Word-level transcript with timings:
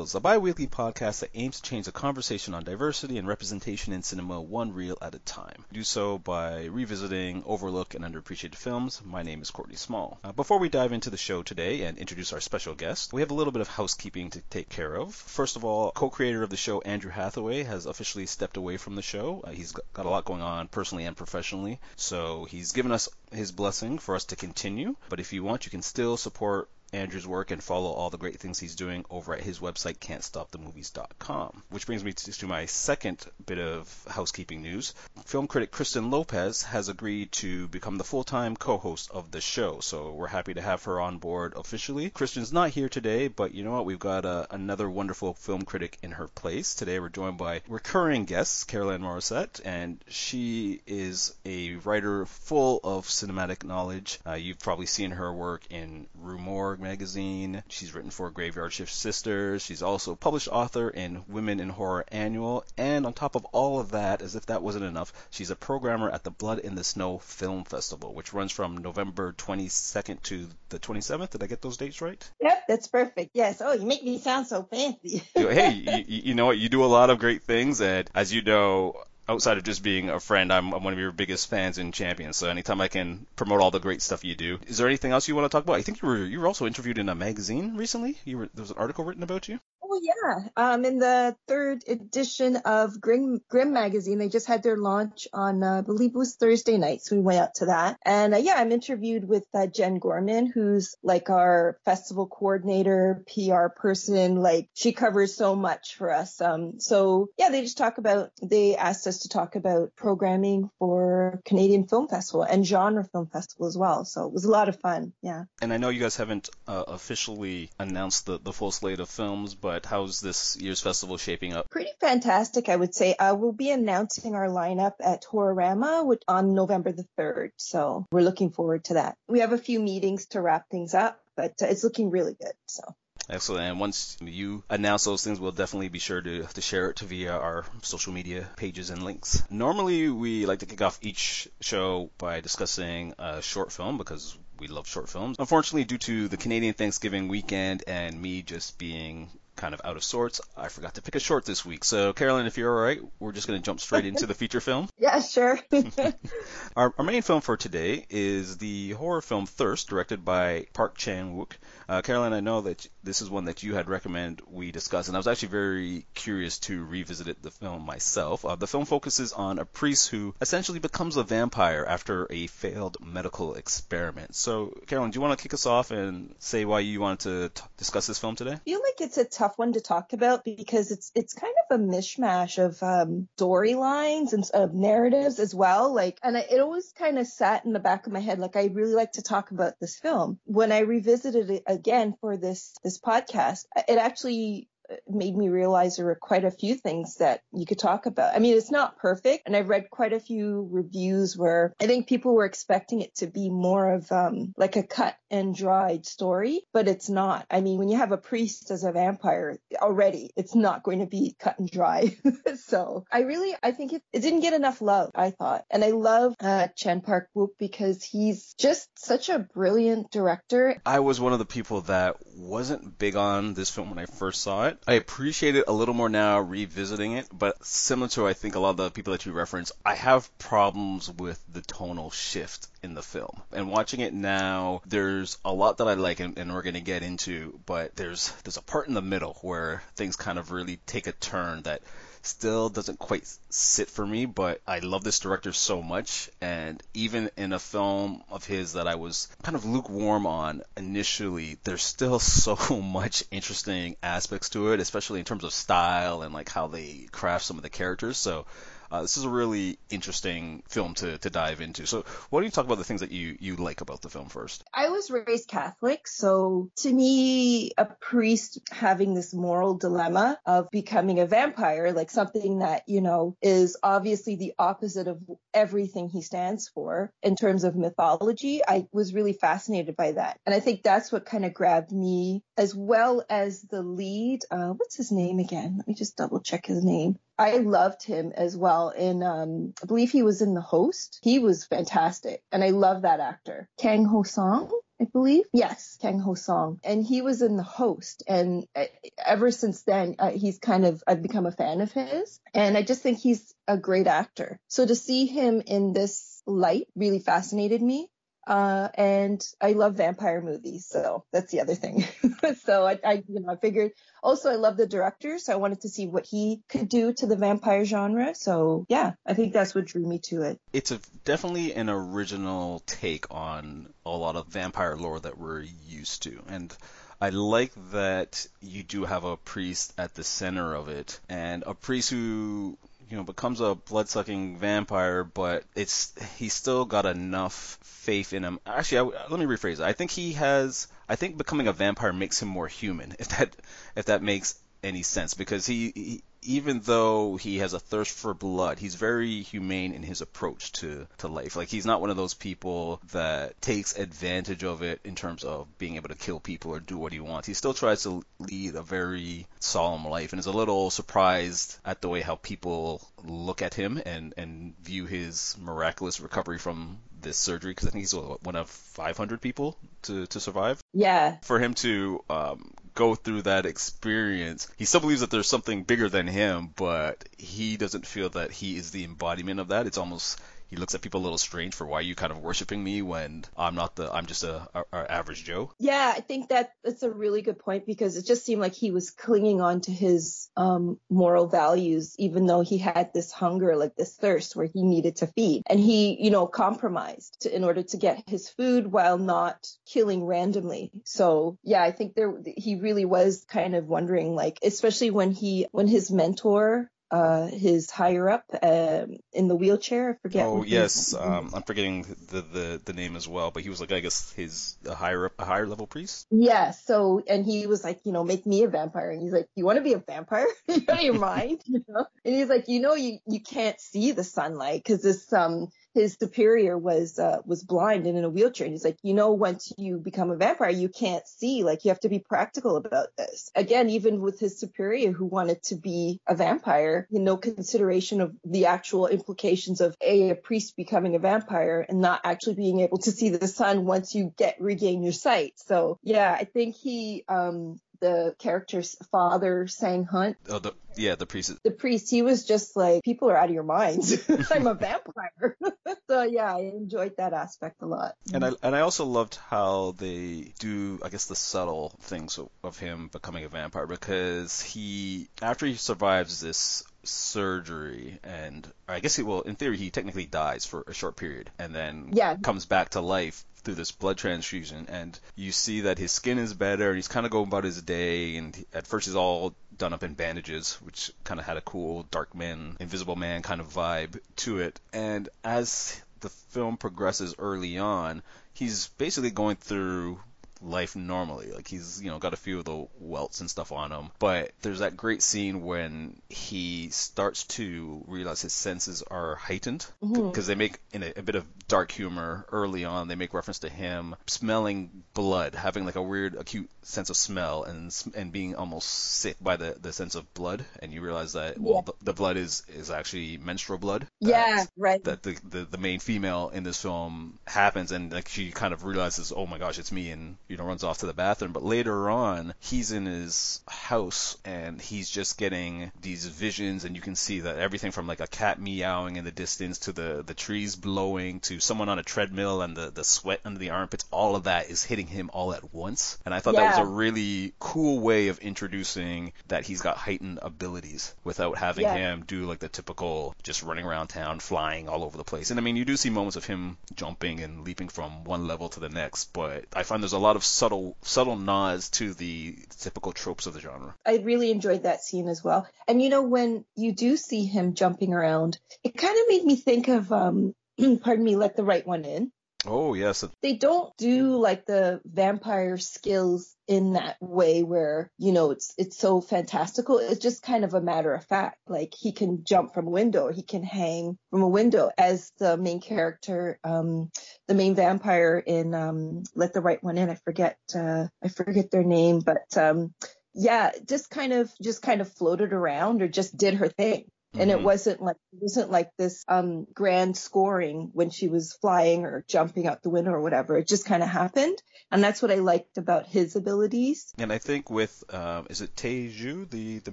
Reels, 0.00 0.14
a 0.14 0.20
bi-weekly 0.20 0.66
podcast 0.66 1.20
that 1.20 1.28
aims 1.34 1.60
to 1.60 1.68
change 1.68 1.84
the 1.84 1.92
conversation 1.92 2.54
on 2.54 2.64
diversity 2.64 3.18
and 3.18 3.28
representation 3.28 3.92
in 3.92 4.02
cinema 4.02 4.40
one 4.40 4.72
reel 4.72 4.96
at 5.02 5.14
a 5.14 5.18
time. 5.18 5.66
We 5.70 5.76
do 5.76 5.84
so 5.84 6.16
by 6.16 6.64
revisiting 6.64 7.42
overlooked 7.44 7.94
and 7.94 8.02
underappreciated 8.02 8.54
films. 8.54 9.02
My 9.04 9.22
name 9.22 9.42
is 9.42 9.50
Courtney 9.50 9.76
Small. 9.76 10.18
Uh, 10.24 10.32
before 10.32 10.58
we 10.58 10.70
dive 10.70 10.94
into 10.94 11.10
the 11.10 11.18
show 11.18 11.42
today 11.42 11.82
and 11.82 11.98
introduce 11.98 12.32
our 12.32 12.40
special 12.40 12.74
guest, 12.74 13.12
we 13.12 13.20
have 13.20 13.30
a 13.30 13.34
little 13.34 13.52
bit 13.52 13.60
of 13.60 13.68
housekeeping 13.68 14.30
to 14.30 14.40
take 14.48 14.70
care 14.70 14.96
of. 14.96 15.14
First 15.14 15.56
of 15.56 15.66
all, 15.66 15.90
co-creator 15.90 16.42
of 16.42 16.48
the 16.48 16.56
show 16.56 16.80
Andrew 16.80 17.10
Hathaway 17.10 17.64
has 17.64 17.84
officially 17.84 18.24
stepped 18.24 18.56
away 18.56 18.78
from 18.78 18.94
the 18.94 19.02
show. 19.02 19.42
Uh, 19.44 19.50
he's 19.50 19.72
got 19.72 20.06
a 20.06 20.08
lot 20.08 20.24
going 20.24 20.40
on 20.40 20.68
personally 20.68 21.04
and 21.04 21.14
professionally, 21.14 21.78
so 21.96 22.46
he's 22.46 22.72
given 22.72 22.90
us 22.90 23.10
his 23.32 23.52
blessing 23.52 23.98
for 23.98 24.14
us 24.14 24.24
to 24.24 24.36
continue. 24.36 24.96
But 25.10 25.20
if 25.20 25.34
you 25.34 25.44
want, 25.44 25.66
you 25.66 25.70
can 25.70 25.82
still 25.82 26.16
support 26.16 26.70
Andrew's 26.92 27.26
work 27.26 27.50
and 27.50 27.62
follow 27.62 27.90
all 27.90 28.10
the 28.10 28.18
great 28.18 28.40
things 28.40 28.58
he's 28.58 28.74
doing 28.74 29.04
over 29.10 29.34
at 29.34 29.42
his 29.42 29.60
website, 29.60 29.98
can'tstopthemovies.com. 29.98 31.62
Which 31.70 31.86
brings 31.86 32.04
me 32.04 32.12
to, 32.12 32.46
my 32.46 32.66
second 32.66 33.24
bit 33.46 33.58
of 33.58 34.04
housekeeping 34.08 34.62
news. 34.62 34.94
Film 35.24 35.46
critic 35.46 35.70
Kristen 35.70 36.10
Lopez 36.10 36.62
has 36.62 36.88
agreed 36.88 37.30
to 37.32 37.68
become 37.68 37.98
the 37.98 38.04
full-time 38.04 38.56
co-host 38.56 39.10
of 39.12 39.30
the 39.30 39.40
show, 39.40 39.80
so 39.80 40.10
we're 40.12 40.26
happy 40.26 40.54
to 40.54 40.60
have 40.60 40.84
her 40.84 41.00
on 41.00 41.18
board 41.18 41.52
officially. 41.56 42.10
Kristen's 42.10 42.52
not 42.52 42.70
here 42.70 42.88
today, 42.88 43.28
but 43.28 43.54
you 43.54 43.62
know 43.62 43.72
what? 43.72 43.84
We've 43.84 43.98
got 43.98 44.24
uh, 44.24 44.46
another 44.50 44.88
wonderful 44.90 45.34
film 45.34 45.62
critic 45.62 45.98
in 46.02 46.12
her 46.12 46.28
place. 46.28 46.74
Today 46.74 46.98
we're 46.98 47.08
joined 47.08 47.38
by 47.38 47.62
recurring 47.68 48.24
guests, 48.24 48.64
Caroline 48.64 49.02
Morissette, 49.02 49.60
and 49.64 50.02
she 50.08 50.80
is 50.86 51.34
a 51.44 51.74
writer 51.76 52.26
full 52.26 52.80
of 52.82 53.06
cinematic 53.06 53.64
knowledge. 53.64 54.18
Uh, 54.26 54.32
you've 54.32 54.58
probably 54.58 54.86
seen 54.86 55.12
her 55.12 55.32
work 55.32 55.62
in 55.70 56.06
Rue 56.14 56.38
Morgue 56.38 56.79
magazine. 56.80 57.62
She's 57.68 57.94
written 57.94 58.10
for 58.10 58.30
Graveyard 58.30 58.72
Shift 58.72 58.92
Sisters. 58.92 59.62
She's 59.62 59.82
also 59.82 60.12
a 60.12 60.16
published 60.16 60.48
author 60.48 60.88
in 60.88 61.24
Women 61.28 61.60
in 61.60 61.68
Horror 61.68 62.04
Annual. 62.08 62.64
And 62.76 63.06
on 63.06 63.12
top 63.12 63.36
of 63.36 63.44
all 63.46 63.80
of 63.80 63.92
that, 63.92 64.22
as 64.22 64.36
if 64.36 64.46
that 64.46 64.62
wasn't 64.62 64.84
enough, 64.84 65.12
she's 65.30 65.50
a 65.50 65.56
programmer 65.56 66.10
at 66.10 66.24
the 66.24 66.30
Blood 66.30 66.60
in 66.60 66.74
the 66.74 66.84
Snow 66.84 67.18
Film 67.18 67.64
Festival, 67.64 68.14
which 68.14 68.32
runs 68.32 68.52
from 68.52 68.78
November 68.78 69.32
22nd 69.32 70.22
to 70.22 70.48
the 70.68 70.78
27th. 70.78 71.30
Did 71.30 71.42
I 71.42 71.46
get 71.46 71.62
those 71.62 71.76
dates 71.76 72.00
right? 72.00 72.30
Yep, 72.40 72.64
that's 72.68 72.88
perfect. 72.88 73.30
Yes. 73.34 73.60
Oh, 73.60 73.72
you 73.72 73.86
make 73.86 74.02
me 74.02 74.18
sound 74.18 74.46
so 74.46 74.62
fancy. 74.62 75.22
hey, 75.34 76.04
you, 76.08 76.22
you 76.24 76.34
know 76.34 76.46
what? 76.46 76.58
You 76.58 76.68
do 76.68 76.84
a 76.84 76.86
lot 76.86 77.10
of 77.10 77.18
great 77.18 77.42
things. 77.42 77.80
And 77.80 78.10
as 78.14 78.32
you 78.32 78.42
know, 78.42 79.02
outside 79.30 79.58
of 79.58 79.64
just 79.64 79.82
being 79.82 80.10
a 80.10 80.18
friend, 80.18 80.52
I'm, 80.52 80.74
I'm, 80.74 80.82
one 80.82 80.92
of 80.92 80.98
your 80.98 81.12
biggest 81.12 81.48
fans 81.48 81.78
and 81.78 81.94
champions. 81.94 82.36
So 82.36 82.50
anytime 82.50 82.80
I 82.80 82.88
can 82.88 83.26
promote 83.36 83.60
all 83.60 83.70
the 83.70 83.78
great 83.78 84.02
stuff 84.02 84.24
you 84.24 84.34
do, 84.34 84.58
is 84.66 84.76
there 84.76 84.88
anything 84.88 85.12
else 85.12 85.28
you 85.28 85.36
want 85.36 85.50
to 85.50 85.56
talk 85.56 85.64
about? 85.64 85.76
I 85.76 85.82
think 85.82 86.02
you 86.02 86.08
were 86.08 86.24
you 86.24 86.40
were 86.40 86.48
also 86.48 86.66
interviewed 86.66 86.98
in 86.98 87.08
a 87.08 87.14
magazine 87.14 87.76
recently. 87.76 88.18
You 88.24 88.38
were 88.38 88.48
there 88.52 88.62
was 88.62 88.70
an 88.70 88.78
article 88.78 89.04
written 89.04 89.22
about 89.22 89.48
you. 89.48 89.60
Oh 89.92 90.00
yeah, 90.00 90.48
um, 90.56 90.84
in 90.84 90.98
the 91.00 91.34
third 91.48 91.82
edition 91.88 92.54
of 92.64 93.00
Grim 93.00 93.40
Grim 93.48 93.72
magazine, 93.72 94.18
they 94.18 94.28
just 94.28 94.46
had 94.46 94.62
their 94.62 94.76
launch 94.76 95.26
on 95.32 95.64
uh, 95.64 95.78
I 95.78 95.80
believe 95.80 96.10
it 96.10 96.16
was 96.16 96.36
Thursday 96.36 96.78
night, 96.78 97.02
so 97.02 97.16
we 97.16 97.22
went 97.22 97.40
out 97.40 97.54
to 97.56 97.66
that. 97.66 97.98
And 98.04 98.32
uh, 98.32 98.36
yeah, 98.36 98.54
I'm 98.54 98.70
interviewed 98.70 99.26
with 99.26 99.44
uh, 99.52 99.66
Jen 99.66 99.98
Gorman, 99.98 100.46
who's 100.46 100.94
like 101.02 101.28
our 101.28 101.76
festival 101.84 102.28
coordinator, 102.28 103.24
PR 103.34 103.66
person. 103.66 104.36
Like 104.36 104.68
she 104.74 104.92
covers 104.92 105.34
so 105.34 105.56
much 105.56 105.96
for 105.96 106.12
us. 106.12 106.40
Um, 106.40 106.78
so 106.78 107.28
yeah, 107.36 107.50
they 107.50 107.62
just 107.62 107.78
talk 107.78 107.98
about. 107.98 108.30
They 108.40 108.76
asked 108.76 109.08
us 109.08 109.20
to 109.20 109.28
talk 109.28 109.56
about 109.56 109.96
programming 109.96 110.70
for 110.78 111.40
Canadian 111.44 111.88
Film 111.88 112.06
Festival 112.06 112.44
and 112.44 112.64
Genre 112.64 113.02
Film 113.02 113.26
Festival 113.26 113.66
as 113.66 113.76
well. 113.76 114.04
So 114.04 114.26
it 114.26 114.32
was 114.32 114.44
a 114.44 114.50
lot 114.52 114.68
of 114.68 114.78
fun. 114.78 115.14
Yeah. 115.20 115.46
And 115.60 115.72
I 115.72 115.78
know 115.78 115.88
you 115.88 116.00
guys 116.00 116.16
haven't 116.16 116.48
uh, 116.68 116.84
officially 116.86 117.70
announced 117.80 118.26
the 118.26 118.38
the 118.38 118.52
full 118.52 118.70
slate 118.70 119.00
of 119.00 119.08
films, 119.08 119.56
but 119.56 119.79
but 119.80 119.88
how's 119.88 120.20
this 120.20 120.56
year's 120.56 120.80
festival 120.80 121.16
shaping 121.16 121.54
up? 121.54 121.70
Pretty 121.70 121.90
fantastic, 122.00 122.68
I 122.68 122.76
would 122.76 122.94
say. 122.94 123.14
Uh, 123.14 123.34
we'll 123.34 123.52
be 123.52 123.70
announcing 123.70 124.34
our 124.34 124.48
lineup 124.48 124.94
at 125.00 125.24
Horrorama 125.24 126.16
on 126.28 126.54
November 126.54 126.92
the 126.92 127.06
3rd. 127.18 127.52
So 127.56 128.06
we're 128.12 128.22
looking 128.22 128.50
forward 128.50 128.84
to 128.84 128.94
that. 128.94 129.16
We 129.28 129.40
have 129.40 129.52
a 129.52 129.58
few 129.58 129.80
meetings 129.80 130.26
to 130.26 130.40
wrap 130.40 130.68
things 130.70 130.94
up, 130.94 131.20
but 131.36 131.54
uh, 131.62 131.66
it's 131.66 131.84
looking 131.84 132.10
really 132.10 132.34
good. 132.34 132.52
So. 132.66 132.82
Excellent. 133.28 133.64
And 133.64 133.80
once 133.80 134.16
you 134.20 134.64
announce 134.68 135.04
those 135.04 135.22
things, 135.22 135.38
we'll 135.38 135.52
definitely 135.52 135.88
be 135.88 136.00
sure 136.00 136.20
to, 136.20 136.42
to 136.42 136.60
share 136.60 136.90
it 136.90 136.98
via 136.98 137.32
our 137.32 137.64
social 137.82 138.12
media 138.12 138.48
pages 138.56 138.90
and 138.90 139.04
links. 139.04 139.42
Normally, 139.50 140.08
we 140.10 140.46
like 140.46 140.58
to 140.60 140.66
kick 140.66 140.82
off 140.82 140.98
each 141.00 141.48
show 141.60 142.10
by 142.18 142.40
discussing 142.40 143.14
a 143.18 143.40
short 143.40 143.70
film 143.70 143.98
because 143.98 144.36
we 144.58 144.66
love 144.66 144.86
short 144.86 145.08
films. 145.08 145.36
Unfortunately, 145.38 145.84
due 145.84 145.98
to 145.98 146.28
the 146.28 146.36
Canadian 146.36 146.74
Thanksgiving 146.74 147.28
weekend 147.28 147.84
and 147.86 148.20
me 148.20 148.42
just 148.42 148.78
being 148.78 149.30
kind 149.60 149.74
of 149.74 149.82
out 149.84 149.96
of 149.96 150.02
sorts. 150.02 150.40
I 150.56 150.68
forgot 150.68 150.94
to 150.94 151.02
pick 151.02 151.14
a 151.14 151.20
short 151.20 151.44
this 151.44 151.64
week. 151.64 151.84
So, 151.84 152.14
Carolyn, 152.14 152.46
if 152.46 152.56
you're 152.56 152.74
all 152.74 152.82
right, 152.82 153.00
we're 153.18 153.32
just 153.32 153.46
going 153.46 153.60
to 153.60 153.64
jump 153.64 153.78
straight 153.78 154.06
into 154.06 154.26
the 154.26 154.34
feature 154.34 154.60
film. 154.60 154.88
Yeah, 155.00 155.20
sure. 155.20 155.58
our, 156.76 156.92
our, 156.98 157.04
main 157.04 157.22
film 157.22 157.40
for 157.40 157.56
today 157.56 158.04
is 158.10 158.58
the 158.58 158.90
horror 158.90 159.22
film 159.22 159.46
Thirst, 159.46 159.88
directed 159.88 160.26
by 160.26 160.66
Park 160.74 160.98
Chan 160.98 161.34
Wook. 161.34 161.52
Uh, 161.88 162.02
Carolyn, 162.02 162.34
I 162.34 162.40
know 162.40 162.60
that 162.60 162.86
this 163.02 163.22
is 163.22 163.30
one 163.30 163.46
that 163.46 163.62
you 163.62 163.74
had 163.74 163.88
recommended 163.88 164.44
we 164.46 164.72
discuss, 164.72 165.08
and 165.08 165.16
I 165.16 165.18
was 165.18 165.26
actually 165.26 165.48
very 165.48 166.06
curious 166.14 166.58
to 166.60 166.84
revisit 166.84 167.42
the 167.42 167.50
film 167.50 167.86
myself. 167.86 168.44
Uh, 168.44 168.56
the 168.56 168.66
film 168.66 168.84
focuses 168.84 169.32
on 169.32 169.58
a 169.58 169.64
priest 169.64 170.10
who 170.10 170.34
essentially 170.40 170.80
becomes 170.80 171.16
a 171.16 171.22
vampire 171.24 171.86
after 171.88 172.26
a 172.30 172.46
failed 172.46 172.98
medical 173.00 173.54
experiment. 173.54 174.34
So, 174.34 174.78
Carolyn, 174.86 175.10
do 175.10 175.16
you 175.16 175.22
want 175.22 175.38
to 175.38 175.42
kick 175.42 175.54
us 175.54 175.64
off 175.64 175.90
and 175.90 176.34
say 176.38 176.66
why 176.66 176.80
you 176.80 177.00
wanted 177.00 177.20
to 177.20 177.60
t- 177.60 177.68
discuss 177.78 178.06
this 178.06 178.18
film 178.18 178.36
today? 178.36 178.52
I 178.52 178.56
feel 178.56 178.80
like 178.80 179.00
it's 179.00 179.18
a 179.18 179.24
tough 179.24 179.49
tough 179.50 179.58
one 179.58 179.72
to 179.72 179.80
talk 179.80 180.12
about 180.12 180.44
because 180.44 180.90
it's 180.90 181.10
it's 181.14 181.34
kind 181.34 181.54
of 181.68 181.80
a 181.80 181.82
mishmash 181.82 182.62
of 182.62 182.82
um, 182.82 183.28
storylines 183.38 184.32
and 184.32 184.48
of 184.54 184.74
narratives 184.74 185.38
as 185.38 185.54
well. 185.54 185.94
Like, 185.94 186.18
and 186.22 186.36
I, 186.36 186.40
it 186.40 186.60
always 186.60 186.92
kind 186.92 187.18
of 187.18 187.26
sat 187.26 187.64
in 187.64 187.72
the 187.72 187.80
back 187.80 188.06
of 188.06 188.12
my 188.12 188.20
head. 188.20 188.38
Like, 188.38 188.56
I 188.56 188.66
really 188.66 188.94
like 188.94 189.12
to 189.12 189.22
talk 189.22 189.50
about 189.50 189.74
this 189.80 189.98
film. 189.98 190.38
When 190.44 190.72
I 190.72 190.80
revisited 190.80 191.50
it 191.50 191.62
again 191.66 192.14
for 192.20 192.36
this 192.36 192.74
this 192.84 193.00
podcast, 193.00 193.64
it 193.88 193.98
actually 193.98 194.68
made 195.08 195.36
me 195.36 195.48
realize 195.48 195.96
there 195.96 196.06
were 196.06 196.14
quite 196.14 196.44
a 196.44 196.50
few 196.50 196.74
things 196.74 197.16
that 197.16 197.42
you 197.52 197.66
could 197.66 197.78
talk 197.78 198.06
about. 198.06 198.34
I 198.34 198.38
mean, 198.38 198.56
it's 198.56 198.70
not 198.70 198.98
perfect, 198.98 199.44
and 199.46 199.56
I've 199.56 199.68
read 199.68 199.90
quite 199.90 200.12
a 200.12 200.20
few 200.20 200.68
reviews 200.70 201.36
where 201.36 201.74
I 201.80 201.86
think 201.86 202.08
people 202.08 202.34
were 202.34 202.44
expecting 202.44 203.00
it 203.00 203.14
to 203.16 203.26
be 203.26 203.48
more 203.50 203.94
of 203.94 204.10
um, 204.12 204.54
like 204.56 204.76
a 204.76 204.82
cut 204.82 205.16
and 205.30 205.54
dried 205.54 206.06
story, 206.06 206.62
but 206.72 206.88
it's 206.88 207.08
not. 207.08 207.46
I 207.50 207.60
mean, 207.60 207.78
when 207.78 207.88
you 207.88 207.98
have 207.98 208.12
a 208.12 208.18
priest 208.18 208.70
as 208.70 208.84
a 208.84 208.92
vampire 208.92 209.58
already, 209.80 210.30
it's 210.36 210.54
not 210.54 210.82
going 210.82 211.00
to 211.00 211.06
be 211.06 211.36
cut 211.38 211.58
and 211.58 211.70
dry. 211.70 212.16
so 212.64 213.04
I 213.12 213.20
really, 213.20 213.54
I 213.62 213.72
think 213.72 213.92
it, 213.92 214.02
it 214.12 214.20
didn't 214.20 214.40
get 214.40 214.54
enough 214.54 214.80
love, 214.80 215.10
I 215.14 215.30
thought. 215.30 215.64
And 215.70 215.84
I 215.84 215.90
love 215.90 216.34
uh, 216.40 216.68
Chan 216.76 217.02
Park 217.02 217.28
Wook 217.36 217.50
because 217.58 218.02
he's 218.02 218.54
just 218.58 218.88
such 218.98 219.28
a 219.28 219.38
brilliant 219.38 220.10
director. 220.10 220.80
I 220.84 221.00
was 221.00 221.20
one 221.20 221.32
of 221.32 221.38
the 221.38 221.44
people 221.44 221.82
that 221.82 222.16
wasn't 222.36 222.98
big 222.98 223.16
on 223.16 223.54
this 223.54 223.70
film 223.70 223.90
when 223.90 223.98
I 223.98 224.06
first 224.06 224.42
saw 224.42 224.66
it. 224.66 224.79
I 224.86 224.94
appreciate 224.94 225.56
it 225.56 225.64
a 225.68 225.72
little 225.72 225.94
more 225.94 226.08
now 226.08 226.40
revisiting 226.40 227.12
it, 227.12 227.28
but 227.32 227.64
similar 227.64 228.08
to 228.10 228.26
I 228.26 228.32
think 228.32 228.54
a 228.54 228.58
lot 228.58 228.70
of 228.70 228.76
the 228.78 228.90
people 228.90 229.12
that 229.12 229.26
you 229.26 229.32
reference, 229.32 229.72
I 229.84 229.94
have 229.94 230.36
problems 230.38 231.10
with 231.10 231.40
the 231.52 231.60
tonal 231.60 232.10
shift 232.10 232.66
in 232.82 232.94
the 232.94 233.02
film. 233.02 233.42
And 233.52 233.70
watching 233.70 234.00
it 234.00 234.14
now, 234.14 234.80
there's 234.86 235.38
a 235.44 235.52
lot 235.52 235.78
that 235.78 235.88
I 235.88 235.94
like 235.94 236.20
and, 236.20 236.38
and 236.38 236.52
we're 236.52 236.62
gonna 236.62 236.80
get 236.80 237.02
into, 237.02 237.60
but 237.66 237.94
there's 237.94 238.32
there's 238.44 238.56
a 238.56 238.62
part 238.62 238.88
in 238.88 238.94
the 238.94 239.02
middle 239.02 239.36
where 239.42 239.82
things 239.96 240.16
kind 240.16 240.38
of 240.38 240.50
really 240.50 240.78
take 240.86 241.06
a 241.06 241.12
turn 241.12 241.62
that 241.62 241.82
still 242.22 242.68
doesn't 242.68 242.98
quite 242.98 243.24
sit 243.50 243.88
for 243.88 244.06
me, 244.06 244.26
but 244.26 244.60
I 244.66 244.80
love 244.80 245.04
this 245.04 245.20
director 245.20 245.52
so 245.52 245.82
much. 245.82 246.30
And 246.40 246.82
even 246.94 247.30
in 247.36 247.52
a 247.52 247.58
film 247.58 248.22
of 248.28 248.44
his 248.44 248.74
that 248.74 248.86
I 248.86 248.96
was 248.96 249.28
kind 249.42 249.56
of 249.56 249.64
lukewarm 249.64 250.26
on 250.26 250.62
initially, 250.76 251.58
there's 251.64 251.82
still 251.82 252.18
so 252.18 252.56
much 252.80 253.24
interesting 253.30 253.96
aspects 254.02 254.50
to 254.50 254.72
it, 254.72 254.80
especially 254.80 255.20
in 255.20 255.24
terms 255.24 255.44
of 255.44 255.52
style 255.52 256.22
and 256.22 256.34
like 256.34 256.48
how 256.48 256.66
they 256.66 257.06
craft 257.12 257.44
some 257.44 257.56
of 257.56 257.62
the 257.62 257.70
characters. 257.70 258.16
So 258.16 258.46
uh, 258.90 259.02
this 259.02 259.16
is 259.16 259.24
a 259.24 259.28
really 259.28 259.78
interesting 259.90 260.62
film 260.68 260.94
to, 260.94 261.18
to 261.18 261.30
dive 261.30 261.60
into. 261.60 261.86
So, 261.86 262.04
why 262.30 262.40
don't 262.40 262.44
you 262.44 262.50
talk 262.50 262.66
about 262.66 262.78
the 262.78 262.84
things 262.84 263.00
that 263.00 263.12
you, 263.12 263.36
you 263.40 263.56
like 263.56 263.80
about 263.80 264.02
the 264.02 264.08
film 264.08 264.28
first? 264.28 264.64
I 264.72 264.88
was 264.88 265.10
raised 265.10 265.48
Catholic, 265.48 266.06
so 266.06 266.70
to 266.78 266.92
me, 266.92 267.72
a 267.76 267.84
priest 267.84 268.58
having 268.70 269.14
this 269.14 269.34
moral 269.34 269.74
dilemma 269.74 270.38
of 270.46 270.70
becoming 270.70 271.20
a 271.20 271.26
vampire, 271.26 271.92
like 271.92 272.10
something 272.10 272.60
that, 272.60 272.82
you 272.86 273.00
know, 273.00 273.36
is 273.42 273.76
obviously 273.82 274.36
the 274.36 274.54
opposite 274.58 275.08
of 275.08 275.20
everything 275.54 276.08
he 276.08 276.22
stands 276.22 276.68
for 276.68 277.12
in 277.22 277.36
terms 277.36 277.64
of 277.64 277.76
mythology, 277.76 278.60
I 278.66 278.86
was 278.92 279.14
really 279.14 279.32
fascinated 279.32 279.96
by 279.96 280.12
that. 280.12 280.38
And 280.46 280.54
I 280.54 280.60
think 280.60 280.82
that's 280.82 281.12
what 281.12 281.24
kind 281.24 281.44
of 281.44 281.54
grabbed 281.54 281.92
me, 281.92 282.42
as 282.56 282.74
well 282.74 283.24
as 283.28 283.62
the 283.62 283.82
lead. 283.82 284.40
Uh, 284.50 284.70
what's 284.70 284.96
his 284.96 285.12
name 285.12 285.38
again? 285.38 285.76
Let 285.76 285.88
me 285.88 285.94
just 285.94 286.16
double 286.16 286.40
check 286.40 286.66
his 286.66 286.84
name. 286.84 287.18
I 287.40 287.56
loved 287.56 288.02
him 288.02 288.32
as 288.36 288.56
well. 288.56 288.90
In 288.90 289.22
um, 289.22 289.72
I 289.82 289.86
believe 289.86 290.10
he 290.10 290.22
was 290.22 290.42
in 290.42 290.52
The 290.52 290.60
Host. 290.60 291.18
He 291.22 291.38
was 291.38 291.64
fantastic, 291.64 292.42
and 292.52 292.62
I 292.62 292.70
love 292.70 293.02
that 293.02 293.20
actor, 293.20 293.68
Kang 293.78 294.04
Ho 294.04 294.22
Song. 294.22 294.70
I 295.00 295.04
believe. 295.04 295.46
Yes, 295.54 295.96
Kang 296.02 296.18
Ho 296.18 296.34
Song. 296.34 296.78
And 296.84 297.02
he 297.02 297.22
was 297.22 297.40
in 297.40 297.56
The 297.56 297.62
Host. 297.62 298.22
And 298.28 298.66
uh, 298.76 298.84
ever 299.24 299.50
since 299.50 299.82
then, 299.82 300.16
uh, 300.18 300.30
he's 300.30 300.58
kind 300.58 300.84
of, 300.84 301.02
I've 301.06 301.22
become 301.22 301.46
a 301.46 301.52
fan 301.52 301.80
of 301.80 301.90
his. 301.90 302.38
And 302.52 302.76
I 302.76 302.82
just 302.82 303.02
think 303.02 303.18
he's 303.18 303.54
a 303.66 303.78
great 303.78 304.06
actor. 304.06 304.60
So 304.68 304.84
to 304.84 304.94
see 304.94 305.24
him 305.24 305.62
in 305.66 305.94
this 305.94 306.42
light 306.46 306.86
really 306.94 307.20
fascinated 307.20 307.80
me. 307.80 308.10
Uh, 308.50 308.88
and 308.94 309.46
I 309.60 309.74
love 309.74 309.94
vampire 309.94 310.42
movies, 310.42 310.84
so 310.84 311.22
that's 311.32 311.52
the 311.52 311.60
other 311.60 311.76
thing. 311.76 312.04
so 312.64 312.84
I, 312.84 312.98
I, 313.04 313.22
you 313.28 313.38
know, 313.38 313.52
I 313.52 313.54
figured. 313.54 313.92
Also, 314.24 314.50
I 314.50 314.56
love 314.56 314.76
the 314.76 314.88
director, 314.88 315.38
so 315.38 315.52
I 315.52 315.56
wanted 315.56 315.82
to 315.82 315.88
see 315.88 316.08
what 316.08 316.26
he 316.26 316.60
could 316.68 316.88
do 316.88 317.12
to 317.12 317.28
the 317.28 317.36
vampire 317.36 317.84
genre. 317.84 318.34
So 318.34 318.86
yeah, 318.88 319.12
I 319.24 319.34
think 319.34 319.52
that's 319.52 319.72
what 319.72 319.84
drew 319.84 320.04
me 320.04 320.18
to 320.24 320.42
it. 320.42 320.58
It's 320.72 320.90
a, 320.90 320.98
definitely 321.24 321.74
an 321.74 321.88
original 321.88 322.82
take 322.86 323.32
on 323.32 323.94
a 324.04 324.10
lot 324.10 324.34
of 324.34 324.48
vampire 324.48 324.96
lore 324.96 325.20
that 325.20 325.38
we're 325.38 325.64
used 325.86 326.24
to, 326.24 326.42
and 326.48 326.76
I 327.20 327.28
like 327.28 327.70
that 327.92 328.48
you 328.60 328.82
do 328.82 329.04
have 329.04 329.22
a 329.22 329.36
priest 329.36 329.94
at 329.96 330.16
the 330.16 330.24
center 330.24 330.74
of 330.74 330.88
it, 330.88 331.20
and 331.28 331.62
a 331.68 331.74
priest 331.74 332.10
who 332.10 332.78
you 333.10 333.16
know 333.16 333.24
becomes 333.24 333.60
a 333.60 333.74
blood-sucking 333.74 334.58
vampire, 334.58 335.24
but 335.24 335.64
it's 335.74 336.14
he's 336.38 336.54
still 336.54 336.84
got 336.84 337.06
enough 337.06 337.78
faith 337.82 338.32
in 338.32 338.44
him. 338.44 338.60
Actually, 338.64 339.12
I, 339.16 339.26
let 339.28 339.40
me 339.40 339.46
rephrase 339.46 339.74
it. 339.74 339.80
I 339.80 339.92
think 339.92 340.12
he 340.12 340.34
has. 340.34 340.86
I 341.08 341.16
think 341.16 341.36
becoming 341.36 341.66
a 341.66 341.72
vampire 341.72 342.12
makes 342.12 342.40
him 342.40 342.48
more 342.48 342.68
human. 342.68 343.14
If 343.18 343.28
that 343.28 343.56
if 343.96 344.06
that 344.06 344.22
makes 344.22 344.54
any 344.82 345.02
sense, 345.02 345.34
because 345.34 345.66
he, 345.66 345.92
he 345.94 346.22
even 346.42 346.80
though 346.80 347.36
he 347.36 347.58
has 347.58 347.72
a 347.72 347.80
thirst 347.80 348.16
for 348.16 348.34
blood, 348.34 348.78
he's 348.78 348.94
very 348.94 349.42
humane 349.42 349.92
in 349.92 350.02
his 350.02 350.20
approach 350.20 350.72
to, 350.72 351.06
to 351.18 351.28
life. 351.28 351.56
Like 351.56 351.68
he's 351.68 351.86
not 351.86 352.00
one 352.00 352.10
of 352.10 352.16
those 352.16 352.34
people 352.34 353.00
that 353.12 353.60
takes 353.60 353.96
advantage 353.96 354.64
of 354.64 354.82
it 354.82 355.00
in 355.04 355.14
terms 355.14 355.44
of 355.44 355.66
being 355.78 355.96
able 355.96 356.08
to 356.08 356.14
kill 356.14 356.40
people 356.40 356.72
or 356.72 356.80
do 356.80 356.96
what 356.96 357.12
he 357.12 357.20
wants. 357.20 357.46
He 357.46 357.54
still 357.54 357.74
tries 357.74 358.04
to 358.04 358.24
lead 358.38 358.74
a 358.74 358.82
very 358.82 359.46
solemn 359.58 360.06
life 360.06 360.32
and 360.32 360.40
is 360.40 360.46
a 360.46 360.52
little 360.52 360.90
surprised 360.90 361.76
at 361.84 362.00
the 362.00 362.08
way 362.08 362.20
how 362.20 362.36
people 362.36 363.02
look 363.24 363.62
at 363.62 363.74
him 363.74 364.00
and, 364.04 364.34
and 364.36 364.74
view 364.78 365.06
his 365.06 365.56
miraculous 365.60 366.20
recovery 366.20 366.58
from 366.58 366.98
this 367.20 367.36
surgery 367.36 367.72
because 367.72 367.88
I 367.88 367.90
think 367.90 368.02
he's 368.02 368.14
one 368.14 368.56
of 368.56 368.70
500 368.70 369.40
people 369.40 369.76
to, 370.02 370.26
to 370.26 370.40
survive. 370.40 370.80
Yeah. 370.92 371.36
For 371.42 371.58
him 371.58 371.74
to 371.74 372.24
um, 372.30 372.72
go 373.00 373.14
through 373.14 373.40
that 373.40 373.64
experience, 373.64 374.68
he 374.76 374.84
still 374.84 375.00
believes 375.00 375.22
that 375.22 375.30
there's 375.30 375.48
something 375.48 375.84
bigger 375.84 376.10
than 376.10 376.26
him, 376.26 376.68
but 376.76 377.26
he 377.38 377.78
doesn't 377.78 378.06
feel 378.06 378.28
that 378.28 378.50
he 378.50 378.76
is 378.76 378.90
the 378.90 379.04
embodiment 379.04 379.58
of 379.58 379.68
that. 379.68 379.86
It's 379.86 379.96
almost 379.96 380.38
he 380.70 380.76
looks 380.76 380.94
at 380.94 381.02
people 381.02 381.20
a 381.20 381.24
little 381.24 381.38
strange 381.38 381.74
for 381.74 381.86
why 381.86 381.98
are 381.98 382.02
you 382.02 382.14
kind 382.14 382.32
of 382.32 382.38
worshiping 382.38 382.82
me 382.82 383.02
when 383.02 383.44
I'm 383.56 383.74
not 383.74 383.96
the 383.96 384.12
I'm 384.12 384.26
just 384.26 384.44
a, 384.44 384.68
a, 384.72 384.84
a, 384.92 385.10
average 385.10 385.44
Joe. 385.44 385.72
Yeah, 385.78 386.12
I 386.16 386.20
think 386.20 386.48
that 386.48 386.72
that's 386.84 387.02
a 387.02 387.10
really 387.10 387.42
good 387.42 387.58
point 387.58 387.86
because 387.86 388.16
it 388.16 388.24
just 388.24 388.44
seemed 388.44 388.60
like 388.60 388.74
he 388.74 388.92
was 388.92 389.10
clinging 389.10 389.60
on 389.60 389.80
to 389.82 389.90
his 389.90 390.48
um, 390.56 390.98
moral 391.10 391.48
values 391.48 392.14
even 392.18 392.46
though 392.46 392.60
he 392.60 392.78
had 392.78 393.12
this 393.12 393.32
hunger, 393.32 393.76
like 393.76 393.96
this 393.96 394.16
thirst 394.16 394.54
where 394.54 394.68
he 394.72 394.82
needed 394.82 395.16
to 395.16 395.26
feed, 395.26 395.62
and 395.66 395.80
he 395.80 396.16
you 396.20 396.30
know 396.30 396.46
compromised 396.46 397.40
to, 397.40 397.54
in 397.54 397.64
order 397.64 397.82
to 397.82 397.96
get 397.96 398.22
his 398.28 398.48
food 398.48 398.86
while 398.86 399.18
not 399.18 399.66
killing 399.86 400.24
randomly. 400.24 400.92
So 401.04 401.58
yeah, 401.64 401.82
I 401.82 401.90
think 401.90 402.14
there 402.14 402.32
he 402.56 402.76
really 402.76 403.04
was 403.04 403.44
kind 403.48 403.74
of 403.74 403.86
wondering 403.86 404.34
like 404.36 404.58
especially 404.62 405.10
when 405.10 405.32
he 405.32 405.66
when 405.72 405.88
his 405.88 406.10
mentor 406.10 406.90
uh, 407.10 407.46
his 407.46 407.90
higher 407.90 408.28
up 408.30 408.44
um, 408.62 409.16
in 409.32 409.48
the 409.48 409.56
wheelchair. 409.56 410.10
I 410.10 410.14
forget. 410.22 410.46
Oh 410.46 410.62
yes, 410.62 411.14
um, 411.14 411.50
I'm 411.54 411.62
forgetting 411.62 412.02
the, 412.30 412.40
the 412.40 412.80
the 412.84 412.92
name 412.92 413.16
as 413.16 413.26
well. 413.26 413.50
But 413.50 413.62
he 413.62 413.68
was 413.68 413.80
like, 413.80 413.92
I 413.92 414.00
guess 414.00 414.32
his 414.32 414.76
a 414.86 414.94
higher 414.94 415.26
up, 415.26 415.32
a 415.38 415.44
higher 415.44 415.66
level 415.66 415.86
priest. 415.86 416.26
Yeah. 416.30 416.70
So 416.70 417.22
and 417.26 417.44
he 417.44 417.66
was 417.66 417.82
like, 417.82 418.00
you 418.04 418.12
know, 418.12 418.24
make 418.24 418.46
me 418.46 418.62
a 418.62 418.68
vampire. 418.68 419.10
And 419.10 419.22
he's 419.22 419.32
like, 419.32 419.48
you 419.56 419.64
want 419.64 419.78
to 419.78 419.82
be 419.82 419.94
a 419.94 419.98
vampire? 419.98 420.46
you 420.68 420.82
out 420.88 420.98
of 420.98 421.04
your 421.04 421.14
mind? 421.18 421.62
You 421.66 421.84
know? 421.88 422.06
And 422.24 422.34
he's 422.34 422.48
like, 422.48 422.68
you 422.68 422.80
know, 422.80 422.94
you 422.94 423.18
you 423.26 423.40
can't 423.40 423.80
see 423.80 424.12
the 424.12 424.24
sunlight 424.24 424.82
because 424.84 425.02
this 425.02 425.32
um 425.32 425.68
his 425.94 426.16
superior 426.20 426.76
was 426.76 427.18
uh, 427.18 427.38
was 427.44 427.62
blind 427.62 428.06
and 428.06 428.16
in 428.16 428.24
a 428.24 428.28
wheelchair. 428.28 428.66
And 428.66 428.74
he's 428.74 428.84
like 428.84 428.98
you 429.02 429.14
know 429.14 429.32
once 429.32 429.72
you 429.76 429.98
become 429.98 430.30
a 430.30 430.36
vampire 430.36 430.70
you 430.70 430.88
can't 430.88 431.26
see. 431.26 431.64
Like 431.64 431.84
you 431.84 431.90
have 431.90 432.00
to 432.00 432.08
be 432.08 432.18
practical 432.18 432.76
about 432.76 433.08
this. 433.16 433.50
Again 433.54 433.90
even 433.90 434.20
with 434.20 434.38
his 434.38 434.58
superior 434.58 435.12
who 435.12 435.26
wanted 435.26 435.62
to 435.64 435.76
be 435.76 436.20
a 436.26 436.34
vampire 436.34 437.06
you 437.10 437.20
know 437.20 437.36
consideration 437.36 438.20
of 438.20 438.34
the 438.44 438.66
actual 438.66 439.06
implications 439.06 439.80
of 439.80 439.96
a, 440.00 440.30
a 440.30 440.34
priest 440.34 440.76
becoming 440.76 441.14
a 441.14 441.18
vampire 441.18 441.84
and 441.88 442.00
not 442.00 442.20
actually 442.24 442.54
being 442.54 442.80
able 442.80 442.98
to 442.98 443.12
see 443.12 443.30
the 443.30 443.48
sun 443.48 443.84
once 443.84 444.14
you 444.14 444.32
get 444.36 444.60
regain 444.60 445.02
your 445.02 445.12
sight. 445.12 445.54
So 445.56 445.98
yeah 446.02 446.36
i 446.38 446.44
think 446.44 446.76
he 446.76 447.24
um 447.28 447.80
the 448.00 448.34
character's 448.38 448.96
father 449.10 449.66
Sang-hun. 449.66 450.36
Oh, 450.48 450.58
the 450.58 450.74
yeah, 450.96 451.14
the 451.14 451.26
priest. 451.26 451.52
The 451.62 451.70
priest. 451.70 452.10
He 452.10 452.22
was 452.22 452.44
just 452.44 452.76
like, 452.76 453.02
people 453.04 453.30
are 453.30 453.36
out 453.36 453.48
of 453.48 453.54
your 453.54 453.62
minds. 453.62 454.28
I'm 454.50 454.66
a 454.66 454.74
vampire. 454.74 455.56
so 456.08 456.22
yeah, 456.22 456.54
I 456.56 456.60
enjoyed 456.60 457.16
that 457.16 457.32
aspect 457.32 457.82
a 457.82 457.86
lot. 457.86 458.16
And 458.32 458.44
I 458.44 458.52
and 458.62 458.74
I 458.74 458.80
also 458.80 459.06
loved 459.06 459.36
how 459.36 459.94
they 459.98 460.52
do, 460.58 460.98
I 461.04 461.08
guess, 461.08 461.26
the 461.26 461.36
subtle 461.36 461.92
things 462.00 462.38
of, 462.38 462.48
of 462.64 462.78
him 462.78 463.08
becoming 463.08 463.44
a 463.44 463.48
vampire 463.48 463.86
because 463.86 464.60
he, 464.60 465.28
after 465.40 465.66
he 465.66 465.74
survives 465.74 466.40
this 466.40 466.84
surgery 467.02 468.18
and 468.22 468.70
I 468.86 469.00
guess 469.00 469.16
he 469.16 469.22
will 469.22 469.42
in 469.42 469.56
theory 469.56 469.78
he 469.78 469.90
technically 469.90 470.26
dies 470.26 470.66
for 470.66 470.84
a 470.86 470.92
short 470.92 471.16
period 471.16 471.50
and 471.58 471.74
then 471.74 472.10
yeah. 472.12 472.36
comes 472.36 472.66
back 472.66 472.90
to 472.90 473.00
life 473.00 473.42
through 473.60 473.74
this 473.74 473.92
blood 473.92 474.18
transfusion, 474.18 474.86
and 474.88 475.18
you 475.36 475.52
see 475.52 475.82
that 475.82 475.98
his 475.98 476.12
skin 476.12 476.38
is 476.38 476.54
better, 476.54 476.88
and 476.88 476.96
he's 476.96 477.08
kind 477.08 477.26
of 477.26 477.32
going 477.32 477.46
about 477.46 477.64
his 477.64 477.80
day. 477.82 478.36
And 478.36 478.64
at 478.74 478.86
first, 478.86 479.06
he's 479.06 479.16
all 479.16 479.54
done 479.76 479.92
up 479.92 480.02
in 480.02 480.14
bandages, 480.14 480.74
which 480.82 481.10
kind 481.24 481.40
of 481.40 481.46
had 481.46 481.56
a 481.56 481.62
cool 481.62 482.04
Darkman, 482.04 482.80
Invisible 482.80 483.16
Man 483.16 483.42
kind 483.42 483.60
of 483.60 483.72
vibe 483.72 484.18
to 484.36 484.60
it. 484.60 484.80
And 484.92 485.28
as 485.44 486.00
the 486.20 486.28
film 486.28 486.76
progresses 486.76 487.34
early 487.38 487.78
on, 487.78 488.22
he's 488.52 488.88
basically 488.98 489.30
going 489.30 489.56
through 489.56 490.20
life 490.62 490.96
normally. 490.96 491.52
Like 491.52 491.68
he's, 491.68 492.02
you 492.02 492.10
know, 492.10 492.18
got 492.18 492.34
a 492.34 492.36
few 492.36 492.58
of 492.58 492.64
the 492.64 492.86
welts 492.98 493.40
and 493.40 493.50
stuff 493.50 493.72
on 493.72 493.92
him. 493.92 494.10
But 494.18 494.52
there's 494.62 494.80
that 494.80 494.96
great 494.96 495.22
scene 495.22 495.62
when 495.62 496.20
he 496.28 496.90
starts 496.90 497.44
to 497.44 498.04
realize 498.06 498.42
his 498.42 498.52
senses 498.52 499.02
are 499.02 499.36
heightened 499.36 499.86
because 500.00 500.20
mm-hmm. 500.20 500.46
they 500.46 500.54
make 500.54 500.78
in 500.92 501.02
a, 501.02 501.12
a, 501.16 501.22
bit 501.22 501.34
of 501.34 501.44
dark 501.68 501.90
humor 501.90 502.46
early 502.50 502.84
on. 502.84 503.08
They 503.08 503.14
make 503.14 503.34
reference 503.34 503.60
to 503.60 503.68
him 503.68 504.16
smelling 504.26 505.04
blood, 505.14 505.54
having 505.54 505.84
like 505.84 505.96
a 505.96 506.02
weird 506.02 506.34
acute 506.34 506.70
sense 506.82 507.10
of 507.10 507.16
smell 507.16 507.64
and 507.64 507.94
and 508.14 508.32
being 508.32 508.56
almost 508.56 508.88
sick 508.88 509.36
by 509.40 509.56
the, 509.56 509.76
the 509.80 509.92
sense 509.92 510.14
of 510.14 510.32
blood. 510.34 510.64
And 510.80 510.92
you 510.92 511.00
realize 511.00 511.34
that 511.34 511.58
well, 511.58 511.82
the, 511.82 511.92
the, 512.02 512.12
blood 512.12 512.36
is 512.36 512.62
is 512.68 512.90
actually 512.90 513.36
menstrual 513.36 513.78
blood. 513.78 514.06
Yeah, 514.20 514.64
right. 514.76 515.02
That 515.04 515.22
the, 515.22 515.38
the 515.48 515.64
the 515.64 515.78
main 515.78 516.00
female 516.00 516.50
in 516.52 516.62
this 516.62 516.80
film 516.80 517.38
happens, 517.46 517.92
and 517.92 518.12
like 518.12 518.28
she 518.28 518.50
kind 518.50 518.72
of 518.72 518.84
realizes, 518.84 519.32
oh 519.34 519.46
my 519.46 519.58
gosh, 519.58 519.78
it's 519.78 519.92
me, 519.92 520.10
and 520.10 520.36
you 520.50 520.56
know, 520.56 520.64
runs 520.64 520.84
off 520.84 520.98
to 520.98 521.06
the 521.06 521.14
bathroom. 521.14 521.52
But 521.52 521.62
later 521.62 522.10
on, 522.10 522.54
he's 522.58 522.92
in 522.92 523.06
his 523.06 523.60
house 523.68 524.36
and 524.44 524.80
he's 524.80 525.08
just 525.08 525.38
getting 525.38 525.92
these 526.02 526.26
visions, 526.26 526.84
and 526.84 526.96
you 526.96 527.02
can 527.02 527.14
see 527.14 527.40
that 527.40 527.58
everything 527.58 527.92
from 527.92 528.06
like 528.06 528.20
a 528.20 528.26
cat 528.26 528.60
meowing 528.60 529.16
in 529.16 529.24
the 529.24 529.30
distance 529.30 529.78
to 529.80 529.92
the 529.92 530.24
the 530.26 530.34
trees 530.34 530.76
blowing 530.76 531.40
to 531.40 531.60
someone 531.60 531.88
on 531.88 531.98
a 531.98 532.02
treadmill 532.02 532.62
and 532.62 532.76
the 532.76 532.90
the 532.90 533.04
sweat 533.04 533.40
under 533.44 533.58
the 533.58 533.70
armpits, 533.70 534.04
all 534.10 534.36
of 534.36 534.44
that 534.44 534.68
is 534.70 534.82
hitting 534.82 535.06
him 535.06 535.30
all 535.32 535.54
at 535.54 535.72
once. 535.72 536.18
And 536.24 536.34
I 536.34 536.40
thought 536.40 536.54
yeah. 536.54 536.72
that 536.72 536.80
was 536.80 536.88
a 536.88 536.90
really 536.90 537.54
cool 537.58 538.00
way 538.00 538.28
of 538.28 538.38
introducing 538.40 539.32
that 539.48 539.64
he's 539.64 539.80
got 539.80 539.96
heightened 539.96 540.40
abilities 540.42 541.14
without 541.24 541.58
having 541.58 541.84
yeah. 541.84 541.94
him 541.94 542.24
do 542.26 542.44
like 542.46 542.58
the 542.58 542.68
typical 542.68 543.34
just 543.42 543.62
running 543.62 543.84
around 543.84 544.08
town, 544.08 544.40
flying 544.40 544.88
all 544.88 545.04
over 545.04 545.16
the 545.16 545.24
place. 545.24 545.50
And 545.50 545.60
I 545.60 545.62
mean, 545.62 545.76
you 545.76 545.84
do 545.84 545.96
see 545.96 546.10
moments 546.10 546.36
of 546.36 546.44
him 546.44 546.76
jumping 546.94 547.40
and 547.40 547.64
leaping 547.64 547.88
from 547.88 548.24
one 548.24 548.46
level 548.46 548.68
to 548.70 548.80
the 548.80 548.88
next, 548.88 549.32
but 549.32 549.64
I 549.72 549.84
find 549.84 550.02
there's 550.02 550.12
a 550.12 550.18
lot 550.18 550.36
of 550.36 550.39
of 550.40 550.44
subtle 550.46 550.96
subtle 551.02 551.36
nods 551.36 551.90
to 551.90 552.14
the 552.14 552.56
typical 552.78 553.12
tropes 553.12 553.46
of 553.46 553.52
the 553.52 553.60
genre. 553.60 553.94
I 554.06 554.16
really 554.16 554.50
enjoyed 554.50 554.84
that 554.84 555.02
scene 555.02 555.28
as 555.28 555.44
well. 555.44 555.68
And 555.86 556.00
you 556.00 556.08
know 556.08 556.22
when 556.22 556.64
you 556.76 556.92
do 556.92 557.18
see 557.18 557.44
him 557.44 557.74
jumping 557.74 558.14
around, 558.14 558.58
it 558.82 558.96
kind 558.96 559.18
of 559.18 559.24
made 559.28 559.44
me 559.44 559.56
think 559.56 559.88
of 559.88 560.10
um 560.10 560.54
pardon 561.02 561.24
me, 561.24 561.36
let 561.36 561.56
the 561.56 561.64
right 561.64 561.86
one 561.86 562.06
in. 562.06 562.32
Oh 562.66 562.94
yes. 562.94 563.24
They 563.42 563.56
don't 563.56 563.96
do 563.96 564.36
like 564.36 564.66
the 564.66 565.00
vampire 565.04 565.78
skills 565.78 566.54
in 566.68 566.92
that 566.92 567.16
way 567.20 567.62
where, 567.62 568.10
you 568.18 568.32
know, 568.32 568.50
it's 568.50 568.74
it's 568.76 568.98
so 568.98 569.20
fantastical. 569.20 569.98
It's 569.98 570.20
just 570.20 570.42
kind 570.42 570.64
of 570.64 570.74
a 570.74 570.80
matter 570.80 571.14
of 571.14 571.24
fact. 571.24 571.58
Like 571.66 571.94
he 571.98 572.12
can 572.12 572.44
jump 572.44 572.74
from 572.74 572.86
a 572.86 572.90
window 572.90 573.32
he 573.32 573.42
can 573.42 573.62
hang 573.62 574.18
from 574.30 574.42
a 574.42 574.48
window 574.48 574.90
as 574.98 575.32
the 575.38 575.56
main 575.56 575.80
character, 575.80 576.58
um, 576.64 577.10
the 577.48 577.54
main 577.54 577.74
vampire 577.74 578.38
in 578.38 578.74
um 578.74 579.22
Let 579.34 579.54
the 579.54 579.62
Right 579.62 579.82
One 579.82 579.98
In. 579.98 580.10
I 580.10 580.16
forget 580.16 580.58
uh 580.74 581.06
I 581.24 581.28
forget 581.28 581.70
their 581.70 581.84
name, 581.84 582.20
but 582.20 582.56
um 582.56 582.94
yeah, 583.34 583.70
just 583.88 584.10
kind 584.10 584.32
of 584.32 584.50
just 584.62 584.82
kind 584.82 585.00
of 585.00 585.12
floated 585.12 585.52
around 585.52 586.02
or 586.02 586.08
just 586.08 586.36
did 586.36 586.54
her 586.54 586.68
thing 586.68 587.06
and 587.34 587.50
it 587.50 587.58
Mhm. 587.58 587.62
wasn't 587.62 588.02
like 588.02 588.16
it 588.32 588.38
wasn't 588.42 588.70
like 588.70 588.90
this 588.96 589.24
um 589.28 589.66
grand 589.72 590.16
scoring 590.16 590.90
when 590.92 591.10
she 591.10 591.28
was 591.28 591.52
flying 591.52 592.04
or 592.04 592.24
jumping 592.28 592.66
out 592.66 592.82
the 592.82 592.90
window 592.90 593.12
or 593.12 593.20
whatever. 593.20 593.56
It 593.56 593.68
just 593.68 593.84
kind 593.84 594.02
of 594.02 594.08
happened, 594.08 594.60
and 594.90 595.02
that's 595.02 595.22
what 595.22 595.30
I 595.30 595.36
liked 595.36 595.78
about 595.78 596.06
his 596.06 596.36
abilities. 596.36 597.12
And 597.18 597.32
I 597.32 597.38
think 597.38 597.70
with 597.70 598.02
um, 598.12 598.46
is 598.50 598.60
it 598.60 598.74
Teju, 598.76 599.48
the 599.50 599.78
the 599.78 599.90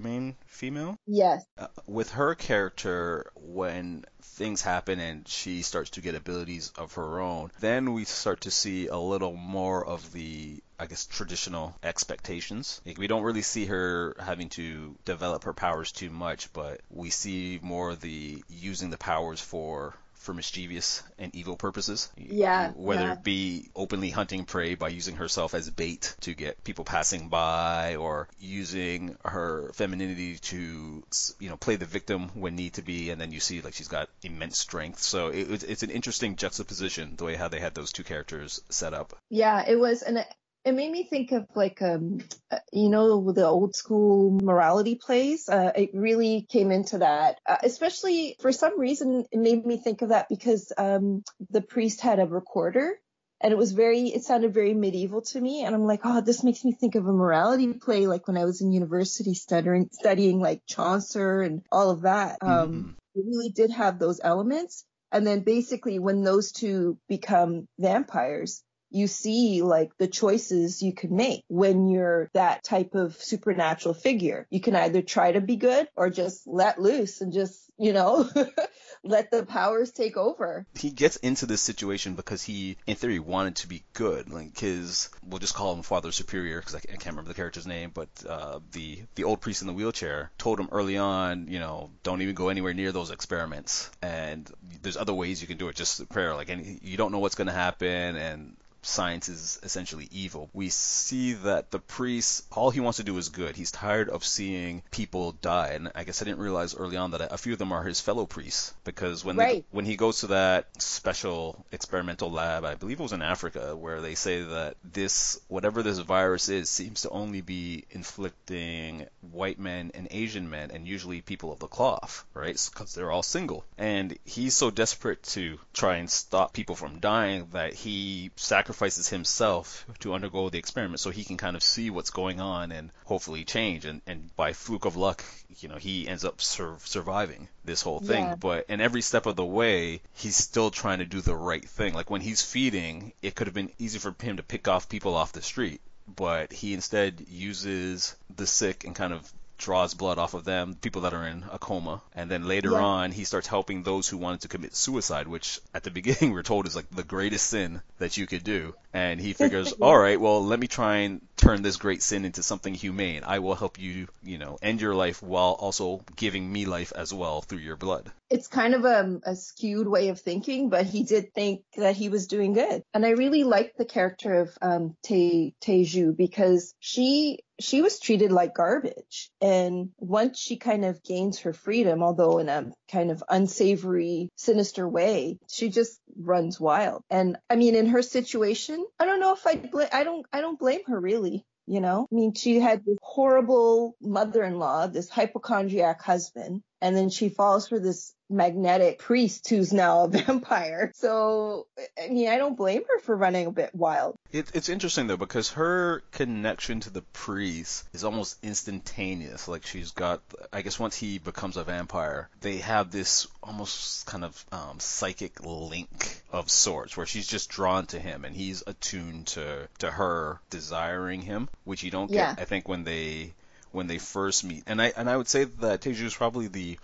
main 0.00 0.36
female? 0.46 0.98
Yes. 1.06 1.44
Uh, 1.56 1.68
with 1.86 2.10
her 2.12 2.34
character, 2.34 3.30
when 3.36 4.04
things 4.22 4.62
happen 4.62 5.00
and 5.00 5.26
she 5.26 5.62
starts 5.62 5.90
to 5.90 6.00
get 6.00 6.14
abilities 6.14 6.72
of 6.76 6.94
her 6.94 7.20
own, 7.20 7.50
then 7.60 7.92
we 7.92 8.04
start 8.04 8.42
to 8.42 8.50
see 8.50 8.86
a 8.86 8.96
little 8.96 9.32
more 9.34 9.84
of 9.84 10.12
the, 10.12 10.62
I 10.78 10.86
guess, 10.86 11.06
traditional 11.06 11.74
expectations. 11.82 12.80
Like, 12.86 12.98
we 12.98 13.06
don't 13.06 13.22
really 13.22 13.42
see 13.42 13.66
her 13.66 14.14
having 14.18 14.48
to 14.50 14.94
develop 15.04 15.44
her 15.44 15.52
powers 15.52 15.92
too 15.92 16.10
much, 16.10 16.52
but 16.52 16.80
we 16.90 17.10
see 17.10 17.58
more 17.62 17.90
of 17.90 18.00
the 18.00 18.42
using 18.48 18.90
the 18.90 18.98
powers 18.98 19.40
for 19.40 19.94
for 20.14 20.34
mischievous 20.34 21.02
and 21.16 21.32
evil 21.34 21.56
purposes. 21.56 22.10
Yeah, 22.16 22.72
Whether 22.72 23.02
yeah. 23.04 23.12
it 23.12 23.22
be 23.22 23.70
openly 23.76 24.10
hunting 24.10 24.44
prey 24.44 24.74
by 24.74 24.88
using 24.88 25.14
herself 25.14 25.54
as 25.54 25.70
bait 25.70 26.16
to 26.22 26.34
get 26.34 26.62
people 26.64 26.84
passing 26.84 27.28
by, 27.28 27.94
or 27.96 28.28
using 28.40 29.16
her 29.24 29.70
femininity 29.74 30.38
to, 30.38 31.04
you 31.38 31.48
know, 31.48 31.56
play 31.56 31.76
the 31.76 31.86
victim 31.86 32.30
when 32.34 32.56
need 32.56 32.74
to 32.74 32.82
be, 32.82 33.10
and 33.10 33.20
then 33.20 33.30
you 33.30 33.38
see 33.38 33.60
like 33.62 33.74
she's 33.74 33.88
got 33.88 34.08
immense 34.24 34.58
strength. 34.58 34.98
So 35.00 35.28
it, 35.28 35.42
it's- 35.42 35.62
it's 35.62 35.82
an 35.84 35.90
interesting 35.90 36.34
juxtaposition 36.34 37.14
the 37.16 37.24
way 37.24 37.36
how 37.36 37.46
they 37.48 37.60
had 37.60 37.74
those 37.74 37.92
two 37.92 38.04
characters 38.04 38.60
set 38.70 38.92
up. 38.94 39.16
Yeah, 39.30 39.64
it 39.66 39.76
was, 39.78 40.02
and 40.02 40.26
it, 40.68 40.74
made 40.74 40.90
me 40.90 41.04
think 41.04 41.32
of 41.32 41.46
like 41.54 41.82
um, 41.82 42.18
uh, 42.50 42.58
you 42.72 42.88
know, 42.88 43.32
the 43.32 43.46
old 43.46 43.74
school 43.74 44.38
morality 44.42 44.94
plays. 44.94 45.48
Uh, 45.48 45.72
it 45.74 45.90
really 45.94 46.46
came 46.48 46.70
into 46.70 46.98
that, 46.98 47.40
uh, 47.46 47.56
especially 47.62 48.36
for 48.40 48.52
some 48.52 48.78
reason. 48.78 49.24
It 49.30 49.38
made 49.38 49.64
me 49.64 49.78
think 49.78 50.02
of 50.02 50.10
that 50.10 50.28
because 50.28 50.72
um, 50.76 51.24
the 51.50 51.60
priest 51.60 52.00
had 52.00 52.18
a 52.18 52.26
recorder. 52.26 52.98
And 53.40 53.52
it 53.52 53.56
was 53.56 53.70
very, 53.70 54.08
it 54.08 54.24
sounded 54.24 54.52
very 54.52 54.74
medieval 54.74 55.22
to 55.22 55.40
me. 55.40 55.62
And 55.62 55.72
I'm 55.72 55.86
like, 55.86 56.00
oh, 56.02 56.20
this 56.20 56.42
makes 56.42 56.64
me 56.64 56.72
think 56.72 56.96
of 56.96 57.06
a 57.06 57.12
morality 57.12 57.72
play, 57.72 58.08
like 58.08 58.26
when 58.26 58.36
I 58.36 58.44
was 58.44 58.60
in 58.60 58.72
university 58.72 59.34
studying, 59.34 59.88
studying 59.92 60.40
like 60.40 60.62
Chaucer 60.66 61.42
and 61.42 61.62
all 61.70 61.90
of 61.90 62.02
that. 62.02 62.38
Um, 62.42 62.96
it 63.14 63.24
really 63.24 63.50
did 63.50 63.70
have 63.70 63.98
those 63.98 64.20
elements. 64.22 64.84
And 65.12 65.26
then 65.26 65.40
basically 65.40 66.00
when 66.00 66.22
those 66.22 66.50
two 66.50 66.98
become 67.08 67.68
vampires, 67.78 68.62
you 68.90 69.06
see 69.06 69.62
like 69.62 69.96
the 69.98 70.06
choices 70.06 70.82
you 70.82 70.92
can 70.92 71.14
make 71.14 71.44
when 71.48 71.88
you're 71.88 72.30
that 72.32 72.64
type 72.64 72.94
of 72.94 73.16
supernatural 73.22 73.94
figure. 73.94 74.46
You 74.50 74.60
can 74.60 74.76
either 74.76 75.02
try 75.02 75.32
to 75.32 75.40
be 75.40 75.56
good 75.56 75.88
or 75.96 76.10
just 76.10 76.46
let 76.46 76.80
loose 76.80 77.20
and 77.20 77.32
just, 77.32 77.58
you 77.78 77.92
know, 77.92 78.28
let 79.04 79.30
the 79.30 79.44
powers 79.44 79.92
take 79.92 80.16
over. 80.16 80.66
he 80.74 80.90
gets 80.90 81.16
into 81.16 81.46
this 81.46 81.62
situation 81.62 82.14
because 82.14 82.42
he, 82.42 82.76
in 82.86 82.96
theory, 82.96 83.18
wanted 83.18 83.56
to 83.56 83.68
be 83.68 83.82
good. 83.92 84.30
Like 84.30 84.58
his, 84.58 85.10
we'll 85.24 85.38
just 85.38 85.54
call 85.54 85.74
him 85.74 85.82
Father 85.82 86.12
Superior 86.12 86.60
because 86.60 86.74
I, 86.74 86.80
can't 86.80 87.06
remember 87.06 87.28
the 87.28 87.34
character's 87.34 87.66
name, 87.66 87.90
but 87.92 88.08
uh, 88.28 88.60
the 88.72 89.02
the 89.14 89.24
old 89.24 89.40
priest 89.40 89.62
in 89.62 89.68
the 89.68 89.74
wheelchair 89.74 90.30
told 90.38 90.58
him 90.58 90.68
early 90.72 90.98
on, 90.98 91.48
you 91.48 91.58
know, 91.58 91.90
don't 92.02 92.22
even 92.22 92.34
go 92.34 92.48
anywhere 92.48 92.74
near 92.74 92.92
those 92.92 93.10
experiments. 93.10 93.90
And 94.02 94.50
there's 94.82 94.96
other 94.96 95.14
ways 95.14 95.40
you 95.40 95.48
can 95.48 95.58
do 95.58 95.68
it, 95.68 95.76
just 95.76 96.08
prayer. 96.08 96.34
Like 96.34 96.50
any, 96.50 96.78
you 96.82 96.96
don't 96.96 97.12
know 97.12 97.18
what's 97.18 97.34
going 97.34 97.48
to 97.48 97.52
happen, 97.52 98.16
and 98.16 98.56
science 98.88 99.28
is 99.28 99.58
essentially 99.62 100.08
evil. 100.10 100.48
We 100.52 100.70
see 100.70 101.34
that 101.34 101.70
the 101.70 101.78
priest, 101.78 102.46
all 102.50 102.70
he 102.70 102.80
wants 102.80 102.96
to 102.96 103.04
do 103.04 103.16
is 103.18 103.28
good. 103.28 103.54
He's 103.54 103.70
tired 103.70 104.08
of 104.08 104.24
seeing 104.24 104.82
people 104.90 105.32
die, 105.32 105.72
and 105.74 105.92
I 105.94 106.04
guess 106.04 106.22
I 106.22 106.24
didn't 106.24 106.40
realize 106.40 106.74
early 106.74 106.96
on 106.96 107.12
that 107.12 107.32
a 107.32 107.38
few 107.38 107.52
of 107.52 107.58
them 107.58 107.72
are 107.72 107.84
his 107.84 108.00
fellow 108.00 108.26
priests 108.26 108.72
because 108.84 109.24
when 109.24 109.36
they, 109.36 109.64
when 109.70 109.84
he 109.84 109.96
goes 109.96 110.20
to 110.20 110.28
that 110.28 110.66
special 110.82 111.64
experimental 111.70 112.30
lab, 112.30 112.64
I 112.64 112.74
believe 112.74 112.98
it 112.98 113.02
was 113.02 113.12
in 113.12 113.22
Africa, 113.22 113.76
where 113.76 114.00
they 114.00 114.14
say 114.14 114.42
that 114.42 114.76
this 114.82 115.38
whatever 115.48 115.82
this 115.82 115.98
virus 115.98 116.48
is 116.48 116.70
seems 116.70 117.02
to 117.02 117.10
only 117.10 117.42
be 117.42 117.84
inflicting 117.90 119.06
white 119.32 119.58
men 119.58 119.90
and 119.94 120.08
Asian 120.10 120.48
men, 120.48 120.70
and 120.70 120.88
usually 120.88 121.20
people 121.20 121.52
of 121.52 121.58
the 121.58 121.66
cloth, 121.66 122.24
right? 122.32 122.58
Because 122.72 122.94
they're 122.94 123.12
all 123.12 123.22
single, 123.22 123.64
and 123.76 124.16
he's 124.24 124.54
so 124.54 124.70
desperate 124.70 125.22
to 125.24 125.58
try 125.74 125.96
and 125.96 126.10
stop 126.10 126.52
people 126.54 126.74
from 126.74 127.00
dying 127.00 127.48
that 127.52 127.74
he 127.74 128.30
sacrifices 128.36 128.77
himself 128.78 129.84
to 130.00 130.14
undergo 130.14 130.48
the 130.48 130.58
experiment 130.58 131.00
so 131.00 131.10
he 131.10 131.24
can 131.24 131.36
kind 131.36 131.56
of 131.56 131.62
see 131.62 131.90
what's 131.90 132.10
going 132.10 132.40
on 132.40 132.72
and 132.72 132.90
hopefully 133.04 133.44
change. 133.44 133.84
And, 133.84 134.00
and 134.06 134.34
by 134.36 134.52
fluke 134.52 134.84
of 134.84 134.96
luck, 134.96 135.24
you 135.58 135.68
know, 135.68 135.76
he 135.76 136.08
ends 136.08 136.24
up 136.24 136.40
sur- 136.40 136.78
surviving 136.84 137.48
this 137.64 137.82
whole 137.82 138.00
thing. 138.00 138.24
Yeah. 138.24 138.34
But 138.36 138.66
in 138.68 138.80
every 138.80 139.02
step 139.02 139.26
of 139.26 139.36
the 139.36 139.44
way, 139.44 140.00
he's 140.14 140.36
still 140.36 140.70
trying 140.70 140.98
to 140.98 141.04
do 141.04 141.20
the 141.20 141.36
right 141.36 141.68
thing. 141.68 141.94
Like 141.94 142.10
when 142.10 142.20
he's 142.20 142.42
feeding, 142.42 143.12
it 143.22 143.34
could 143.34 143.46
have 143.46 143.54
been 143.54 143.72
easy 143.78 143.98
for 143.98 144.14
him 144.20 144.36
to 144.36 144.42
pick 144.42 144.68
off 144.68 144.88
people 144.88 145.14
off 145.14 145.32
the 145.32 145.42
street, 145.42 145.80
but 146.06 146.52
he 146.52 146.74
instead 146.74 147.24
uses 147.28 148.16
the 148.34 148.46
sick 148.46 148.84
and 148.84 148.94
kind 148.94 149.12
of 149.12 149.32
draws 149.58 149.94
blood 149.94 150.18
off 150.18 150.34
of 150.34 150.44
them, 150.44 150.74
people 150.74 151.02
that 151.02 151.14
are 151.14 151.26
in 151.26 151.44
a 151.50 151.58
coma, 151.58 152.00
and 152.14 152.30
then 152.30 152.46
later 152.46 152.72
Yeah. 152.72 152.84
on 152.84 153.12
he 153.12 153.24
starts 153.24 153.46
helping 153.46 153.82
those 153.82 154.08
who 154.08 154.16
wanted 154.16 154.42
to 154.42 154.48
commit 154.48 154.74
suicide, 154.74 155.28
which 155.28 155.60
at 155.74 155.82
the 155.84 155.90
beginning 155.98 156.32
we're 156.32 156.42
told 156.42 156.66
is 156.66 156.76
like 156.76 156.88
the 156.90 157.04
greatest 157.04 157.46
sin 157.48 157.82
that 157.98 158.16
you 158.16 158.26
could 158.26 158.44
do. 158.44 158.74
And 158.92 159.20
he 159.20 159.32
figures, 159.34 159.72
all 159.80 159.98
right, 159.98 160.20
well 160.20 160.44
let 160.44 160.58
me 160.60 160.66
try 160.68 160.96
and 160.98 161.20
turn 161.36 161.62
this 161.62 161.76
great 161.76 162.02
sin 162.02 162.24
into 162.24 162.42
something 162.42 162.74
humane. 162.74 163.22
I 163.24 163.38
will 163.40 163.54
help 163.54 163.78
you, 163.78 164.08
you 164.22 164.38
know, 164.38 164.58
end 164.62 164.80
your 164.80 164.94
life 164.94 165.22
while 165.22 165.52
also 165.52 166.02
giving 166.16 166.50
me 166.50 166.64
life 166.66 166.92
as 166.94 167.12
well 167.12 167.40
through 167.42 167.58
your 167.58 167.76
blood. 167.76 168.10
It's 168.30 168.48
kind 168.48 168.74
of 168.74 168.84
a, 168.84 169.20
a 169.24 169.36
skewed 169.36 169.88
way 169.88 170.08
of 170.08 170.20
thinking, 170.20 170.68
but 170.68 170.84
he 170.84 171.02
did 171.04 171.32
think 171.34 171.62
that 171.76 171.96
he 171.96 172.08
was 172.08 172.26
doing 172.26 172.52
good. 172.52 172.82
And 172.92 173.06
I 173.06 173.10
really 173.10 173.44
liked 173.44 173.78
the 173.78 173.84
character 173.84 174.40
of 174.40 174.58
um, 174.60 174.96
Te 175.02 175.54
Teju 175.62 176.16
because 176.16 176.74
she 176.80 177.40
she 177.60 177.82
was 177.82 177.98
treated 177.98 178.32
like 178.32 178.54
garbage. 178.54 179.30
And 179.40 179.90
once 179.98 180.38
she 180.38 180.56
kind 180.56 180.84
of 180.84 181.02
gains 181.02 181.40
her 181.40 181.52
freedom, 181.52 182.02
although 182.02 182.38
in 182.38 182.48
a 182.48 182.72
kind 182.90 183.10
of 183.10 183.22
unsavory, 183.28 184.30
sinister 184.36 184.88
way, 184.88 185.38
she 185.48 185.68
just 185.68 186.00
runs 186.16 186.60
wild. 186.60 187.02
And 187.10 187.36
I 187.50 187.56
mean, 187.56 187.74
in 187.74 187.86
her 187.86 188.02
situation, 188.02 188.84
I 188.98 189.06
don't 189.06 189.20
know 189.20 189.32
if 189.34 189.46
I 189.46 189.56
bl- 189.56 189.82
I 189.92 190.04
don't 190.04 190.26
I 190.32 190.40
don't 190.40 190.58
blame 190.58 190.84
her 190.86 190.98
really. 191.00 191.44
You 191.70 191.82
know, 191.82 192.06
I 192.10 192.14
mean, 192.14 192.32
she 192.32 192.60
had 192.60 192.82
this 192.86 192.96
horrible 193.02 193.94
mother-in-law, 194.00 194.86
this 194.86 195.10
hypochondriac 195.10 196.00
husband, 196.00 196.62
and 196.80 196.96
then 196.96 197.10
she 197.10 197.28
falls 197.28 197.68
for 197.68 197.78
this 197.78 198.14
magnetic 198.30 198.98
priest 198.98 199.48
who's 199.48 199.72
now 199.72 200.04
a 200.04 200.08
vampire. 200.24 200.92
So, 200.94 201.66
I 202.02 202.08
mean, 202.08 202.28
I 202.28 202.36
don't 202.36 202.56
blame 202.56 202.82
her 202.88 202.98
for 203.00 203.16
running 203.16 203.46
a 203.46 203.50
bit 203.50 203.74
wild. 203.74 204.16
It, 204.30 204.50
it's 204.54 204.68
interesting 204.68 205.06
though 205.06 205.16
because 205.16 205.52
her 205.52 206.02
connection 206.12 206.80
to 206.80 206.90
the 206.90 207.00
priest 207.02 207.84
is 207.92 208.04
almost 208.04 208.36
instantaneous. 208.42 209.48
Like 209.48 209.64
she's 209.64 209.92
got, 209.92 210.20
I 210.52 210.62
guess 210.62 210.78
once 210.78 210.96
he 210.96 211.18
becomes 211.18 211.56
a 211.56 211.64
vampire, 211.64 212.28
they 212.40 212.58
have 212.58 212.90
this 212.90 213.26
almost 213.42 214.06
kind 214.06 214.24
of 214.24 214.44
um, 214.52 214.78
psychic 214.78 215.44
link 215.44 216.22
of 216.30 216.50
sorts 216.50 216.96
where 216.96 217.06
she's 217.06 217.26
just 217.26 217.48
drawn 217.48 217.86
to 217.86 217.98
him 217.98 218.24
and 218.24 218.36
he's 218.36 218.62
attuned 218.66 219.28
to 219.28 219.68
to 219.78 219.90
her 219.90 220.38
desiring 220.50 221.22
him, 221.22 221.48
which 221.64 221.82
you 221.82 221.90
don't 221.90 222.10
get, 222.10 222.16
Yeah. 222.16 222.34
I 222.36 222.44
think, 222.44 222.68
when 222.68 222.84
they 222.84 223.32
when 223.72 223.86
they 223.86 223.98
first 223.98 224.44
meet. 224.44 224.64
And 224.66 224.80
I 224.80 224.92
and 224.96 225.08
I 225.08 225.16
would 225.16 225.28
say 225.28 225.44
that 225.44 225.80
Teju 225.80 226.04
is 226.04 226.14
probably 226.14 226.48
the 226.48 226.78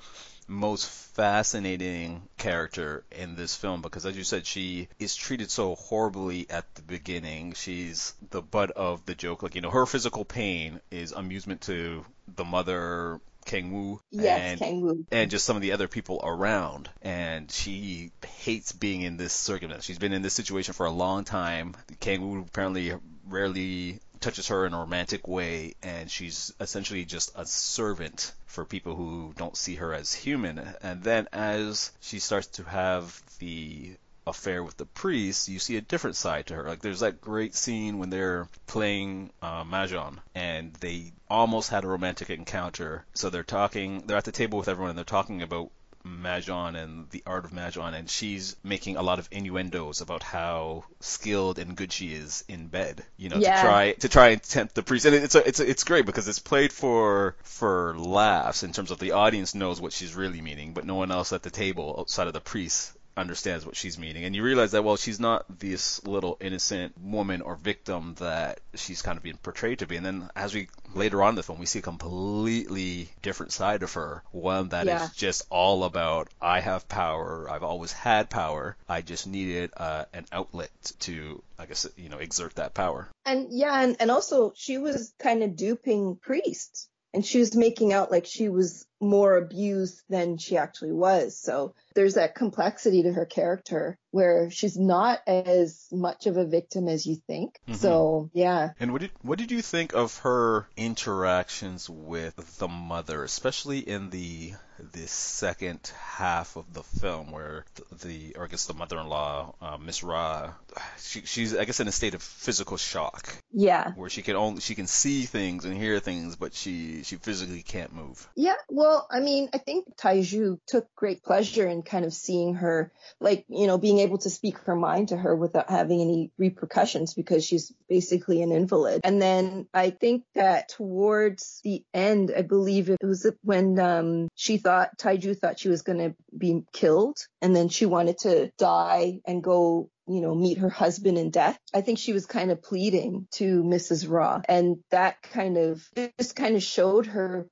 most 0.47 0.89
fascinating 0.89 2.23
character 2.37 3.03
in 3.11 3.35
this 3.35 3.57
film 3.57 3.81
because 3.81 4.05
as 4.05 4.15
you 4.17 4.25
said 4.25 4.45
she 4.45 4.89
is 4.99 5.17
treated 5.17 5.51
so 5.51 5.75
horribly 5.75 6.47
at 6.51 6.67
the 6.75 6.83
beginning 6.83 7.55
she's 7.55 8.13
the 8.31 8.43
butt 8.43 8.71
of 8.73 9.07
the 9.07 9.15
joke 9.15 9.43
like 9.43 9.55
you 9.55 9.63
know 9.63 9.71
her 9.71 9.87
physical 9.87 10.23
pain 10.23 10.81
is 10.91 11.13
amusement 11.13 11.63
to 11.63 12.05
the 12.37 12.45
mother 12.45 13.19
Kang 13.45 13.73
Woo 13.73 14.01
Yes, 14.11 14.41
and 14.41 14.61
Kang 14.61 14.81
Woo. 14.81 15.07
and 15.11 15.31
just 15.31 15.45
some 15.45 15.57
of 15.57 15.63
the 15.63 15.73
other 15.73 15.89
people 15.89 16.21
around. 16.23 16.89
And 17.03 17.51
she 17.51 18.11
hates 18.39 18.73
being 18.73 19.03
in 19.03 19.17
this 19.19 19.33
circumstance. 19.33 19.85
She's 19.85 19.99
been 19.99 20.15
in 20.15 20.23
this 20.23 20.33
situation 20.33 20.73
for 20.73 20.87
a 20.87 20.91
long 20.91 21.25
time. 21.25 21.75
Kang 22.01 22.23
Woo 22.23 22.41
apparently 22.41 22.95
rarely 23.29 24.01
touches 24.25 24.49
her 24.49 24.65
in 24.67 24.73
a 24.73 24.79
romantic 24.79 25.29
way, 25.29 25.75
and 25.83 26.11
she's 26.11 26.53
essentially 26.59 27.05
just 27.05 27.33
a 27.37 27.45
servant 27.45 28.33
for 28.47 28.65
people 28.65 28.97
who 28.97 29.35
don't 29.37 29.57
see 29.57 29.75
her 29.75 29.93
as 29.93 30.15
human. 30.15 30.59
And 30.81 31.03
then 31.03 31.29
as 31.33 31.93
she 32.01 32.19
starts 32.19 32.47
to 32.57 32.65
have 32.65 33.23
the 33.39 33.97
affair 34.27 34.65
with 34.65 34.79
the 34.79 34.87
priest, 34.87 35.49
you 35.49 35.59
see 35.59 35.77
a 35.77 35.83
different 35.83 36.17
side 36.17 36.47
to 36.47 36.55
her. 36.55 36.65
Like 36.65 36.81
there's 36.81 37.01
that 37.01 37.21
great 37.21 37.55
scene 37.55 37.99
when 37.99 38.09
they're 38.09 38.49
playing 38.67 39.31
uh, 39.43 39.65
mahjong 39.65 40.17
and 40.35 40.73
they 40.75 41.13
almost 41.29 41.69
had 41.69 41.85
a 41.85 41.89
romantic 41.89 42.31
encounter. 42.31 43.05
So 43.13 43.29
they're 43.29 43.43
talking, 43.43 44.07
they're 44.07 44.17
at 44.17 44.25
the 44.25 44.33
table 44.33 44.59
with 44.59 44.69
everyone 44.69 44.91
and 44.91 44.99
they're 44.99 45.05
talking 45.05 45.43
about 45.43 45.71
Mahjong 46.07 46.77
and 46.77 47.09
the 47.11 47.23
art 47.27 47.45
of 47.45 47.53
Mahjong, 47.53 47.95
and 47.95 48.09
she's 48.11 48.57
making 48.63 48.97
a 48.97 49.03
lot 49.03 49.19
of 49.19 49.29
innuendos 49.31 50.01
about 50.01 50.23
how 50.23 50.85
skilled 51.01 51.59
and 51.59 51.77
good 51.77 51.93
she 51.93 52.13
is 52.15 52.45
in 52.49 52.67
bed. 52.67 53.05
You 53.17 53.31
know, 53.31 53.39
Yeah. 53.39 53.57
to 53.57 53.61
try 53.63 53.93
to 53.93 54.09
try 54.09 54.29
and 54.29 54.43
tempt 54.43 54.75
the 54.75 54.83
priest, 54.83 55.07
and 55.07 55.15
it's 55.15 55.35
a, 55.35 55.47
it's 55.47 55.61
a, 55.61 55.69
it's 55.69 55.85
great 55.85 56.07
because 56.07 56.29
it's 56.29 56.39
played 56.39 56.73
for 56.73 57.37
for 57.43 57.97
laughs 57.99 58.63
in 58.63 58.73
terms 58.73 58.91
of 58.91 58.99
the 58.99 59.13
audience 59.13 59.55
knows 59.55 59.81
what 59.81 59.93
she's 59.93 60.15
really 60.15 60.41
meaning, 60.41 60.75
but 60.75 60.85
no 60.85 60.95
one 60.95 61.11
else 61.11 61.33
at 61.33 61.43
the 61.43 61.51
table 61.51 61.97
outside 61.99 62.27
of 62.27 62.33
the 62.33 62.41
priest 62.41 62.93
understands 63.17 63.65
what 63.65 63.77
she's 63.77 63.99
meaning. 63.99 64.25
And 64.25 64.35
you 64.35 64.43
realize 64.43 64.73
that 64.73 64.83
well 64.85 64.97
she's 64.97 65.21
not 65.21 65.45
this 65.61 66.05
little 66.07 66.37
innocent 66.41 66.95
woman 67.01 67.41
or 67.43 67.55
victim 67.57 68.15
that 68.19 68.61
she's 68.75 69.03
kind 69.03 69.17
of 69.17 69.23
being 69.23 69.37
portrayed 69.37 69.79
to 69.81 69.87
be. 69.87 69.97
And 69.97 70.05
then 70.05 70.31
as 70.35 70.55
we 70.55 70.69
later 70.95 71.23
on 71.23 71.31
in 71.31 71.35
the 71.37 71.43
film 71.43 71.59
we 71.59 71.67
see 71.67 71.79
a 71.79 71.83
completely 71.83 73.09
different 73.23 73.53
side 73.53 73.83
of 73.83 73.93
her. 73.95 74.23
One 74.33 74.69
that 74.71 74.87
is 74.87 74.89
Yeah. 74.89 75.09
just 75.15 75.47
all 75.51 75.85
about 75.85 76.29
i 76.41 76.61
have 76.61 76.89
power. 76.89 77.49
I've 77.51 77.63
always 77.63 77.93
had 77.93 78.31
power. 78.31 78.77
I 78.89 79.01
just 79.03 79.27
needed 79.27 79.71
uh, 79.77 80.05
an 80.13 80.27
outlet 80.33 80.71
to 81.01 81.43
i 81.59 81.67
guess 81.67 81.87
you 81.97 82.09
know 82.09 82.19
exert 82.19 82.57
that 82.57 82.75
power. 82.75 83.09
And 83.25 83.49
yeah, 83.51 83.81
and, 83.83 83.97
and 84.01 84.11
also 84.11 84.53
she 84.57 84.79
was 84.79 85.13
kind 85.19 85.43
of 85.43 85.57
duping 85.57 86.17
priests. 86.17 86.89
And 87.13 87.25
she 87.25 87.39
was 87.39 87.55
making 87.55 87.93
out 87.93 88.11
like 88.11 88.27
she 88.27 88.49
was 88.49 88.87
more 89.01 89.37
abused 89.37 90.03
than 90.09 90.39
she 90.39 90.57
actually 90.57 90.93
was. 90.93 91.37
So 91.37 91.75
there's 91.95 92.15
that 92.15 92.35
complexity 92.35 93.03
to 93.05 93.13
her 93.13 93.27
character 93.27 93.99
where 94.11 94.51
she's 94.51 94.77
not 94.79 95.21
as 95.27 95.87
much 95.93 96.27
of 96.27 96.37
a 96.37 96.45
victim 96.45 96.89
as 96.89 97.05
you 97.07 97.17
think. 97.27 97.59
Mhm. 97.69 97.77
So 97.77 98.31
yeah. 98.33 98.71
And 98.81 98.93
what 98.93 99.01
did 99.03 99.11
what 99.23 99.39
did 99.39 99.51
you 99.51 99.61
think 99.63 99.95
of 99.95 100.19
her 100.19 100.67
interactions 100.77 101.89
with 101.91 102.59
the 102.59 102.69
mother, 102.69 103.25
especially 103.25 103.79
in 103.81 104.11
the 104.11 104.55
the 104.93 105.07
second 105.07 105.79
half 106.01 106.57
of 106.57 106.73
the 106.75 106.83
film, 106.83 107.31
where 107.31 107.65
the, 107.77 108.07
the 108.07 108.37
or 108.37 108.45
I 108.45 108.49
guess 108.49 108.67
the 108.67 108.75
mother-in-law, 108.75 109.55
uh, 109.63 109.77
Miss 109.79 110.03
Ra, 110.03 110.53
she, 111.01 111.21
she's 111.23 111.57
I 111.57 111.65
guess 111.65 111.79
in 111.81 111.87
a 111.89 111.93
state 111.93 112.15
of 112.15 112.23
physical 112.23 112.77
shock, 112.77 113.33
Yeah. 113.53 113.93
where 113.95 114.11
she 114.11 114.23
can 114.23 114.35
only 114.35 114.61
she 114.61 114.75
can 114.75 114.89
see 114.89 115.23
things 115.25 115.65
and 115.65 115.77
hear 115.77 116.01
things, 116.01 116.35
but 116.37 116.55
she 116.55 117.03
she 117.05 117.17
physically 117.17 117.63
can't 117.63 117.93
move. 117.95 118.29
Yeah, 118.35 118.55
well, 118.69 118.94
I 119.11 119.21
mean, 119.21 119.49
I 119.53 119.59
think 119.59 119.97
Taiju 119.97 120.59
took 120.67 120.87
great 120.95 121.23
pleasure 121.23 121.67
in 121.67 121.83
kind 121.83 122.05
of 122.05 122.13
seeing 122.13 122.55
her, 122.55 122.93
like, 123.21 123.45
you 123.49 123.67
know, 123.67 123.79
being 123.79 124.01
able 124.01 124.19
to 124.19 124.31
speak 124.31 124.59
her 124.61 124.77
mind 124.77 125.09
to 125.09 125.17
her 125.17 125.35
without 125.35 125.71
having 125.71 126.01
any 126.01 126.31
repercussions 126.39 127.15
because 127.15 127.45
she's 127.45 127.73
basically 127.89 128.43
an 128.43 128.53
invalid. 128.53 129.01
And 129.05 129.21
then 129.21 129.67
I 129.73 129.91
think 129.91 130.25
that 130.35 130.69
towards 130.71 131.61
the 131.65 131.85
end, 131.93 132.33
I 132.37 132.43
believe 132.43 132.91
it 132.91 132.99
was 133.03 133.27
when 133.43 133.79
um, 133.79 134.29
she 134.35 134.59
thought, 134.59 134.99
Taiju 134.99 135.39
thought 135.39 135.59
she 135.59 135.69
was 135.69 135.83
going 135.83 135.99
to 135.99 136.15
be 136.37 136.63
killed 136.73 137.19
and 137.41 137.55
then 137.55 137.69
she 137.69 137.87
wanted 137.87 138.19
to 138.19 138.51
die 138.59 139.21
and 139.27 139.43
go 139.43 139.91
you 140.07 140.21
know, 140.21 140.35
meet 140.35 140.59
her 140.59 140.69
husband 140.69 141.19
in 141.19 141.31
death. 141.31 141.59
I 141.73 141.81
think 141.81 141.99
she 141.99 142.13
was 142.13 142.27
kind 142.27 142.51
of 142.51 142.63
pleading 142.63 143.27
to 143.33 143.63
Mrs. 143.63 144.09
Ra. 144.09 144.43
And 144.49 144.79
that 144.91 145.23
kind 145.23 145.57
of 145.57 145.83
just 146.19 146.37
kind 146.37 146.57
of 146.57 146.63
showed 146.63 147.07
her, 147.07 147.47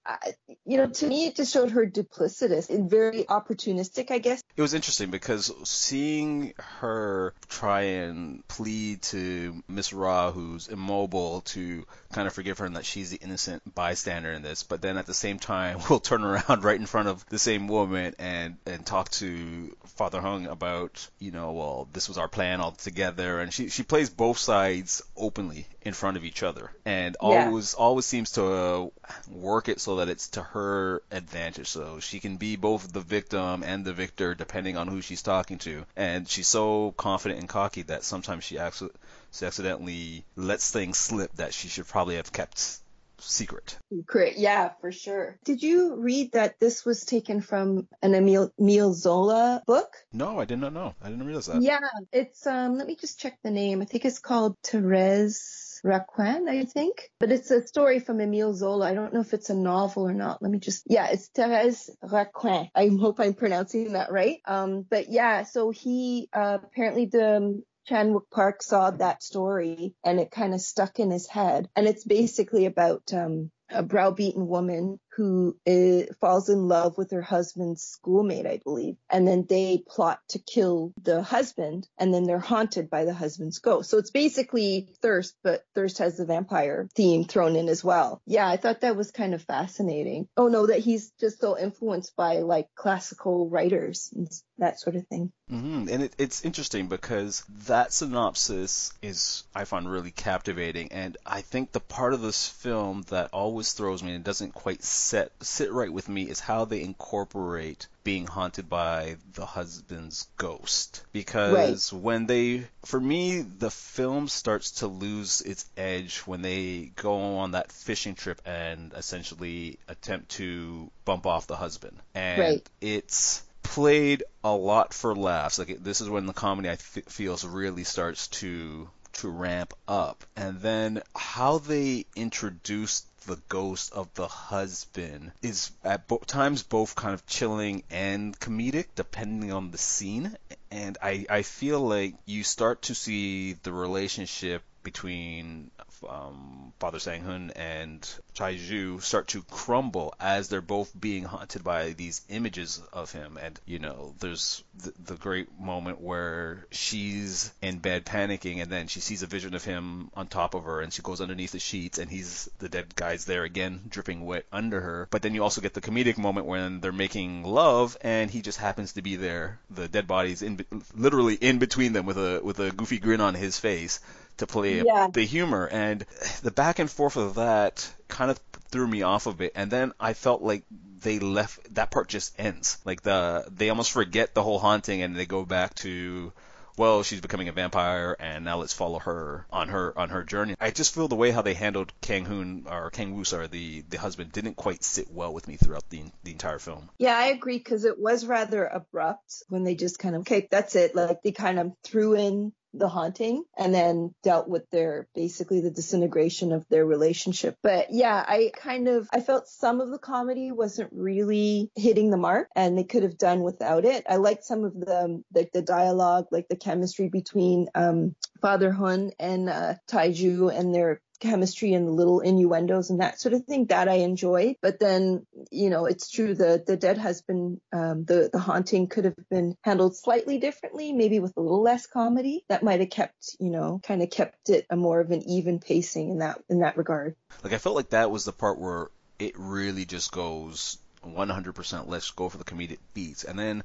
you 0.65 0.77
know, 0.77 0.89
to 0.89 1.07
me, 1.07 1.27
it 1.27 1.37
just 1.37 1.53
showed 1.53 1.71
her 1.71 1.87
duplicitous 1.87 2.69
and 2.71 2.91
very 2.91 3.25
opportunistic, 3.25 4.11
I 4.11 4.19
guess. 4.19 4.43
It 4.57 4.63
was 4.63 4.75
interesting 4.75 5.11
because 5.11 5.53
seeing 5.65 6.53
her 6.59 7.35
try 7.49 7.83
and 7.83 8.47
plead 8.49 9.03
to 9.03 9.63
Miss 9.69 9.93
Ra, 9.93 10.31
who's 10.31 10.69
immobile, 10.69 11.41
to 11.43 11.87
kind 12.13 12.27
of 12.27 12.35
forgive 12.35 12.59
her 12.59 12.67
and 12.67 12.77
that 12.77 12.85
she's 12.85 13.11
the 13.11 13.17
innocent 13.17 13.75
bystander 13.75 14.33
in 14.33 14.43
this, 14.43 14.63
but 14.63 14.83
then 14.83 14.99
at 14.99 15.07
the 15.07 15.15
same 15.15 15.39
time 15.39 15.79
will 15.91 16.01
turn 16.01 16.23
around 16.23 16.65
right 16.65 16.79
in 16.79 16.87
front 16.87 17.09
of 17.09 17.25
the 17.27 17.39
same 17.39 17.69
woman 17.69 18.15
and 18.19 18.57
and 18.67 18.85
talk 18.85 19.11
to 19.11 19.75
Father 19.97 20.21
Hung 20.21 20.47
about, 20.47 21.09
you 21.19 21.31
know, 21.31 21.53
well, 21.53 21.89
this 21.93 22.09
was 22.09 22.19
our 22.19 22.29
plan 22.29 22.42
all 22.51 22.73
together, 22.73 23.41
and 23.41 23.53
she 23.53 23.69
she 23.69 23.83
plays 23.83 24.11
both 24.11 24.39
sides 24.39 25.03
openly 25.17 25.67
in 25.83 25.93
front 25.93 26.17
of 26.17 26.25
each 26.25 26.43
other, 26.43 26.71
and 26.85 27.17
Yeah. 27.21 27.29
always 27.29 27.75
always 27.75 28.07
seems 28.07 28.33
to 28.33 28.45
uh, 28.45 28.87
work 29.31 29.69
it 29.69 29.81
so 29.81 29.97
that 29.97 30.09
it's 30.09 30.29
to 30.31 30.43
her 30.43 31.03
advantage, 31.11 31.69
so 31.69 32.01
she 32.01 32.21
can 32.21 32.37
be 32.37 32.57
both 32.57 32.93
the 32.93 33.01
victim 33.01 33.63
and 33.63 33.85
the 33.85 33.93
victor 33.93 34.35
depending 34.35 34.77
on 34.77 34.89
who 34.89 35.01
she's 35.03 35.23
talking 35.23 35.59
to, 35.59 35.85
and 35.97 36.29
she's 36.29 36.49
so 36.49 36.93
confident 36.97 37.41
and 37.41 37.49
cocky 37.49 37.83
that 37.83 38.05
sometimes 38.05 38.45
she 38.45 38.59
accidentally 38.59 38.99
she 39.33 39.47
accidentally 39.47 40.25
lets 40.37 40.71
things 40.71 40.99
slip 40.99 41.33
that 41.37 41.55
she 41.55 41.69
should 41.69 41.87
probably 41.89 42.17
have 42.17 42.33
kept 42.33 42.79
secret. 43.23 43.79
Great. 44.07 44.37
Yeah, 44.37 44.71
for 44.81 44.93
sure. 44.93 45.39
Did 45.45 45.63
you 45.63 45.97
read 45.97 46.33
that 46.33 46.59
this 46.59 46.85
was 46.85 47.05
taken 47.05 47.41
from 47.41 47.89
an 48.03 48.15
Emile, 48.15 48.53
Emile 48.61 48.93
Zola 48.93 49.63
book? 49.67 49.97
No, 50.13 50.39
I 50.39 50.45
did 50.45 50.59
not 50.59 50.73
know. 50.73 50.95
I 51.03 51.09
didn't 51.09 51.27
realize 51.27 51.47
that. 51.47 51.63
Yeah, 51.63 51.81
it's 52.13 52.47
um 52.47 52.77
let 52.77 52.87
me 52.87 52.97
just 52.97 53.21
check 53.21 53.39
the 53.43 53.51
name. 53.51 53.83
I 53.83 53.85
think 53.85 54.05
it's 54.05 54.19
called 54.19 54.57
Therese 54.63 55.81
Raquin, 55.85 56.49
I 56.49 56.65
think. 56.65 57.11
But 57.19 57.33
it's 57.33 57.51
a 57.51 57.67
story 57.67 57.99
from 58.01 58.21
Emile 58.21 58.55
Zola. 58.55 58.89
I 58.89 58.95
don't 58.95 59.13
know 59.13 59.21
if 59.21 59.35
it's 59.35 59.51
a 59.51 59.55
novel 59.55 60.09
or 60.09 60.15
not. 60.15 60.43
Let 60.43 60.51
me 60.51 60.59
just 60.59 60.85
Yeah, 60.87 61.09
it's 61.11 61.29
Therese 61.29 61.91
Raquin. 62.03 62.69
I 62.75 62.89
hope 63.01 63.21
I'm 63.21 63.35
pronouncing 63.35 63.93
that 63.93 64.13
right. 64.13 64.39
Um 64.47 64.87
but 64.89 65.11
yeah, 65.11 65.45
so 65.45 65.71
he 65.71 66.29
uh, 66.33 66.59
apparently 66.63 67.07
the 67.07 67.37
um, 67.37 67.63
Chanwook 67.89 68.31
Park 68.31 68.63
saw 68.63 68.91
that 68.93 69.23
story 69.23 69.95
and 70.05 70.21
it 70.21 70.31
kind 70.31 70.55
of 70.55 70.61
stuck 70.61 71.01
in 71.01 71.11
his 71.11 71.27
head. 71.27 71.69
And 71.77 71.87
it's 71.87 72.05
basically 72.05 72.67
about 72.67 73.13
um 73.13 73.51
a 73.71 73.83
browbeaten 73.83 74.47
woman 74.47 75.01
who 75.17 75.57
uh, 75.69 76.13
falls 76.21 76.49
in 76.49 76.69
love 76.69 76.97
with 76.97 77.11
her 77.11 77.23
husband's 77.23 77.83
schoolmate, 77.83 78.47
I 78.47 78.61
believe. 78.65 78.97
And 79.11 79.27
then 79.29 79.45
they 79.49 79.83
plot 79.87 80.21
to 80.31 80.39
kill 80.39 80.93
the 81.03 81.23
husband 81.23 81.87
and 81.99 82.13
then 82.13 82.25
they're 82.25 82.39
haunted 82.39 82.89
by 82.89 83.05
the 83.05 83.15
husband's 83.15 83.59
ghost. 83.59 83.91
So 83.91 83.99
it's 83.99 84.11
basically 84.11 84.89
Thirst, 85.03 85.35
but 85.43 85.65
Thirst 85.75 85.99
has 85.99 86.17
the 86.17 86.25
vampire 86.25 86.89
theme 86.95 87.25
thrown 87.25 87.57
in 87.57 87.69
as 87.69 87.85
well. 87.85 88.23
Yeah, 88.27 88.49
I 88.49 88.57
thought 88.57 88.81
that 88.81 88.97
was 88.97 89.11
kind 89.11 89.35
of 89.35 89.43
fascinating. 89.43 90.29
Oh 90.37 90.49
no, 90.49 90.67
that 90.67 90.81
he's 90.81 91.11
just 91.21 91.41
so 91.41 91.59
influenced 91.59 92.17
by 92.17 92.39
like 92.39 92.69
classical 92.75 93.49
writers 93.49 94.11
and 94.15 94.29
that 94.59 94.81
sort 94.81 94.97
of 94.97 95.07
thing. 95.09 95.33
hmm 95.49 95.89
And 95.91 96.05
it, 96.05 96.15
it's 96.19 96.45
interesting 96.45 96.87
because 96.89 97.45
that 97.67 97.93
synopsis 97.93 98.93
is, 99.03 99.45
I 99.55 99.65
find, 99.65 99.91
really 99.91 100.11
captivating. 100.11 100.93
And 100.93 101.17
I 101.27 101.43
think 101.43 101.73
the 101.73 101.81
part 101.81 102.15
of 102.15 102.23
this 102.23 102.49
film 102.49 103.05
that 103.09 103.31
always 103.33 103.73
throws 103.73 104.03
me 104.03 104.15
and 104.15 104.25
doesn't 104.25 104.55
quite 104.55 104.83
set 105.03 105.33
sit 105.43 105.73
right 105.73 105.93
with 105.93 106.09
me 106.09 106.23
is 106.23 106.41
how 106.41 106.65
they 106.65 106.81
incorporate 106.83 107.87
being 108.05 108.27
haunted 108.27 108.69
by 108.69 109.17
the 109.35 109.47
husband's 109.47 110.27
ghost. 110.37 111.03
Because 111.13 111.93
when 111.93 112.27
they, 112.27 112.67
for 112.85 113.01
me, 113.01 113.43
the 113.43 113.71
film 113.71 114.29
starts 114.29 114.71
to 114.81 114.87
lose 114.87 115.41
its 115.41 115.65
edge 115.77 116.19
when 116.21 116.43
they 116.43 116.93
go 116.97 117.39
on 117.39 117.53
that 117.53 117.73
fishing 117.73 118.15
trip 118.15 118.41
and 118.45 118.93
essentially 118.95 119.79
attempt 119.89 120.31
to 120.31 120.91
bump 121.05 121.27
off 121.27 121.47
the 121.47 121.57
husband. 121.57 121.97
And 122.15 122.39
Right. 122.41 122.71
it's 122.81 123.43
played 123.63 124.25
a 124.45 124.53
lot 124.55 124.93
for 124.93 125.15
laughs. 125.15 125.59
Like 125.59 125.83
this 125.83 126.01
is 126.01 126.09
when 126.09 126.27
the 126.27 126.33
comedy 126.33 126.69
I 126.69 126.73
f- 126.73 126.99
feels 127.09 127.45
really 127.45 127.85
starts 127.85 128.29
to 128.29 128.89
to 129.15 129.29
ramp 129.29 129.75
up, 129.87 130.25
and 130.37 130.61
then 130.61 131.03
how 131.15 131.59
they 131.59 132.07
introduce 132.17 133.05
the 133.27 133.41
ghost 133.49 133.93
of 133.93 134.13
the 134.15 134.29
husband 134.29 135.33
is 135.43 135.71
at 135.85 136.09
bo- 136.09 136.19
times 136.19 136.63
both 136.63 136.95
kind 136.95 137.15
of 137.15 137.27
chilling 137.27 137.83
and 137.91 138.39
comedic, 138.39 138.87
depending 138.95 139.53
on 139.53 139.71
the 139.71 139.79
scene. 139.79 140.37
And 140.71 140.99
I 141.03 141.27
I 141.29 141.43
feel 141.43 141.81
like 141.81 142.15
you 142.27 142.45
start 142.45 142.83
to 142.83 142.95
see 142.95 143.55
the 143.55 143.73
relationship 143.73 144.63
between 144.83 145.71
um, 146.09 146.73
Father 146.79 146.99
Sang-hun 146.99 147.53
and 147.55 148.01
Taiju 148.35 149.01
start 149.03 149.29
to 149.29 149.43
crumble 149.43 150.15
as 150.19 150.49
they're 150.49 150.61
both 150.61 150.91
being 150.99 151.25
haunted 151.25 151.63
by 151.63 151.91
these 151.91 152.23
images 152.29 152.83
of 152.93 153.13
him. 153.13 153.39
And, 153.41 153.59
you 153.67 153.79
know, 153.79 154.15
there's 154.19 154.65
the, 154.75 154.93
the 155.05 155.15
great 155.15 155.49
moment 155.61 156.01
where 156.01 156.67
she's 156.71 157.53
in 157.63 157.79
bed 157.79 158.05
panicking 158.05 158.61
and 158.61 158.71
then 158.71 158.89
she 158.89 159.01
sees 159.01 159.23
a 159.23 159.27
vision 159.27 159.55
of 159.55 159.65
him 159.65 160.11
on 160.15 160.27
top 160.27 160.55
of 160.55 160.65
her 160.65 160.81
and 160.81 160.93
she 160.93 161.03
goes 161.03 161.21
underneath 161.21 161.53
the 161.53 161.59
sheets 161.59 161.99
and 161.99 162.11
he's, 162.11 162.51
the 162.59 162.69
dead 162.69 162.97
guy's 162.97 163.25
there 163.25 163.45
again, 163.45 163.83
dripping 163.89 164.25
wet 164.25 164.47
under 164.53 164.81
her. 164.81 165.09
But 165.11 165.23
then 165.23 165.35
you 165.35 165.43
also 165.43 165.61
get 165.61 165.75
the 165.75 165.81
comedic 165.81 166.19
moment 166.19 166.47
when 166.47 166.81
they're 166.81 166.93
making 166.93 167.45
love 167.45 167.97
and 168.01 168.31
he 168.31 168.43
just 168.43 168.59
happens 168.59 168.95
to 168.95 169.03
be 169.03 169.17
there. 169.17 169.61
The 169.71 169.89
dead 169.89 170.07
body's 170.07 170.43
in, 170.43 170.65
literally 170.97 171.35
in 171.35 171.59
between 171.59 171.93
them 171.93 172.07
with 172.07 172.19
a, 172.19 172.41
with 172.43 172.59
a 172.59 172.73
goofy 172.73 172.99
grin 172.99 173.21
on 173.21 173.35
his 173.35 173.59
face 173.59 174.01
to 174.39 174.47
play 174.47 174.83
Yeah. 174.83 175.09
the 175.13 175.25
humor 175.25 175.67
and 175.71 176.05
the 176.43 176.51
back 176.51 176.79
and 176.79 176.91
forth 176.91 177.17
of 177.17 177.35
that 177.35 177.89
kind 178.09 178.31
of 178.31 178.39
threw 178.71 178.87
me 178.87 179.03
off 179.03 179.27
of 179.27 179.41
it 179.41 179.53
and 179.55 179.71
then 179.71 179.93
I 180.01 180.15
felt 180.15 180.43
like 180.43 180.65
they 181.01 181.19
left 181.19 181.75
that 181.75 181.91
part 181.91 182.09
just 182.09 182.35
ends 182.39 182.79
like 182.85 183.03
the 183.03 183.45
they 183.51 183.69
almost 183.69 183.91
forget 183.93 184.35
the 184.35 184.43
whole 184.43 184.59
haunting 184.59 185.03
and 185.03 185.15
they 185.17 185.27
go 185.27 185.45
back 185.45 185.75
to 185.77 186.33
well, 186.77 187.03
she's 187.03 187.21
becoming 187.21 187.49
a 187.49 187.53
vampire, 187.53 188.17
and 188.19 188.47
now 188.47 188.57
let's 188.57 188.73
follow 188.73 188.99
her 189.01 189.45
on 189.51 189.69
her 189.69 189.93
on 189.99 190.09
her 190.09 190.25
journey. 190.25 190.55
I 190.59 190.71
just 190.71 190.95
feel 190.95 191.07
the 191.07 191.15
way 191.15 191.31
how 191.31 191.43
they 191.43 191.53
handled 191.53 191.93
Kang 192.01 192.25
Hoon 192.25 192.67
or 192.67 192.91
Kang 192.91 193.15
Woo, 193.15 193.25
sorry, 193.25 193.47
the 193.49 193.83
the 193.91 193.99
husband, 193.99 194.33
didn't 194.33 194.55
quite 194.55 194.83
sit 194.83 195.11
well 195.11 195.35
with 195.35 195.47
me 195.49 195.57
throughout 195.57 195.89
the 195.91 196.03
the 196.25 196.33
entire 196.33 196.59
film. 196.59 196.89
Yeah, 196.99 197.17
I 197.17 197.27
agree 197.27 197.59
because 197.59 197.85
it 197.85 197.99
was 197.99 198.25
rather 198.25 198.65
abrupt 198.65 199.43
when 199.49 199.65
they 199.65 199.75
just 199.75 199.99
kind 199.99 200.15
of 200.15 200.23
okay, 200.23 200.49
that's 200.51 200.75
it. 200.75 200.95
Like 200.95 201.23
they 201.23 201.33
kind 201.33 201.59
of 201.59 201.73
threw 201.85 202.15
in 202.15 202.55
the 202.75 202.89
haunting 202.89 203.45
and 203.57 203.75
then 203.75 204.15
dealt 204.23 204.49
with 204.49 204.69
their 204.71 205.09
basically 205.15 205.61
the 205.61 205.71
disintegration 205.71 206.53
of 206.53 206.67
their 206.69 206.87
relationship. 206.87 207.57
But 207.63 207.89
yeah, 207.91 208.25
I 208.27 208.51
kind 208.55 208.89
of 208.89 209.09
I 209.13 209.21
felt 209.21 209.49
some 209.49 209.81
of 209.81 209.91
the 209.91 209.99
comedy 209.99 210.53
wasn't 210.53 210.91
really 210.93 211.71
hitting 211.75 212.11
the 212.11 212.17
mark 212.17 212.49
and 212.55 212.77
they 212.77 212.85
could 212.85 213.03
have 213.03 213.19
done 213.19 213.43
without 213.43 213.85
it. 213.85 214.05
I 214.09 214.17
liked 214.17 214.45
some 214.45 214.65
of 214.65 214.75
the 214.75 215.23
like 215.35 215.53
the 215.53 215.63
dialogue, 215.63 216.27
like 216.31 216.49
the 216.49 216.57
chemistry 216.57 217.09
between 217.09 217.69
um 217.75 218.15
Father 218.41 218.73
Hun 218.73 219.13
and 219.19 219.49
uh, 219.49 219.75
Taiju 219.89 220.53
and 220.57 220.75
their 220.75 221.01
chemistry 221.23 221.73
and 221.73 221.87
the 221.87 221.93
little 221.93 222.21
innuendos 222.21 222.91
and 222.91 223.01
that 223.01 223.21
sort 223.21 223.33
of 223.33 223.45
thing 223.45 223.67
that 223.67 223.89
I 223.89 223.95
enjoy. 223.95 224.57
But 224.61 224.79
then, 224.79 225.27
you 225.51 225.71
know, 225.71 225.87
it's 225.87 226.11
true 226.11 226.35
the 226.35 226.63
the 226.67 226.77
dead 226.77 226.99
husband, 226.99 227.61
um, 227.73 228.05
the 228.05 228.29
the 228.31 228.39
haunting 228.39 228.89
could 228.89 229.05
have 229.05 229.29
been 229.31 229.57
handled 229.63 229.97
slightly 229.97 230.39
differently, 230.39 230.93
maybe 230.93 231.21
with 231.21 231.33
a 231.37 231.41
little 231.41 231.63
less 231.63 231.87
comedy. 231.87 232.45
That 232.49 232.63
might 232.63 232.81
have 232.81 232.91
kept, 232.91 233.37
you 233.39 233.51
know, 233.51 233.81
kind 233.83 234.03
of 234.03 234.11
kept 234.11 234.51
it 234.51 234.67
a 234.69 234.77
more 234.77 235.01
of 235.01 235.11
an 235.11 235.23
even 235.29 235.61
pacing 235.61 236.11
in 236.11 236.19
that 236.19 236.43
in 236.51 236.61
that 236.61 236.77
regard. 236.77 237.17
Like 237.43 237.53
I 237.53 237.59
felt 237.59 237.77
like 237.77 237.91
that 237.91 238.11
was 238.11 238.25
the 238.25 238.33
part 238.33 238.59
where 238.59 238.89
it 239.19 239.35
really 239.39 239.85
just 239.85 240.11
goes 240.11 240.79
100% 241.05 241.89
let's 241.89 242.11
go 242.13 242.29
for 242.29 242.39
the 242.39 242.45
comedic 242.45 242.79
beats 242.95 243.25
and 243.25 243.39
then 243.39 243.65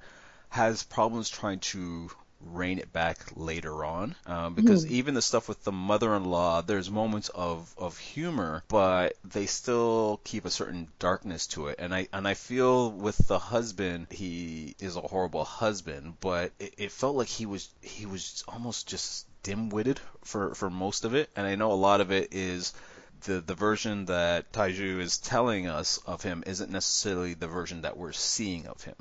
has 0.49 0.83
problems 0.83 1.29
trying 1.29 1.59
to 1.59 2.09
rein 2.41 2.79
it 2.79 2.93
back 2.93 3.17
later 3.35 3.83
on. 3.83 4.15
Um, 4.25 4.53
because 4.53 4.85
mm. 4.85 4.91
even 4.91 5.13
the 5.13 5.21
stuff 5.21 5.47
with 5.47 5.63
the 5.63 5.71
mother-in-law 5.71 6.61
there's 6.61 6.89
moments 6.89 7.29
of, 7.29 7.73
of 7.77 7.97
humor 7.97 8.63
but 8.67 9.15
they 9.23 9.45
still 9.45 10.19
keep 10.23 10.45
a 10.45 10.49
certain 10.49 10.87
darkness 10.99 11.47
to 11.47 11.67
it. 11.67 11.77
And 11.79 11.93
I 11.93 12.07
and 12.13 12.27
I 12.27 12.33
feel 12.33 12.91
with 12.91 13.17
the 13.27 13.39
husband 13.39 14.07
he 14.11 14.75
is 14.79 14.95
a 14.95 15.01
horrible 15.01 15.43
husband 15.43 16.15
but 16.19 16.51
it, 16.59 16.73
it 16.77 16.91
felt 16.91 17.15
like 17.15 17.27
he 17.27 17.45
was 17.45 17.69
he 17.81 18.05
was 18.05 18.43
almost 18.47 18.87
just 18.87 19.25
dim-witted 19.43 19.99
for 20.23 20.53
for 20.55 20.69
most 20.69 21.05
of 21.05 21.15
it. 21.15 21.29
And 21.35 21.45
I 21.47 21.55
know 21.55 21.71
a 21.71 21.73
lot 21.73 22.01
of 22.01 22.11
it 22.11 22.33
is 22.33 22.73
the 23.21 23.41
the 23.41 23.55
version 23.55 24.05
that 24.05 24.51
Taiju 24.51 24.99
is 24.99 25.17
telling 25.17 25.67
us 25.67 25.97
of 26.05 26.21
him 26.21 26.43
isn't 26.45 26.71
necessarily 26.71 27.33
the 27.33 27.47
version 27.47 27.81
that 27.81 27.97
we're 27.97 28.11
seeing 28.11 28.67
of 28.67 28.83
him 28.83 28.95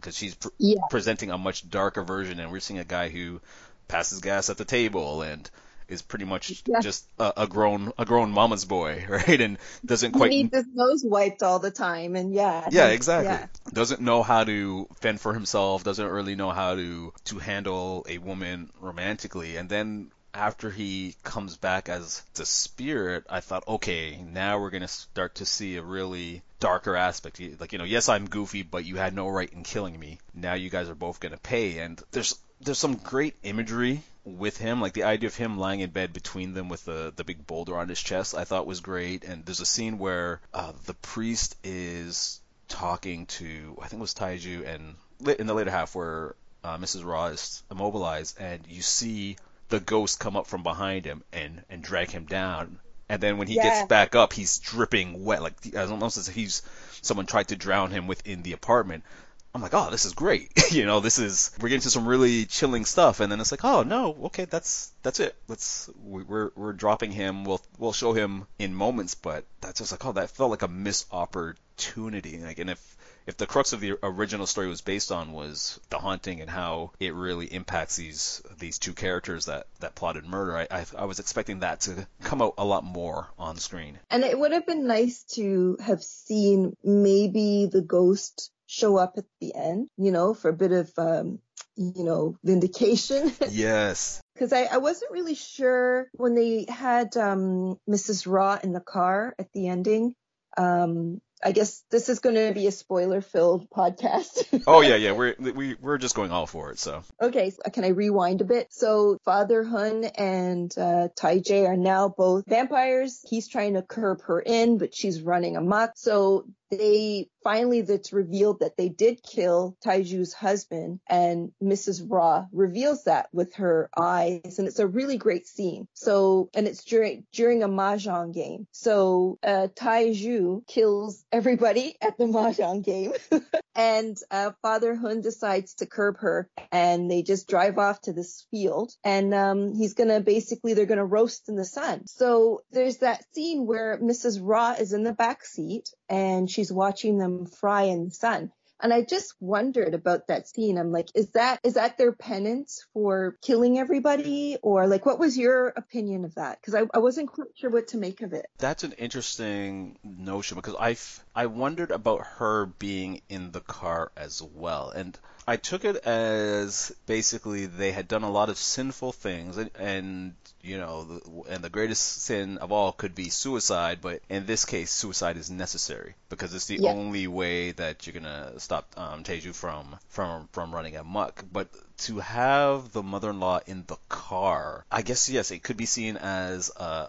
because 0.00 0.16
she's 0.16 0.34
pr- 0.34 0.48
yeah. 0.58 0.80
presenting 0.90 1.30
a 1.30 1.38
much 1.38 1.68
darker 1.68 2.02
version, 2.02 2.40
and 2.40 2.50
we're 2.50 2.60
seeing 2.60 2.80
a 2.80 2.84
guy 2.84 3.08
who 3.08 3.40
passes 3.88 4.20
gas 4.20 4.50
at 4.50 4.58
the 4.58 4.64
table 4.64 5.22
and 5.22 5.50
is 5.88 6.02
pretty 6.02 6.26
much 6.26 6.62
yeah. 6.66 6.80
just 6.80 7.06
a, 7.18 7.32
a, 7.38 7.46
grown 7.46 7.92
a 7.98 8.04
grown 8.04 8.30
mama's 8.30 8.64
boy, 8.64 9.06
right? 9.08 9.40
And 9.40 9.58
doesn't 9.84 10.12
quite 10.12 10.30
he 10.30 10.42
needs 10.42 10.54
his 10.54 10.66
nose 10.72 11.02
wiped 11.04 11.42
all 11.42 11.58
the 11.58 11.70
time, 11.70 12.14
and 12.14 12.32
yeah, 12.32 12.68
yeah, 12.70 12.88
exactly. 12.88 13.32
Yeah. 13.32 13.46
Doesn't 13.72 14.00
know 14.00 14.22
how 14.22 14.44
to 14.44 14.86
fend 14.96 15.20
for 15.20 15.32
himself. 15.34 15.84
Doesn't 15.84 16.06
really 16.06 16.34
know 16.34 16.50
how 16.50 16.74
to 16.76 17.12
to 17.24 17.38
handle 17.38 18.06
a 18.08 18.18
woman 18.18 18.70
romantically, 18.80 19.56
and 19.56 19.68
then 19.68 20.10
after 20.34 20.70
he 20.70 21.16
comes 21.24 21.56
back 21.56 21.88
as 21.88 22.22
the 22.34 22.44
spirit, 22.44 23.24
I 23.28 23.40
thought, 23.40 23.66
okay, 23.66 24.18
now 24.30 24.60
we're 24.60 24.70
gonna 24.70 24.88
start 24.88 25.36
to 25.36 25.46
see 25.46 25.76
a 25.76 25.82
really 25.82 26.42
darker 26.60 26.96
aspect. 26.96 27.40
Like, 27.60 27.72
you 27.72 27.78
know, 27.78 27.84
yes, 27.84 28.08
I'm 28.08 28.26
goofy, 28.26 28.62
but 28.62 28.84
you 28.84 28.96
had 28.96 29.14
no 29.14 29.28
right 29.28 29.52
in 29.52 29.62
killing 29.62 29.98
me. 29.98 30.18
Now 30.34 30.54
you 30.54 30.70
guys 30.70 30.88
are 30.88 30.94
both 30.94 31.20
gonna 31.20 31.36
pay, 31.36 31.78
and 31.78 32.00
there's 32.10 32.38
there's 32.60 32.78
some 32.78 32.96
great 32.96 33.36
imagery 33.42 34.02
with 34.24 34.58
him, 34.58 34.80
like 34.80 34.92
the 34.92 35.04
idea 35.04 35.28
of 35.28 35.36
him 35.36 35.58
lying 35.58 35.80
in 35.80 35.90
bed 35.90 36.12
between 36.12 36.54
them 36.54 36.68
with 36.68 36.84
the 36.84 37.12
the 37.16 37.24
big 37.24 37.46
boulder 37.46 37.76
on 37.76 37.88
his 37.88 38.00
chest. 38.00 38.34
I 38.34 38.44
thought 38.44 38.66
was 38.66 38.80
great, 38.80 39.24
and 39.24 39.44
there's 39.44 39.60
a 39.60 39.66
scene 39.66 39.98
where 39.98 40.40
uh, 40.52 40.72
the 40.86 40.94
priest 40.94 41.56
is 41.64 42.40
talking 42.68 43.26
to, 43.26 43.76
I 43.80 43.88
think 43.88 44.00
it 44.00 44.02
was 44.02 44.14
Taiju, 44.14 44.66
and 44.66 44.94
in 45.38 45.46
the 45.46 45.54
later 45.54 45.70
half 45.70 45.94
where 45.94 46.34
uh, 46.62 46.76
Mrs. 46.76 47.04
Ra 47.04 47.26
is 47.26 47.62
immobilized, 47.70 48.38
and 48.40 48.66
you 48.68 48.82
see 48.82 49.36
the 49.68 49.80
ghost 49.80 50.20
come 50.20 50.36
up 50.36 50.46
from 50.46 50.62
behind 50.62 51.04
him 51.04 51.22
and 51.32 51.64
and 51.70 51.82
drag 51.82 52.10
him 52.10 52.26
down. 52.26 52.78
And 53.08 53.22
then 53.22 53.38
when 53.38 53.48
he 53.48 53.56
yeah. 53.56 53.62
gets 53.62 53.88
back 53.88 54.14
up, 54.14 54.32
he's 54.32 54.58
dripping 54.58 55.24
wet, 55.24 55.42
like 55.42 55.54
almost 55.76 56.18
as 56.18 56.28
if 56.28 56.34
he's 56.34 56.62
someone 57.00 57.26
tried 57.26 57.48
to 57.48 57.56
drown 57.56 57.90
him 57.90 58.06
within 58.06 58.42
the 58.42 58.52
apartment. 58.52 59.04
I'm 59.54 59.62
like, 59.62 59.74
oh, 59.74 59.90
this 59.90 60.04
is 60.04 60.12
great. 60.12 60.50
you 60.70 60.84
know, 60.84 61.00
this 61.00 61.18
is 61.18 61.50
we're 61.60 61.68
getting 61.68 61.82
to 61.82 61.90
some 61.90 62.06
really 62.06 62.44
chilling 62.44 62.84
stuff, 62.84 63.20
and 63.20 63.30
then 63.32 63.40
it's 63.40 63.50
like, 63.50 63.64
oh 63.64 63.82
no, 63.82 64.16
okay, 64.24 64.44
that's 64.44 64.92
that's 65.02 65.20
it. 65.20 65.34
Let's 65.48 65.90
we're 66.02 66.52
we're 66.54 66.72
dropping 66.72 67.12
him. 67.12 67.44
We'll 67.44 67.60
we'll 67.78 67.92
show 67.92 68.12
him 68.12 68.46
in 68.58 68.74
moments, 68.74 69.14
but 69.14 69.44
that's 69.60 69.80
just 69.80 69.92
like, 69.92 70.04
oh, 70.04 70.12
that 70.12 70.30
felt 70.30 70.50
like 70.50 70.62
a 70.62 70.68
missed 70.68 71.06
opportunity. 71.12 72.38
Like, 72.38 72.58
and 72.58 72.70
if 72.70 72.96
if 73.28 73.36
the 73.36 73.46
crux 73.46 73.74
of 73.74 73.80
the 73.80 73.98
original 74.02 74.46
story 74.46 74.68
was 74.68 74.80
based 74.80 75.12
on 75.12 75.32
was 75.32 75.78
the 75.90 75.98
haunting 75.98 76.40
and 76.40 76.48
how 76.48 76.92
it 76.98 77.12
really 77.12 77.44
impacts 77.46 77.96
these 77.96 78.42
these 78.58 78.78
two 78.78 78.94
characters 78.94 79.46
that 79.46 79.66
that 79.80 79.94
plotted 79.94 80.24
murder, 80.24 80.56
I, 80.56 80.66
I, 80.70 80.86
I 80.96 81.04
was 81.04 81.18
expecting 81.18 81.60
that 81.60 81.80
to 81.80 82.06
come 82.22 82.40
out 82.40 82.54
a 82.56 82.64
lot 82.64 82.84
more 82.84 83.28
on 83.38 83.56
screen. 83.56 83.98
And 84.10 84.24
it 84.24 84.38
would 84.38 84.52
have 84.52 84.66
been 84.66 84.86
nice 84.86 85.24
to 85.34 85.76
have 85.80 86.02
seen 86.02 86.74
maybe 86.82 87.68
the 87.70 87.82
ghost 87.82 88.50
show 88.68 88.96
up 88.96 89.14
at 89.16 89.24
the 89.40 89.54
end, 89.54 89.88
you 89.96 90.12
know, 90.12 90.34
for 90.34 90.50
a 90.50 90.52
bit 90.52 90.70
of 90.70 90.92
um, 90.98 91.40
you 91.78 92.04
know, 92.04 92.36
vindication. 92.44 93.32
Yes. 93.50 94.20
Because 94.34 94.52
I, 94.52 94.64
I 94.64 94.76
wasn't 94.76 95.10
really 95.10 95.34
sure 95.34 96.08
when 96.12 96.34
they 96.34 96.66
had 96.68 97.16
um, 97.16 97.78
Mrs. 97.88 98.30
Ra 98.30 98.58
in 98.62 98.72
the 98.72 98.80
car 98.80 99.34
at 99.38 99.50
the 99.52 99.68
ending. 99.68 100.14
Um, 100.56 101.20
I 101.42 101.52
guess 101.52 101.82
this 101.90 102.08
is 102.08 102.20
going 102.20 102.34
to 102.34 102.52
be 102.52 102.66
a 102.66 102.72
spoiler-filled 102.72 103.70
podcast. 103.70 104.62
oh 104.66 104.80
yeah, 104.80 104.96
yeah, 104.96 105.12
we're 105.12 105.34
we, 105.38 105.76
we're 105.80 105.98
just 105.98 106.14
going 106.14 106.32
all 106.32 106.46
for 106.46 106.72
it. 106.72 106.78
So 106.78 107.02
okay, 107.20 107.50
so 107.50 107.62
can 107.72 107.84
I 107.84 107.88
rewind 107.88 108.40
a 108.40 108.44
bit? 108.44 108.68
So 108.70 109.18
Father 109.24 109.62
Hun 109.62 110.04
and 110.04 110.72
uh, 110.76 111.08
Tai 111.16 111.38
J 111.38 111.66
are 111.66 111.76
now 111.76 112.08
both 112.08 112.44
vampires. 112.46 113.24
He's 113.28 113.48
trying 113.48 113.74
to 113.74 113.82
curb 113.82 114.22
her 114.22 114.40
in, 114.40 114.78
but 114.78 114.94
she's 114.94 115.22
running 115.22 115.56
amok. 115.56 115.92
So 115.96 116.44
they 116.70 117.28
finally 117.42 117.82
that's 117.82 118.12
revealed 118.12 118.60
that 118.60 118.76
they 118.76 118.88
did 118.88 119.22
kill 119.22 119.76
Taiju's 119.84 120.34
husband 120.34 121.00
and 121.08 121.52
Mrs. 121.62 122.04
Ra 122.06 122.44
reveals 122.52 123.04
that 123.04 123.28
with 123.32 123.54
her 123.54 123.88
eyes 123.96 124.58
and 124.58 124.68
it's 124.68 124.78
a 124.78 124.86
really 124.86 125.16
great 125.16 125.46
scene. 125.46 125.88
So 125.94 126.50
and 126.54 126.66
it's 126.66 126.84
during 126.84 127.24
during 127.32 127.62
a 127.62 127.68
mahjong 127.68 128.34
game. 128.34 128.66
So 128.72 129.38
uh 129.42 129.68
Taiju 129.74 130.66
kills 130.66 131.24
everybody 131.32 131.96
at 132.02 132.18
the 132.18 132.24
mahjong 132.24 132.84
game 132.84 133.12
and 133.74 134.16
uh, 134.30 134.52
Father 134.62 134.94
Hun 134.94 135.20
decides 135.20 135.74
to 135.74 135.86
curb 135.86 136.18
her 136.18 136.50
and 136.72 137.10
they 137.10 137.22
just 137.22 137.48
drive 137.48 137.78
off 137.78 138.00
to 138.02 138.12
this 138.12 138.46
field 138.50 138.92
and 139.04 139.32
um 139.32 139.74
he's 139.74 139.94
going 139.94 140.08
to 140.08 140.20
basically 140.20 140.74
they're 140.74 140.86
going 140.86 140.98
to 140.98 141.04
roast 141.04 141.48
in 141.48 141.56
the 141.56 141.64
sun. 141.64 142.06
So 142.06 142.60
there's 142.72 142.98
that 142.98 143.24
scene 143.34 143.66
where 143.66 143.98
Mrs. 143.98 144.40
Ra 144.42 144.72
is 144.72 144.92
in 144.92 145.02
the 145.02 145.12
back 145.12 145.44
seat 145.44 145.88
and 146.08 146.50
she's 146.50 146.72
watching 146.72 147.18
them 147.18 147.46
fry 147.46 147.82
in 147.82 148.06
the 148.06 148.10
sun. 148.10 148.52
And 148.80 148.94
I 148.94 149.02
just 149.02 149.34
wondered 149.40 149.92
about 149.92 150.28
that 150.28 150.46
scene. 150.46 150.78
I'm 150.78 150.92
like, 150.92 151.08
is 151.14 151.30
that 151.30 151.58
is 151.64 151.74
that 151.74 151.98
their 151.98 152.12
penance 152.12 152.86
for 152.92 153.36
killing 153.42 153.76
everybody, 153.76 154.56
or 154.62 154.86
like, 154.86 155.04
what 155.04 155.18
was 155.18 155.36
your 155.36 155.68
opinion 155.68 156.24
of 156.24 156.36
that? 156.36 156.60
Because 156.60 156.76
I, 156.76 156.82
I 156.94 156.98
wasn't 156.98 157.32
quite 157.32 157.48
sure 157.56 157.70
what 157.70 157.88
to 157.88 157.96
make 157.96 158.22
of 158.22 158.32
it. 158.32 158.46
That's 158.58 158.84
an 158.84 158.92
interesting 158.92 159.98
notion 160.04 160.54
because 160.54 160.76
I 160.78 160.96
I 161.34 161.46
wondered 161.46 161.90
about 161.90 162.24
her 162.38 162.66
being 162.66 163.20
in 163.28 163.50
the 163.50 163.60
car 163.60 164.12
as 164.16 164.40
well, 164.40 164.90
and 164.90 165.18
I 165.48 165.56
took 165.56 165.84
it 165.84 165.96
as 165.96 166.94
basically 167.06 167.66
they 167.66 167.90
had 167.90 168.06
done 168.06 168.22
a 168.22 168.30
lot 168.30 168.48
of 168.48 168.58
sinful 168.58 169.10
things, 169.10 169.56
and, 169.56 169.70
and 169.76 170.34
you 170.68 170.78
know, 170.78 171.44
and 171.48 171.64
the 171.64 171.70
greatest 171.70 172.22
sin 172.22 172.58
of 172.58 172.70
all 172.72 172.92
could 172.92 173.14
be 173.14 173.30
suicide, 173.30 173.98
but 174.00 174.20
in 174.28 174.46
this 174.46 174.64
case, 174.64 174.90
suicide 174.90 175.36
is 175.36 175.50
necessary 175.50 176.14
because 176.28 176.54
it's 176.54 176.66
the 176.66 176.78
yeah. 176.80 176.90
only 176.90 177.26
way 177.26 177.72
that 177.72 178.06
you're 178.06 178.20
gonna 178.20 178.58
stop 178.58 178.92
um, 178.96 179.24
Taiju 179.24 179.54
from 179.54 179.96
from 180.08 180.48
from 180.52 180.74
running 180.74 180.96
amok. 180.96 181.44
But 181.50 181.68
to 181.98 182.20
have 182.20 182.92
the 182.92 183.02
mother-in-law 183.02 183.60
in 183.66 183.84
the 183.86 183.96
car, 184.08 184.84
I 184.90 185.02
guess 185.02 185.28
yes, 185.28 185.50
it 185.50 185.62
could 185.62 185.76
be 185.76 185.86
seen 185.86 186.16
as 186.16 186.70
a 186.76 187.08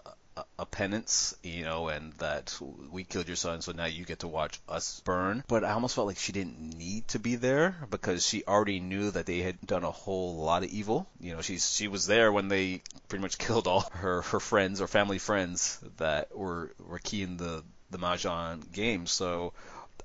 a 0.58 0.66
penance, 0.66 1.34
you 1.42 1.64
know, 1.64 1.88
and 1.88 2.12
that 2.14 2.58
we 2.90 3.04
killed 3.04 3.26
your 3.26 3.36
son, 3.36 3.62
so 3.62 3.72
now 3.72 3.86
you 3.86 4.04
get 4.04 4.20
to 4.20 4.28
watch 4.28 4.60
us 4.68 5.00
burn. 5.04 5.44
But 5.48 5.64
I 5.64 5.72
almost 5.72 5.94
felt 5.94 6.06
like 6.06 6.18
she 6.18 6.32
didn't 6.32 6.76
need 6.76 7.08
to 7.08 7.18
be 7.18 7.36
there 7.36 7.76
because 7.90 8.26
she 8.26 8.44
already 8.44 8.80
knew 8.80 9.10
that 9.10 9.26
they 9.26 9.38
had 9.40 9.60
done 9.66 9.84
a 9.84 9.90
whole 9.90 10.36
lot 10.36 10.62
of 10.62 10.70
evil. 10.70 11.08
You 11.20 11.34
know, 11.34 11.42
she's 11.42 11.74
she 11.74 11.88
was 11.88 12.06
there 12.06 12.32
when 12.32 12.48
they 12.48 12.82
pretty 13.08 13.22
much 13.22 13.38
killed 13.46 13.66
all 13.66 13.88
her 13.92 14.22
her 14.22 14.40
friends 14.40 14.80
or 14.80 14.86
family 14.86 15.18
friends 15.18 15.78
that 15.98 16.36
were 16.36 16.72
were 16.78 16.98
key 16.98 17.22
in 17.22 17.36
the 17.36 17.64
the 17.90 17.98
mahjong 17.98 18.70
game. 18.72 19.06
So 19.06 19.52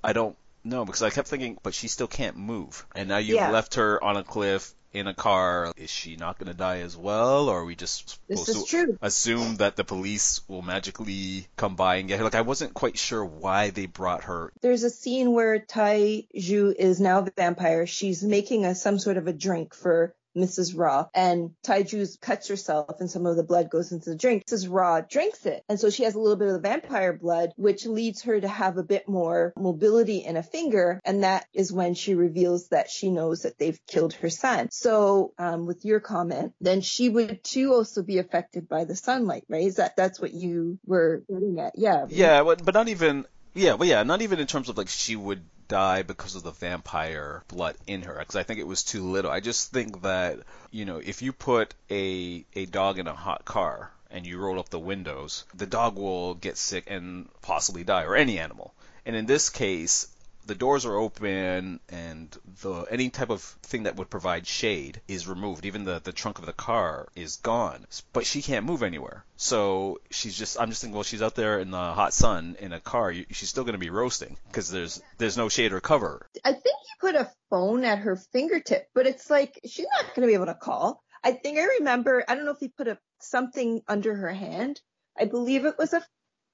I 0.02 0.12
don't 0.12 0.36
know 0.64 0.84
because 0.84 1.02
I 1.02 1.10
kept 1.10 1.28
thinking, 1.28 1.58
but 1.62 1.74
she 1.74 1.88
still 1.88 2.08
can't 2.08 2.36
move, 2.36 2.86
and 2.94 3.08
now 3.08 3.18
you've 3.18 3.36
yeah. 3.36 3.50
left 3.50 3.74
her 3.74 4.02
on 4.02 4.16
a 4.16 4.24
cliff 4.24 4.74
in 4.96 5.06
a 5.06 5.14
car, 5.14 5.72
is 5.76 5.90
she 5.90 6.16
not 6.16 6.38
going 6.38 6.50
to 6.50 6.56
die 6.56 6.80
as 6.80 6.96
well? 6.96 7.48
Or 7.48 7.60
are 7.60 7.64
we 7.64 7.74
just 7.76 8.18
This 8.28 8.40
supposed 8.40 8.56
is 8.56 8.64
to 8.64 8.70
true. 8.86 8.98
assume 9.02 9.56
that 9.56 9.76
the 9.76 9.84
police 9.84 10.40
will 10.48 10.62
magically 10.62 11.46
come 11.56 11.76
by 11.76 11.96
and 11.96 12.08
get 12.08 12.18
her? 12.18 12.24
Like, 12.24 12.34
I 12.34 12.40
wasn't 12.40 12.74
quite 12.74 12.98
sure 12.98 13.24
why 13.24 13.70
they 13.70 13.86
brought 13.86 14.24
her. 14.24 14.52
There's 14.62 14.82
a 14.84 14.90
scene 14.90 15.32
where 15.32 15.58
Tai 15.58 16.24
Ju 16.36 16.74
is 16.78 17.00
now 17.00 17.20
the 17.20 17.32
vampire. 17.36 17.86
She's 17.86 18.22
making 18.22 18.64
a 18.64 18.74
some 18.74 18.98
sort 18.98 19.16
of 19.16 19.26
a 19.26 19.32
drink 19.32 19.74
for 19.74 20.14
Mrs. 20.36 20.76
Ra 20.76 21.06
and 21.14 21.50
Taiju 21.64 22.20
cuts 22.20 22.48
herself 22.48 23.00
and 23.00 23.10
some 23.10 23.26
of 23.26 23.36
the 23.36 23.42
blood 23.42 23.70
goes 23.70 23.92
into 23.92 24.10
the 24.10 24.16
drink. 24.16 24.44
Mrs. 24.46 24.68
Ra 24.70 25.00
drinks 25.00 25.46
it. 25.46 25.64
And 25.68 25.80
so 25.80 25.90
she 25.90 26.04
has 26.04 26.14
a 26.14 26.20
little 26.20 26.36
bit 26.36 26.48
of 26.48 26.54
the 26.54 26.68
vampire 26.68 27.12
blood, 27.12 27.52
which 27.56 27.86
leads 27.86 28.22
her 28.22 28.40
to 28.40 28.48
have 28.48 28.76
a 28.76 28.82
bit 28.82 29.08
more 29.08 29.52
mobility 29.56 30.18
in 30.18 30.36
a 30.36 30.42
finger. 30.42 31.00
And 31.04 31.24
that 31.24 31.46
is 31.52 31.72
when 31.72 31.94
she 31.94 32.14
reveals 32.14 32.68
that 32.68 32.90
she 32.90 33.10
knows 33.10 33.42
that 33.42 33.58
they've 33.58 33.80
killed 33.86 34.14
her 34.14 34.30
son. 34.30 34.68
So, 34.70 35.32
um, 35.38 35.66
with 35.66 35.84
your 35.84 36.00
comment, 36.00 36.52
then 36.60 36.80
she 36.80 37.08
would 37.08 37.42
too 37.42 37.72
also 37.72 38.02
be 38.02 38.18
affected 38.18 38.68
by 38.68 38.84
the 38.84 38.96
sunlight, 38.96 39.44
right? 39.48 39.66
Is 39.66 39.76
that, 39.76 39.96
that's 39.96 40.20
what 40.20 40.32
you 40.32 40.78
were 40.86 41.22
getting 41.28 41.58
at? 41.60 41.72
Yeah. 41.76 42.06
Yeah, 42.08 42.42
but, 42.42 42.64
but 42.64 42.74
not 42.74 42.88
even. 42.88 43.26
Yeah, 43.54 43.76
but 43.76 43.86
yeah, 43.86 44.02
not 44.02 44.20
even 44.20 44.38
in 44.38 44.46
terms 44.46 44.68
of 44.68 44.76
like 44.76 44.88
she 44.88 45.16
would 45.16 45.42
die 45.68 46.02
because 46.02 46.34
of 46.34 46.42
the 46.42 46.50
vampire 46.50 47.42
blood 47.48 47.76
in 47.86 48.02
her 48.02 48.16
because 48.18 48.36
I 48.36 48.42
think 48.42 48.60
it 48.60 48.66
was 48.66 48.82
too 48.82 49.02
little. 49.02 49.30
I 49.30 49.40
just 49.40 49.72
think 49.72 50.02
that 50.02 50.40
you 50.70 50.84
know 50.84 50.98
if 50.98 51.22
you 51.22 51.32
put 51.32 51.74
a 51.90 52.44
a 52.54 52.66
dog 52.66 52.98
in 52.98 53.06
a 53.06 53.14
hot 53.14 53.44
car 53.44 53.90
and 54.10 54.26
you 54.26 54.38
roll 54.38 54.58
up 54.58 54.68
the 54.68 54.78
windows, 54.78 55.44
the 55.54 55.66
dog 55.66 55.96
will 55.96 56.34
get 56.34 56.56
sick 56.56 56.84
and 56.88 57.28
possibly 57.42 57.84
die, 57.84 58.04
or 58.04 58.16
any 58.16 58.38
animal. 58.38 58.72
And 59.04 59.14
in 59.14 59.26
this 59.26 59.50
case, 59.50 60.08
the 60.46 60.54
doors 60.54 60.86
are 60.86 60.96
open 60.96 61.80
and 61.88 62.36
the 62.62 62.82
any 62.90 63.10
type 63.10 63.30
of 63.30 63.42
thing 63.62 63.84
that 63.84 63.96
would 63.96 64.08
provide 64.10 64.46
shade 64.46 65.00
is 65.08 65.26
removed. 65.28 65.64
Even 65.64 65.84
the 65.84 66.00
the 66.02 66.12
trunk 66.12 66.38
of 66.38 66.46
the 66.46 66.52
car 66.52 67.08
is 67.14 67.36
gone, 67.36 67.86
but 68.12 68.26
she 68.26 68.42
can't 68.42 68.64
move 68.66 68.82
anywhere. 68.82 69.24
So 69.36 70.00
she's 70.10 70.36
just 70.38 70.58
I'm 70.60 70.70
just 70.70 70.80
thinking, 70.82 70.94
well, 70.94 71.02
she's 71.04 71.22
out 71.22 71.34
there 71.34 71.58
in 71.58 71.70
the 71.70 71.92
hot 71.92 72.14
sun 72.14 72.56
in 72.60 72.72
a 72.72 72.80
car. 72.80 73.12
She's 73.30 73.48
still 73.48 73.64
going 73.64 73.74
to 73.74 73.78
be 73.78 73.90
roasting 73.90 74.36
because 74.48 74.70
there's 74.70 75.02
there's 75.18 75.36
no 75.36 75.48
shade 75.48 75.72
or 75.72 75.80
cover. 75.80 76.26
I 76.44 76.52
think 76.52 76.64
he 76.64 77.00
put 77.00 77.14
a 77.14 77.30
phone 77.50 77.84
at 77.84 77.98
her 77.98 78.16
fingertip, 78.16 78.88
but 78.94 79.06
it's 79.06 79.28
like 79.30 79.60
she's 79.64 79.86
not 79.98 80.14
going 80.14 80.26
to 80.26 80.30
be 80.30 80.34
able 80.34 80.46
to 80.46 80.54
call. 80.54 81.02
I 81.24 81.32
think 81.32 81.58
I 81.58 81.64
remember. 81.78 82.24
I 82.28 82.34
don't 82.34 82.44
know 82.44 82.52
if 82.52 82.60
he 82.60 82.68
put 82.68 82.88
a 82.88 82.98
something 83.20 83.82
under 83.88 84.14
her 84.14 84.32
hand. 84.32 84.80
I 85.18 85.24
believe 85.24 85.64
it 85.64 85.78
was 85.78 85.92
a 85.92 86.04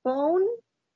phone, 0.04 0.46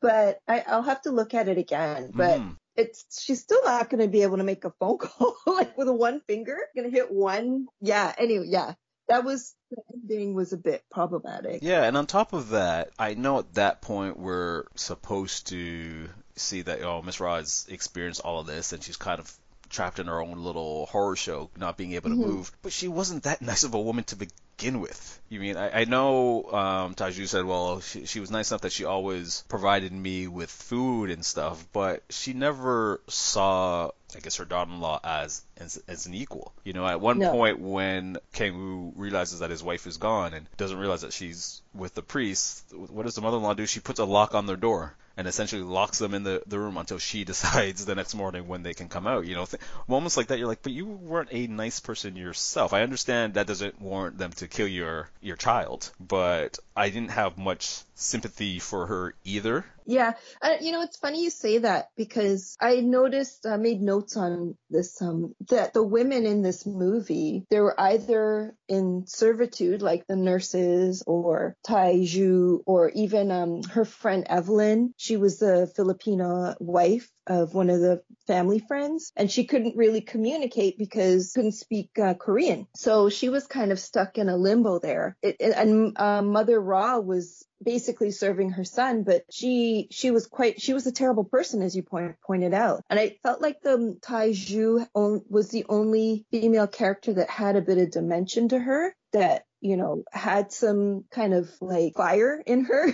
but 0.00 0.40
I, 0.48 0.64
I'll 0.66 0.82
have 0.82 1.02
to 1.02 1.10
look 1.10 1.34
at 1.34 1.48
it 1.48 1.58
again. 1.58 2.10
But 2.14 2.40
Mm. 2.40 2.56
It's 2.76 3.22
she's 3.22 3.40
still 3.40 3.64
not 3.64 3.90
going 3.90 4.02
to 4.02 4.08
be 4.08 4.22
able 4.22 4.38
to 4.38 4.44
make 4.44 4.64
a 4.64 4.72
phone 4.78 4.98
call 4.98 5.36
like 5.46 5.76
with 5.76 5.88
a 5.88 5.92
one 5.92 6.20
finger. 6.20 6.58
Going 6.74 6.90
to 6.90 6.96
hit 6.96 7.10
one. 7.10 7.66
Yeah. 7.80 8.12
Anyway, 8.16 8.46
yeah. 8.48 8.74
That 9.08 9.24
was 9.24 9.54
the 9.70 9.76
ending 9.94 10.34
was 10.34 10.52
a 10.52 10.56
bit 10.56 10.82
problematic. 10.90 11.62
Yeah, 11.62 11.84
and 11.84 11.96
on 11.96 12.06
top 12.06 12.32
of 12.32 12.50
that, 12.50 12.90
I 12.98 13.14
know 13.14 13.38
at 13.38 13.54
that 13.54 13.80
point 13.80 14.18
we're 14.18 14.64
supposed 14.74 15.46
to 15.48 16.08
see 16.34 16.62
that 16.62 16.82
oh, 16.82 17.02
Miss 17.02 17.18
has 17.18 17.66
experienced 17.68 18.20
all 18.22 18.40
of 18.40 18.48
this, 18.48 18.72
and 18.72 18.82
she's 18.82 18.96
kind 18.96 19.20
of 19.20 19.32
trapped 19.70 19.98
in 19.98 20.06
her 20.06 20.20
own 20.20 20.42
little 20.42 20.86
horror 20.86 21.16
show, 21.16 21.50
not 21.56 21.76
being 21.76 21.92
able 21.92 22.10
to 22.10 22.16
Mhm. 22.16 22.26
move. 22.26 22.52
But 22.62 22.72
she 22.72 22.88
wasn't 22.88 23.24
that 23.24 23.42
nice 23.42 23.64
of 23.64 23.74
a 23.74 23.80
woman 23.80 24.04
to 24.04 24.16
begin 24.16 24.80
with. 24.80 25.20
You 25.28 25.40
mean 25.40 25.56
I, 25.56 25.80
I 25.80 25.84
know 25.84 26.44
um, 26.52 26.94
Taiju 26.94 27.26
said, 27.28 27.44
well, 27.44 27.80
she, 27.80 28.06
she 28.06 28.20
was 28.20 28.30
nice 28.30 28.50
enough 28.50 28.62
that 28.62 28.72
she 28.72 28.84
always 28.84 29.44
provided 29.48 29.92
me 29.92 30.28
with 30.28 30.50
food 30.50 31.10
and 31.10 31.24
stuff, 31.24 31.66
but 31.72 32.02
she 32.10 32.32
never 32.32 33.00
saw, 33.08 33.90
I 34.14 34.20
guess, 34.20 34.36
her 34.36 34.44
daughter-in-law 34.44 35.00
as 35.04 35.42
as, 35.58 35.82
as 35.88 36.06
an 36.06 36.14
equal. 36.14 36.52
You 36.64 36.72
know, 36.72 36.86
at 36.86 37.00
one 37.00 37.18
No. 37.18 37.32
point 37.32 37.58
when 37.58 38.18
Kang 38.32 38.54
Wu 38.56 38.92
realizes 38.96 39.40
that 39.40 39.50
his 39.50 39.62
wife 39.62 39.86
is 39.86 39.96
gone 39.96 40.32
and 40.32 40.46
doesn't 40.56 40.78
realize 40.78 41.02
that 41.02 41.12
she's 41.12 41.60
with 41.74 41.94
the 41.94 42.02
priest, 42.02 42.64
what 42.72 43.04
does 43.04 43.14
the 43.16 43.20
mother-in-law 43.22 43.54
do? 43.54 43.66
She 43.66 43.80
puts 43.80 43.98
a 44.00 44.04
lock 44.04 44.34
on 44.34 44.46
their 44.46 44.56
door 44.56 44.94
and 45.16 45.26
essentially 45.26 45.62
locks 45.62 45.98
them 45.98 46.14
in 46.14 46.22
the, 46.22 46.42
the 46.46 46.58
room 46.58 46.76
until 46.76 46.98
she 46.98 47.24
decides 47.32 47.84
the 47.84 47.94
next 47.94 48.14
morning 48.14 48.48
when 48.48 48.62
they 48.62 48.74
can 48.74 48.88
come 48.88 49.06
out. 49.06 49.26
You 49.26 49.34
know, 49.34 49.46
th- 49.46 49.62
moments 49.88 50.16
like 50.16 50.28
that, 50.28 50.38
you're 50.38 50.48
like, 50.48 50.62
but 50.62 50.72
you 50.72 50.86
weren't 50.86 51.30
a 51.32 51.46
nice 51.46 51.80
person 51.80 52.16
yourself. 52.16 52.72
I 52.72 52.82
understand 52.82 53.34
that 53.34 53.46
doesn't 53.46 53.80
warrant 53.80 54.18
them 54.18 54.32
to 54.32 54.48
kill 54.48 54.68
your 54.68 55.08
your 55.20 55.36
child, 55.36 55.90
but 56.00 56.58
I 56.76 56.90
didn't 56.90 57.10
have 57.10 57.38
much 57.38 57.82
sympathy 57.96 58.58
for 58.58 58.86
her 58.86 59.14
either. 59.24 59.64
Yeah, 59.86 60.14
uh, 60.42 60.56
you 60.60 60.72
know 60.72 60.82
it's 60.82 60.98
funny 60.98 61.22
you 61.22 61.30
say 61.30 61.58
that 61.58 61.90
because 61.96 62.56
I 62.60 62.80
noticed, 62.80 63.46
I 63.46 63.56
made 63.56 63.80
notes 63.80 64.16
on 64.16 64.56
this, 64.68 65.00
um, 65.00 65.34
that 65.48 65.72
the 65.74 65.82
women 65.82 66.26
in 66.26 66.42
this 66.42 66.66
movie 66.66 67.46
they 67.50 67.60
were 67.60 67.80
either 67.80 68.54
in 68.68 69.04
servitude, 69.06 69.82
like 69.82 70.06
the 70.06 70.16
nurses 70.16 71.02
or 71.06 71.56
Taiju, 71.66 72.60
or 72.66 72.90
even 72.90 73.30
um 73.30 73.62
her 73.64 73.84
friend 73.84 74.26
Evelyn. 74.28 74.92
She 74.96 75.16
was 75.16 75.38
the 75.38 75.72
Filipino 75.74 76.54
wife 76.58 77.08
of 77.26 77.54
one 77.54 77.70
of 77.70 77.80
the 77.80 78.02
family 78.26 78.58
friends, 78.58 79.12
and 79.16 79.30
she 79.30 79.44
couldn't 79.44 79.76
really 79.76 80.00
communicate 80.00 80.78
because 80.78 81.32
couldn't 81.34 81.52
speak 81.52 81.90
uh, 81.98 82.14
Korean, 82.14 82.66
so 82.74 83.08
she 83.08 83.28
was 83.28 83.46
kind 83.46 83.72
of 83.72 83.78
stuck 83.80 84.18
in 84.18 84.28
a 84.28 84.36
limbo 84.36 84.78
there. 84.78 85.16
It, 85.22 85.36
it- 85.40 85.56
and 85.56 85.98
uh, 85.98 86.22
Mother 86.22 86.60
Ra 86.60 86.98
was 86.98 87.44
basically 87.62 88.10
serving 88.10 88.50
her 88.50 88.64
son, 88.64 89.02
but 89.02 89.24
she 89.30 89.88
she 89.90 90.10
was 90.10 90.26
quite 90.26 90.60
she 90.60 90.74
was 90.74 90.86
a 90.86 90.92
terrible 90.92 91.24
person 91.24 91.62
as 91.62 91.74
you 91.74 91.82
point, 91.82 92.16
pointed 92.26 92.52
out. 92.52 92.82
And 92.90 93.00
I 93.00 93.16
felt 93.22 93.40
like 93.40 93.62
the 93.62 93.96
Taiju 94.02 94.86
was 95.28 95.48
the 95.48 95.64
only 95.68 96.26
female 96.30 96.66
character 96.66 97.14
that 97.14 97.30
had 97.30 97.56
a 97.56 97.62
bit 97.62 97.78
of 97.78 97.90
dimension 97.90 98.48
to 98.50 98.58
her 98.58 98.94
that 99.12 99.44
you 99.60 99.76
know 99.76 100.02
had 100.12 100.52
some 100.52 101.04
kind 101.10 101.34
of 101.34 101.50
like 101.60 101.94
fire 101.94 102.42
in 102.46 102.64
her 102.64 102.86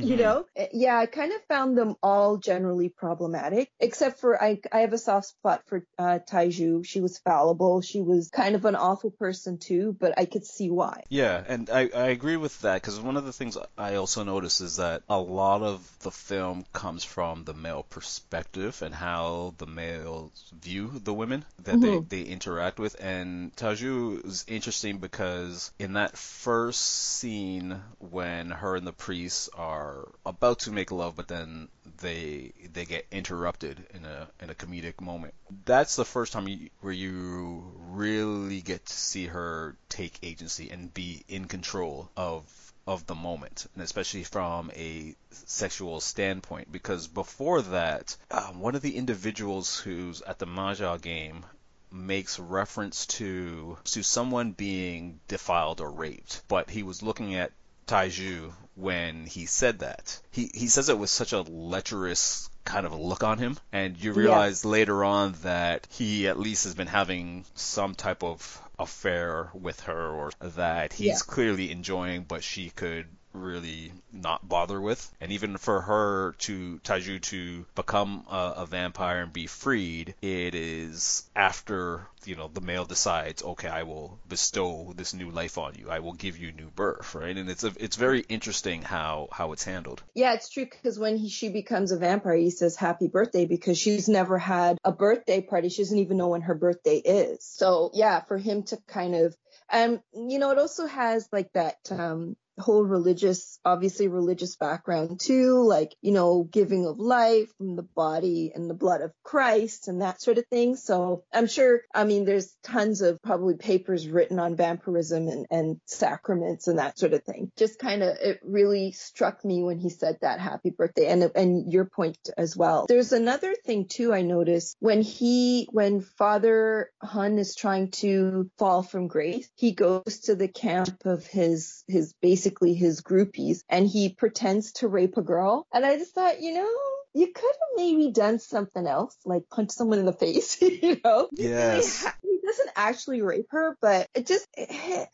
you 0.00 0.16
Mhm. 0.16 0.18
know 0.18 0.44
yeah 0.72 0.98
i 0.98 1.06
kind 1.06 1.32
of 1.32 1.40
found 1.48 1.76
them 1.76 1.94
all 2.02 2.36
generally 2.36 2.88
problematic 2.88 3.70
except 3.80 4.20
for 4.20 4.40
i 4.42 4.60
i 4.72 4.80
have 4.80 4.92
a 4.92 4.98
soft 4.98 5.28
spot 5.28 5.62
for 5.66 5.86
uh 5.98 6.18
taiju 6.30 6.84
she 6.84 7.00
was 7.00 7.18
fallible 7.18 7.80
she 7.80 8.00
was 8.02 8.28
kind 8.28 8.54
of 8.54 8.64
an 8.64 8.76
awful 8.76 9.10
person 9.10 9.58
too 9.58 9.96
but 9.98 10.18
i 10.18 10.24
could 10.26 10.44
see 10.44 10.70
why 10.70 11.02
Yeah, 11.08 11.42
and 11.46 11.70
I, 11.70 11.90
I 11.94 12.06
agree 12.08 12.36
with 12.36 12.60
that 12.62 12.74
because 12.82 12.98
one 13.00 13.16
of 13.16 13.24
the 13.24 13.32
things 13.32 13.56
I 13.78 13.94
also 13.96 14.22
notice 14.24 14.60
is 14.60 14.76
that 14.76 15.02
a 15.08 15.18
lot 15.18 15.62
of 15.62 15.88
the 16.00 16.10
film 16.10 16.64
comes 16.72 17.04
from 17.04 17.44
the 17.44 17.54
male 17.54 17.84
perspective 17.88 18.82
and 18.82 18.94
how 18.94 19.54
the 19.58 19.66
males 19.66 20.52
view 20.60 20.90
the 21.02 21.12
women 21.14 21.44
that 21.64 21.80
Mhm. 21.80 22.08
they, 22.10 22.24
they 22.24 22.30
interact 22.30 22.78
with. 22.78 22.96
And 23.00 23.54
Taju 23.56 24.24
is 24.26 24.44
interesting 24.48 24.98
because 24.98 25.70
in 25.78 25.94
that 25.94 26.01
first 26.08 26.80
scene 26.80 27.80
when 27.98 28.50
her 28.50 28.76
and 28.76 28.86
the 28.86 28.92
priest 28.92 29.50
are 29.54 30.08
about 30.26 30.60
to 30.60 30.72
make 30.72 30.90
love, 30.90 31.16
but 31.16 31.28
then 31.28 31.68
they 31.98 32.52
they 32.72 32.84
get 32.84 33.06
interrupted 33.10 33.86
in 33.94 34.04
a 34.04 34.28
in 34.40 34.50
a 34.50 34.54
comedic 34.54 35.00
moment. 35.00 35.34
That's 35.64 35.96
the 35.96 36.04
first 36.04 36.32
time 36.32 36.48
you, 36.48 36.70
where 36.80 36.92
you 36.92 37.72
really 37.90 38.60
get 38.60 38.86
to 38.86 38.92
see 38.92 39.26
her 39.26 39.76
take 39.88 40.18
agency 40.22 40.70
and 40.70 40.92
be 40.92 41.24
in 41.28 41.46
control 41.46 42.10
of 42.16 42.44
of 42.86 43.06
the 43.06 43.14
moment, 43.14 43.66
and 43.74 43.82
especially 43.82 44.24
from 44.24 44.70
a 44.74 45.14
sexual 45.30 46.00
standpoint. 46.00 46.72
Because 46.72 47.06
before 47.06 47.62
that, 47.62 48.16
um, 48.30 48.60
one 48.60 48.74
of 48.74 48.82
the 48.82 48.96
individuals 48.96 49.78
who's 49.78 50.20
at 50.22 50.38
the 50.38 50.46
Mahjong 50.46 51.00
game 51.00 51.44
makes 51.92 52.38
reference 52.38 53.06
to 53.06 53.76
to 53.84 54.02
someone 54.02 54.52
being 54.52 55.20
defiled 55.28 55.80
or 55.80 55.90
raped, 55.90 56.42
but 56.48 56.70
he 56.70 56.82
was 56.82 57.02
looking 57.02 57.34
at 57.34 57.52
Taiju 57.86 58.52
when 58.74 59.26
he 59.26 59.46
said 59.46 59.80
that. 59.80 60.18
He 60.30 60.50
he 60.54 60.68
says 60.68 60.88
it 60.88 60.98
with 60.98 61.10
such 61.10 61.32
a 61.32 61.42
lecherous 61.42 62.48
kind 62.64 62.86
of 62.86 62.92
a 62.92 62.96
look 62.96 63.22
on 63.24 63.38
him, 63.38 63.58
and 63.72 63.96
you 64.02 64.12
Yeah. 64.12 64.18
realize 64.18 64.64
later 64.64 65.04
on 65.04 65.32
that 65.42 65.86
he 65.90 66.28
at 66.28 66.38
least 66.38 66.64
has 66.64 66.74
been 66.74 66.86
having 66.86 67.44
some 67.54 67.94
type 67.94 68.22
of 68.22 68.60
affair 68.78 69.50
with 69.52 69.80
her, 69.80 70.08
or 70.08 70.32
that 70.40 70.92
he's 70.92 71.06
Yeah. 71.06 71.18
clearly 71.26 71.70
enjoying, 71.70 72.22
but 72.24 72.42
she 72.44 72.70
could 72.70 73.06
really 73.32 73.92
not 74.12 74.46
bother 74.48 74.80
with. 74.80 75.10
And 75.20 75.32
even 75.32 75.56
for 75.56 75.80
her 75.80 76.32
to 76.38 76.78
Taiju 76.84 77.22
to 77.22 77.64
become 77.74 78.24
a, 78.30 78.54
a 78.58 78.66
vampire 78.66 79.22
and 79.22 79.32
be 79.32 79.46
freed, 79.46 80.14
it 80.22 80.54
is 80.54 81.28
after 81.34 82.06
you 82.24 82.36
know 82.36 82.48
the 82.52 82.60
male 82.60 82.84
decides, 82.84 83.42
okay, 83.42 83.68
I 83.68 83.82
will 83.82 84.18
bestow 84.28 84.92
this 84.96 85.14
new 85.14 85.30
life 85.30 85.58
on 85.58 85.74
you. 85.74 85.90
I 85.90 86.00
will 86.00 86.12
give 86.12 86.38
you 86.38 86.52
new 86.52 86.68
birth, 86.70 87.14
right? 87.14 87.36
And 87.36 87.50
it's 87.50 87.64
a, 87.64 87.72
it's 87.78 87.96
very 87.96 88.20
interesting 88.28 88.82
how 88.82 89.28
how 89.32 89.52
it's 89.52 89.64
handled. 89.64 90.02
Yeah, 90.14 90.34
it's 90.34 90.48
true 90.48 90.66
because 90.66 90.98
when 90.98 91.16
he, 91.16 91.28
she 91.28 91.48
becomes 91.48 91.92
a 91.92 91.98
vampire, 91.98 92.36
he 92.36 92.50
says 92.50 92.76
happy 92.76 93.08
birthday 93.08 93.46
because 93.46 93.78
she's 93.78 94.08
never 94.08 94.38
had 94.38 94.78
a 94.84 94.92
birthday 94.92 95.40
party. 95.40 95.68
She 95.68 95.82
doesn't 95.82 95.98
even 95.98 96.16
know 96.16 96.28
when 96.28 96.42
her 96.42 96.54
birthday 96.54 96.96
is. 96.96 97.44
So 97.44 97.90
yeah, 97.94 98.20
for 98.20 98.38
him 98.38 98.62
to 98.64 98.78
kind 98.88 99.14
of, 99.14 99.36
and 99.68 100.00
you 100.14 100.38
know, 100.38 100.50
it 100.50 100.58
also 100.58 100.86
has 100.86 101.28
like 101.32 101.52
that, 101.54 101.78
um, 101.90 102.36
whole 102.58 102.84
religious, 102.84 103.58
obviously 103.64 104.08
religious 104.08 104.56
background 104.56 105.20
too, 105.20 105.62
like, 105.66 105.94
you 106.00 106.12
know, 106.12 106.44
giving 106.50 106.86
of 106.86 106.98
life 106.98 107.50
from 107.56 107.76
the 107.76 107.82
body 107.82 108.52
and 108.54 108.68
the 108.68 108.74
blood 108.74 109.00
of 109.00 109.12
Christ 109.22 109.88
and 109.88 110.02
that 110.02 110.20
sort 110.20 110.38
of 110.38 110.46
thing. 110.46 110.76
So 110.76 111.24
I'm 111.32 111.46
sure, 111.46 111.80
I 111.94 112.04
mean, 112.04 112.24
there's 112.24 112.54
tons 112.62 113.00
of 113.00 113.22
probably 113.22 113.54
papers 113.54 114.06
written 114.08 114.38
on 114.38 114.56
vampirism 114.56 115.28
and, 115.28 115.46
and 115.50 115.80
sacraments 115.86 116.68
and 116.68 116.78
that 116.78 116.98
sort 116.98 117.12
of 117.12 117.24
thing. 117.24 117.50
Just 117.56 117.78
kind 117.78 118.02
of, 118.02 118.16
it 118.20 118.40
really 118.42 118.92
struck 118.92 119.44
me 119.44 119.62
when 119.62 119.78
he 119.78 119.88
said 119.88 120.18
that 120.20 120.40
happy 120.40 120.70
birthday 120.70 121.06
and, 121.06 121.30
and 121.34 121.72
your 121.72 121.86
point 121.86 122.18
as 122.36 122.56
well. 122.56 122.86
There's 122.88 123.12
another 123.12 123.54
thing 123.64 123.86
too, 123.88 124.12
I 124.12 124.22
noticed 124.22 124.76
when 124.80 125.02
he, 125.02 125.68
when 125.70 126.00
Father 126.00 126.90
Hun 127.02 127.38
is 127.38 127.54
trying 127.54 127.90
to 127.92 128.50
fall 128.58 128.82
from 128.82 129.08
grace, 129.08 129.48
he 129.54 129.72
goes 129.72 130.20
to 130.24 130.34
the 130.34 130.48
camp 130.48 131.04
of 131.04 131.26
his, 131.26 131.84
his 131.88 132.14
basically 132.42 132.74
his 132.74 133.02
groupies 133.02 133.62
and 133.68 133.86
he 133.86 134.08
pretends 134.08 134.72
to 134.72 134.88
rape 134.88 135.16
a 135.16 135.22
girl. 135.22 135.64
And 135.72 135.86
I 135.86 135.96
just 135.96 136.12
thought, 136.12 136.42
you 136.42 136.54
know, 136.54 136.68
you 137.14 137.28
could 137.28 137.44
have 137.44 137.76
maybe 137.76 138.10
done 138.10 138.40
something 138.40 138.84
else, 138.84 139.16
like 139.24 139.48
punch 139.48 139.70
someone 139.70 140.00
in 140.00 140.06
the 140.06 140.12
face, 140.12 140.60
you 140.62 141.00
know? 141.04 141.28
Yes. 141.32 142.04
Doesn't 142.52 142.70
actually 142.76 143.22
rape 143.22 143.48
her, 143.50 143.76
but 143.80 144.08
it 144.14 144.26
just, 144.26 144.46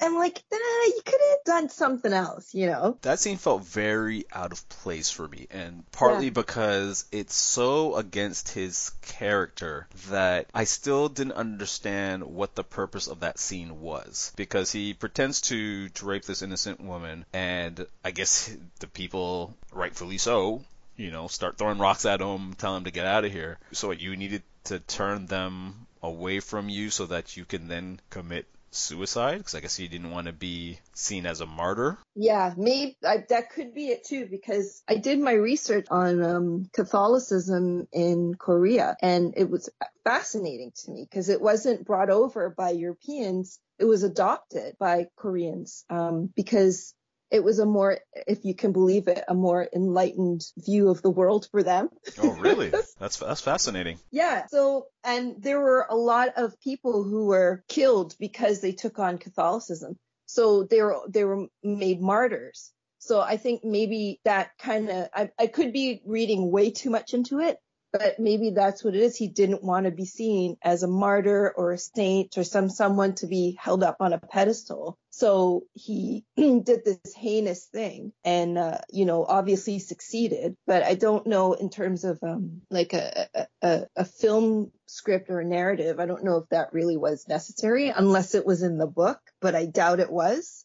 I'm 0.01 0.17
like, 0.17 0.43
nah, 0.51 0.59
uh, 0.59 0.87
you 0.87 1.01
could 1.05 1.21
have 1.31 1.45
done 1.45 1.69
something 1.69 2.13
else, 2.13 2.55
you 2.55 2.67
know? 2.67 2.99
That 3.03 3.21
scene 3.21 3.37
felt 3.37 3.65
very 3.65 4.25
out 4.33 4.53
of 4.53 4.69
place 4.69 5.11
for 5.11 5.29
me, 5.29 5.47
and 5.51 5.85
partly 5.93 6.27
yeah. 6.27 6.33
because 6.33 7.05
it's 7.13 7.35
so 7.35 7.97
against 7.97 8.51
his 8.51 8.91
character 9.03 9.87
that 10.11 10.47
I 10.53 10.65
still 10.65 11.09
didn't 11.09 11.33
understand 11.33 12.25
what 12.25 12.55
the 12.55 12.65
purpose 12.65 13.07
of 13.07 13.21
that 13.21 13.39
scene 13.39 13.81
was. 13.81 14.33
Because 14.37 14.73
he 14.73 14.95
pretends 14.95 15.41
to, 15.43 15.89
to 15.91 16.07
rape 16.07 16.25
this 16.25 16.43
innocent 16.43 16.81
woman, 16.81 17.25
and 17.33 17.87
I 18.05 18.11
guess 18.11 18.55
the 18.81 18.89
people, 18.89 19.55
rightfully 19.73 20.19
so, 20.19 20.65
you 20.97 21.13
know, 21.13 21.29
start 21.29 21.57
throwing 21.57 21.79
rocks 21.79 22.05
at 22.05 22.21
him, 22.21 22.55
tell 22.55 22.77
him 22.77 22.85
to 22.85 22.91
get 22.91 23.07
out 23.07 23.25
of 23.25 23.31
here. 23.31 23.59
So 23.73 23.93
you 23.93 24.17
needed 24.17 24.43
to 24.65 24.81
turn 24.81 25.27
them 25.27 25.87
away 26.03 26.41
from 26.41 26.69
you 26.69 26.91
so 26.91 27.07
that 27.07 27.37
you 27.37 27.45
can 27.45 27.69
then 27.69 28.01
commit 28.11 28.47
suicide 28.71 29.39
because 29.39 29.55
I 29.55 29.61
guess 29.61 29.77
he 29.77 29.89
didn't 29.89 30.11
want 30.11 30.27
to 30.27 30.33
be 30.33 30.79
seen 30.95 31.27
as 31.27 31.41
a 31.41 31.47
martyr. 31.47 31.99
Yeah, 32.15 32.55
maybe 32.57 32.97
I, 33.05 33.25
that 33.29 33.51
could 33.51 33.75
be 33.75 33.89
it 33.89 34.05
too 34.05 34.27
because 34.31 34.83
I 34.89 34.97
did 34.97 35.19
my 35.19 35.33
research 35.33 35.87
on 35.91 36.23
um, 36.23 36.71
Catholicism 36.73 37.89
in 37.93 38.35
Korea 38.35 38.97
and 39.01 39.35
it 39.37 39.49
was 39.49 39.71
fascinating 40.05 40.73
to 40.85 40.91
me 40.91 41.07
because 41.09 41.29
it 41.29 41.41
wasn't 41.41 41.87
brought 41.87 42.11
over 42.11 42.51
by 42.51 42.71
Europeans. 42.71 43.59
It 43.79 43.85
was 43.85 44.03
adopted 44.03 44.77
by 44.79 45.07
Koreans 45.17 45.85
um, 45.89 46.31
because 46.35 46.95
it 47.31 47.45
was 47.45 47.59
a 47.59 47.67
more, 47.67 47.99
if 48.27 48.45
you 48.45 48.55
can 48.55 48.73
believe 48.73 49.09
it, 49.09 49.23
a 49.29 49.35
more 49.35 49.69
enlightened 49.75 50.43
view 50.57 50.89
of 50.89 51.03
the 51.03 51.11
world 51.11 51.49
for 51.51 51.63
them. 51.63 51.91
Oh, 52.19 52.33
really? 52.35 52.69
that's 52.99 53.19
that's 53.19 53.41
fascinating. 53.41 53.99
Yeah. 54.11 54.47
So, 54.47 54.87
and 55.05 55.43
there 55.43 55.61
were 55.61 55.87
a 55.89 55.97
lot 55.97 56.31
of 56.37 56.59
people 56.61 57.05
who 57.05 57.27
were 57.27 57.65
killed 57.69 58.15
because 58.19 58.61
they 58.61 58.73
took 58.73 58.99
on 58.99 59.19
Catholicism. 59.19 59.99
So 60.27 60.65
they 60.65 60.83
were 60.83 61.01
they 61.09 61.25
were 61.25 61.47
made 61.63 62.01
martyrs. 62.01 62.73
So 62.99 63.21
I 63.21 63.37
think 63.37 63.65
maybe 63.65 64.21
that 64.25 64.51
kind 64.59 64.89
of 64.91 65.09
I, 65.15 65.31
I 65.39 65.47
could 65.47 65.73
be 65.73 66.03
reading 66.05 66.51
way 66.51 66.71
too 66.71 66.91
much 66.91 67.15
into 67.15 67.41
it, 67.41 67.59
but 67.93 68.19
maybe 68.19 68.51
that's 68.51 68.85
what 68.85 68.95
it 68.95 69.01
is. 69.01 69.17
He 69.17 69.29
didn't 69.29 69.63
want 69.63 69.87
to 69.87 69.91
be 69.91 70.05
seen 70.05 70.57
as 70.63 70.83
a 70.83 70.89
martyr 70.89 71.53
or 71.57 71.73
a 71.73 71.79
saint 71.79 72.37
or 72.37 72.45
some 72.45 72.69
someone 72.69 73.15
to 73.17 73.27
be 73.27 73.57
held 73.59 73.83
up 73.83 73.97
on 74.01 74.13
a 74.13 74.19
pedestal. 74.19 74.99
So 75.19 75.65
he 75.75 76.25
did 76.37 76.85
this 76.85 77.13
heinous 77.17 77.65
thing 77.65 78.13
and, 78.25 78.57
uh, 78.57 78.79
you 78.89 79.05
know, 79.05 79.25
obviously 79.25 79.81
succeeded, 79.81 80.57
but 80.65 80.85
I 80.85 80.95
don't 80.95 81.27
know 81.27 81.55
in 81.55 81.71
terms 81.71 82.05
of, 82.05 82.21
um, 82.23 82.63
like 82.71 82.93
a, 82.93 83.27
a, 83.61 83.87
a 83.97 84.05
film 84.05 84.71
script 84.87 85.29
or 85.29 85.41
a 85.41 85.45
narrative. 85.45 85.99
I 85.99 86.07
don't 86.07 86.23
know 86.23 86.37
if 86.37 86.49
that 86.51 86.73
really 86.73 86.97
was 86.97 87.27
necessary 87.27 87.89
unless 87.89 88.37
it 88.37 88.47
was 88.47 88.63
in 88.63 88.79
the 88.79 88.87
book, 88.87 89.19
but 89.41 89.57
I 89.57 89.67
doubt 89.67 89.99
it 89.99 90.13
was. 90.13 90.65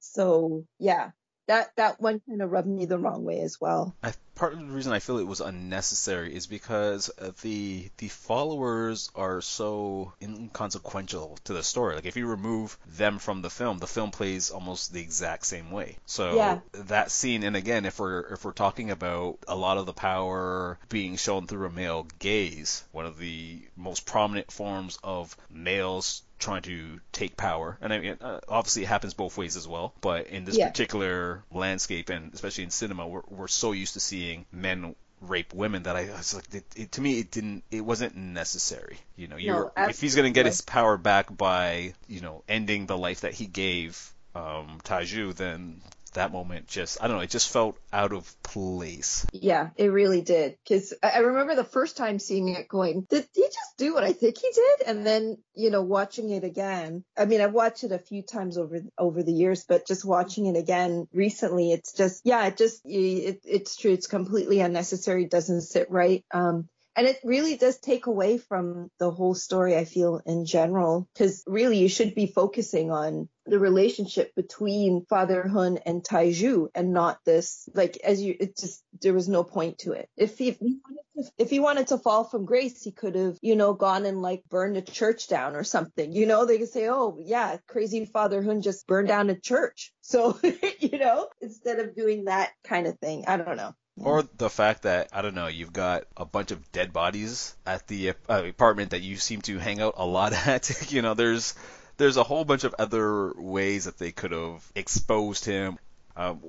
So 0.00 0.64
yeah, 0.80 1.10
that 1.46 1.74
that 1.76 2.00
one 2.00 2.20
kind 2.28 2.42
of 2.42 2.50
rubbed 2.50 2.68
me 2.68 2.86
the 2.86 2.98
wrong 2.98 3.24
way 3.24 3.40
as 3.40 3.60
well. 3.60 3.94
I, 4.02 4.12
part 4.34 4.52
of 4.52 4.60
the 4.60 4.66
reason 4.66 4.92
I 4.92 4.98
feel 4.98 5.18
it 5.18 5.26
was 5.26 5.40
unnecessary 5.40 6.34
is 6.34 6.46
because 6.46 7.10
the 7.42 7.90
the 7.98 8.08
followers 8.08 9.10
are 9.14 9.40
so 9.40 10.12
inconsequential 10.20 11.38
to 11.44 11.52
the 11.52 11.62
story. 11.62 11.96
Like 11.96 12.06
if 12.06 12.16
you 12.16 12.26
remove 12.26 12.78
them 12.86 13.18
from 13.18 13.42
the 13.42 13.50
film, 13.50 13.78
the 13.78 13.86
film 13.86 14.10
plays 14.10 14.50
almost 14.50 14.92
the 14.92 15.00
exact 15.00 15.46
same 15.46 15.70
way. 15.70 15.96
So 16.06 16.36
yeah. 16.36 16.60
that 16.72 17.10
scene, 17.10 17.42
and 17.42 17.56
again, 17.56 17.86
if 17.86 17.98
we're 17.98 18.20
if 18.32 18.44
we're 18.44 18.52
talking 18.52 18.90
about 18.90 19.38
a 19.48 19.56
lot 19.56 19.78
of 19.78 19.86
the 19.86 19.92
power 19.92 20.78
being 20.88 21.16
shown 21.16 21.46
through 21.46 21.66
a 21.66 21.70
male 21.70 22.06
gaze, 22.18 22.84
one 22.92 23.06
of 23.06 23.18
the 23.18 23.62
most 23.76 24.06
prominent 24.06 24.52
forms 24.52 24.98
of 25.02 25.36
males 25.50 26.22
trying 26.38 26.62
to 26.62 27.00
take 27.12 27.36
power. 27.36 27.78
And 27.80 27.92
I 27.92 27.98
mean, 27.98 28.16
uh, 28.20 28.40
obviously 28.48 28.82
it 28.82 28.88
happens 28.88 29.14
both 29.14 29.36
ways 29.36 29.56
as 29.56 29.66
well. 29.66 29.94
But 30.00 30.28
in 30.28 30.44
this 30.44 30.56
yeah. 30.56 30.68
particular 30.68 31.42
landscape, 31.52 32.10
and 32.10 32.32
especially 32.34 32.64
in 32.64 32.70
cinema, 32.70 33.06
we're, 33.06 33.22
we're 33.28 33.48
so 33.48 33.72
used 33.72 33.94
to 33.94 34.00
seeing 34.00 34.46
men 34.52 34.94
rape 35.22 35.54
women 35.54 35.84
that 35.84 35.96
I, 35.96 36.08
I 36.08 36.16
was 36.16 36.34
like, 36.34 36.44
it, 36.52 36.64
it, 36.76 36.92
to 36.92 37.00
me, 37.00 37.18
it 37.20 37.30
didn't, 37.30 37.64
it 37.70 37.80
wasn't 37.80 38.16
necessary. 38.16 38.98
You 39.16 39.28
know, 39.28 39.36
no, 39.36 39.72
if 39.76 40.00
he's 40.00 40.14
gonna 40.14 40.30
get 40.30 40.46
his 40.46 40.60
power 40.60 40.96
back 40.98 41.34
by, 41.34 41.94
you 42.06 42.20
know, 42.20 42.42
ending 42.48 42.86
the 42.86 42.98
life 42.98 43.22
that 43.22 43.32
he 43.32 43.46
gave 43.46 44.12
um, 44.34 44.78
Taiju, 44.84 45.34
then 45.34 45.80
that 46.16 46.32
moment 46.32 46.66
just 46.66 47.02
I 47.02 47.06
don't 47.06 47.16
know, 47.16 47.22
it 47.22 47.30
just 47.30 47.50
felt 47.50 47.78
out 47.92 48.12
of 48.12 48.42
place. 48.42 49.26
Yeah, 49.32 49.70
it 49.76 49.86
really 49.86 50.20
did. 50.20 50.56
Because 50.62 50.92
I 51.02 51.20
remember 51.20 51.54
the 51.54 51.64
first 51.64 51.96
time 51.96 52.18
seeing 52.18 52.48
it 52.48 52.68
going, 52.68 53.06
did 53.08 53.26
he 53.34 53.42
just 53.42 53.76
do 53.78 53.94
what 53.94 54.04
I 54.04 54.12
think 54.12 54.36
he 54.38 54.50
did? 54.52 54.88
And 54.88 55.06
then 55.06 55.38
you 55.54 55.70
know 55.70 55.82
watching 55.82 56.30
it 56.30 56.44
again. 56.44 57.04
I 57.16 57.24
mean, 57.24 57.40
I've 57.40 57.52
watched 57.52 57.84
it 57.84 57.92
a 57.92 57.98
few 57.98 58.22
times 58.22 58.58
over 58.58 58.80
over 58.98 59.22
the 59.22 59.32
years, 59.32 59.64
but 59.66 59.86
just 59.86 60.04
watching 60.04 60.46
it 60.46 60.56
again 60.56 61.06
recently, 61.12 61.72
it's 61.72 61.92
just 61.92 62.22
yeah, 62.24 62.46
it 62.46 62.56
just 62.56 62.82
it, 62.84 63.40
it's 63.44 63.76
true. 63.76 63.92
It's 63.92 64.06
completely 64.06 64.60
unnecessary. 64.60 65.26
Doesn't 65.26 65.62
sit 65.62 65.90
right. 65.90 66.24
Um, 66.32 66.68
and 66.96 67.06
it 67.06 67.20
really 67.22 67.56
does 67.56 67.78
take 67.78 68.06
away 68.06 68.38
from 68.38 68.90
the 68.98 69.10
whole 69.10 69.34
story, 69.34 69.76
I 69.76 69.84
feel, 69.84 70.22
in 70.24 70.46
general, 70.46 71.06
because 71.12 71.44
really 71.46 71.76
you 71.76 71.90
should 71.90 72.14
be 72.14 72.26
focusing 72.26 72.90
on 72.90 73.28
the 73.44 73.58
relationship 73.58 74.34
between 74.34 75.04
Father 75.04 75.46
Hun 75.46 75.78
and 75.84 76.02
Taiju 76.02 76.68
and 76.74 76.94
not 76.94 77.18
this, 77.26 77.68
like, 77.74 77.98
as 78.02 78.22
you, 78.22 78.34
it 78.40 78.56
just, 78.56 78.82
there 79.02 79.12
was 79.12 79.28
no 79.28 79.44
point 79.44 79.78
to 79.80 79.92
it. 79.92 80.08
If 80.16 80.38
he, 80.38 80.48
if 80.48 80.58
he, 80.58 80.78
wanted, 80.82 81.04
to, 81.16 81.32
if 81.36 81.50
he 81.50 81.60
wanted 81.60 81.86
to 81.88 81.98
fall 81.98 82.24
from 82.24 82.46
grace, 82.46 82.82
he 82.82 82.92
could 82.92 83.14
have, 83.14 83.36
you 83.42 83.56
know, 83.56 83.74
gone 83.74 84.06
and 84.06 84.22
like 84.22 84.42
burned 84.48 84.78
a 84.78 84.82
church 84.82 85.28
down 85.28 85.54
or 85.54 85.64
something. 85.64 86.12
You 86.12 86.24
know, 86.24 86.46
they 86.46 86.56
could 86.56 86.70
say, 86.70 86.88
oh, 86.88 87.18
yeah, 87.20 87.58
crazy 87.68 88.06
Father 88.06 88.42
Hun 88.42 88.62
just 88.62 88.86
burned 88.86 89.08
down 89.08 89.28
a 89.28 89.38
church. 89.38 89.92
So, 90.00 90.38
you 90.80 90.98
know, 90.98 91.28
instead 91.42 91.78
of 91.78 91.94
doing 91.94 92.24
that 92.24 92.52
kind 92.64 92.86
of 92.86 92.98
thing, 92.98 93.24
I 93.28 93.36
don't 93.36 93.58
know. 93.58 93.74
Or 93.98 94.24
the 94.36 94.50
fact 94.50 94.82
that 94.82 95.08
I 95.12 95.22
don't 95.22 95.34
know, 95.34 95.46
you've 95.46 95.72
got 95.72 96.04
a 96.16 96.24
bunch 96.24 96.50
of 96.50 96.70
dead 96.72 96.92
bodies 96.92 97.54
at 97.64 97.86
the 97.86 98.10
uh, 98.28 98.44
apartment 98.44 98.90
that 98.90 99.00
you 99.00 99.16
seem 99.16 99.40
to 99.42 99.58
hang 99.58 99.80
out 99.80 99.94
a 99.96 100.06
lot 100.06 100.32
at. 100.46 100.92
you 100.92 101.02
know, 101.02 101.14
there's 101.14 101.54
there's 101.96 102.16
a 102.16 102.24
whole 102.24 102.44
bunch 102.44 102.64
of 102.64 102.74
other 102.78 103.32
ways 103.36 103.84
that 103.84 103.98
they 103.98 104.12
could 104.12 104.32
have 104.32 104.70
exposed 104.74 105.44
him. 105.44 105.78
Um, 106.16 106.40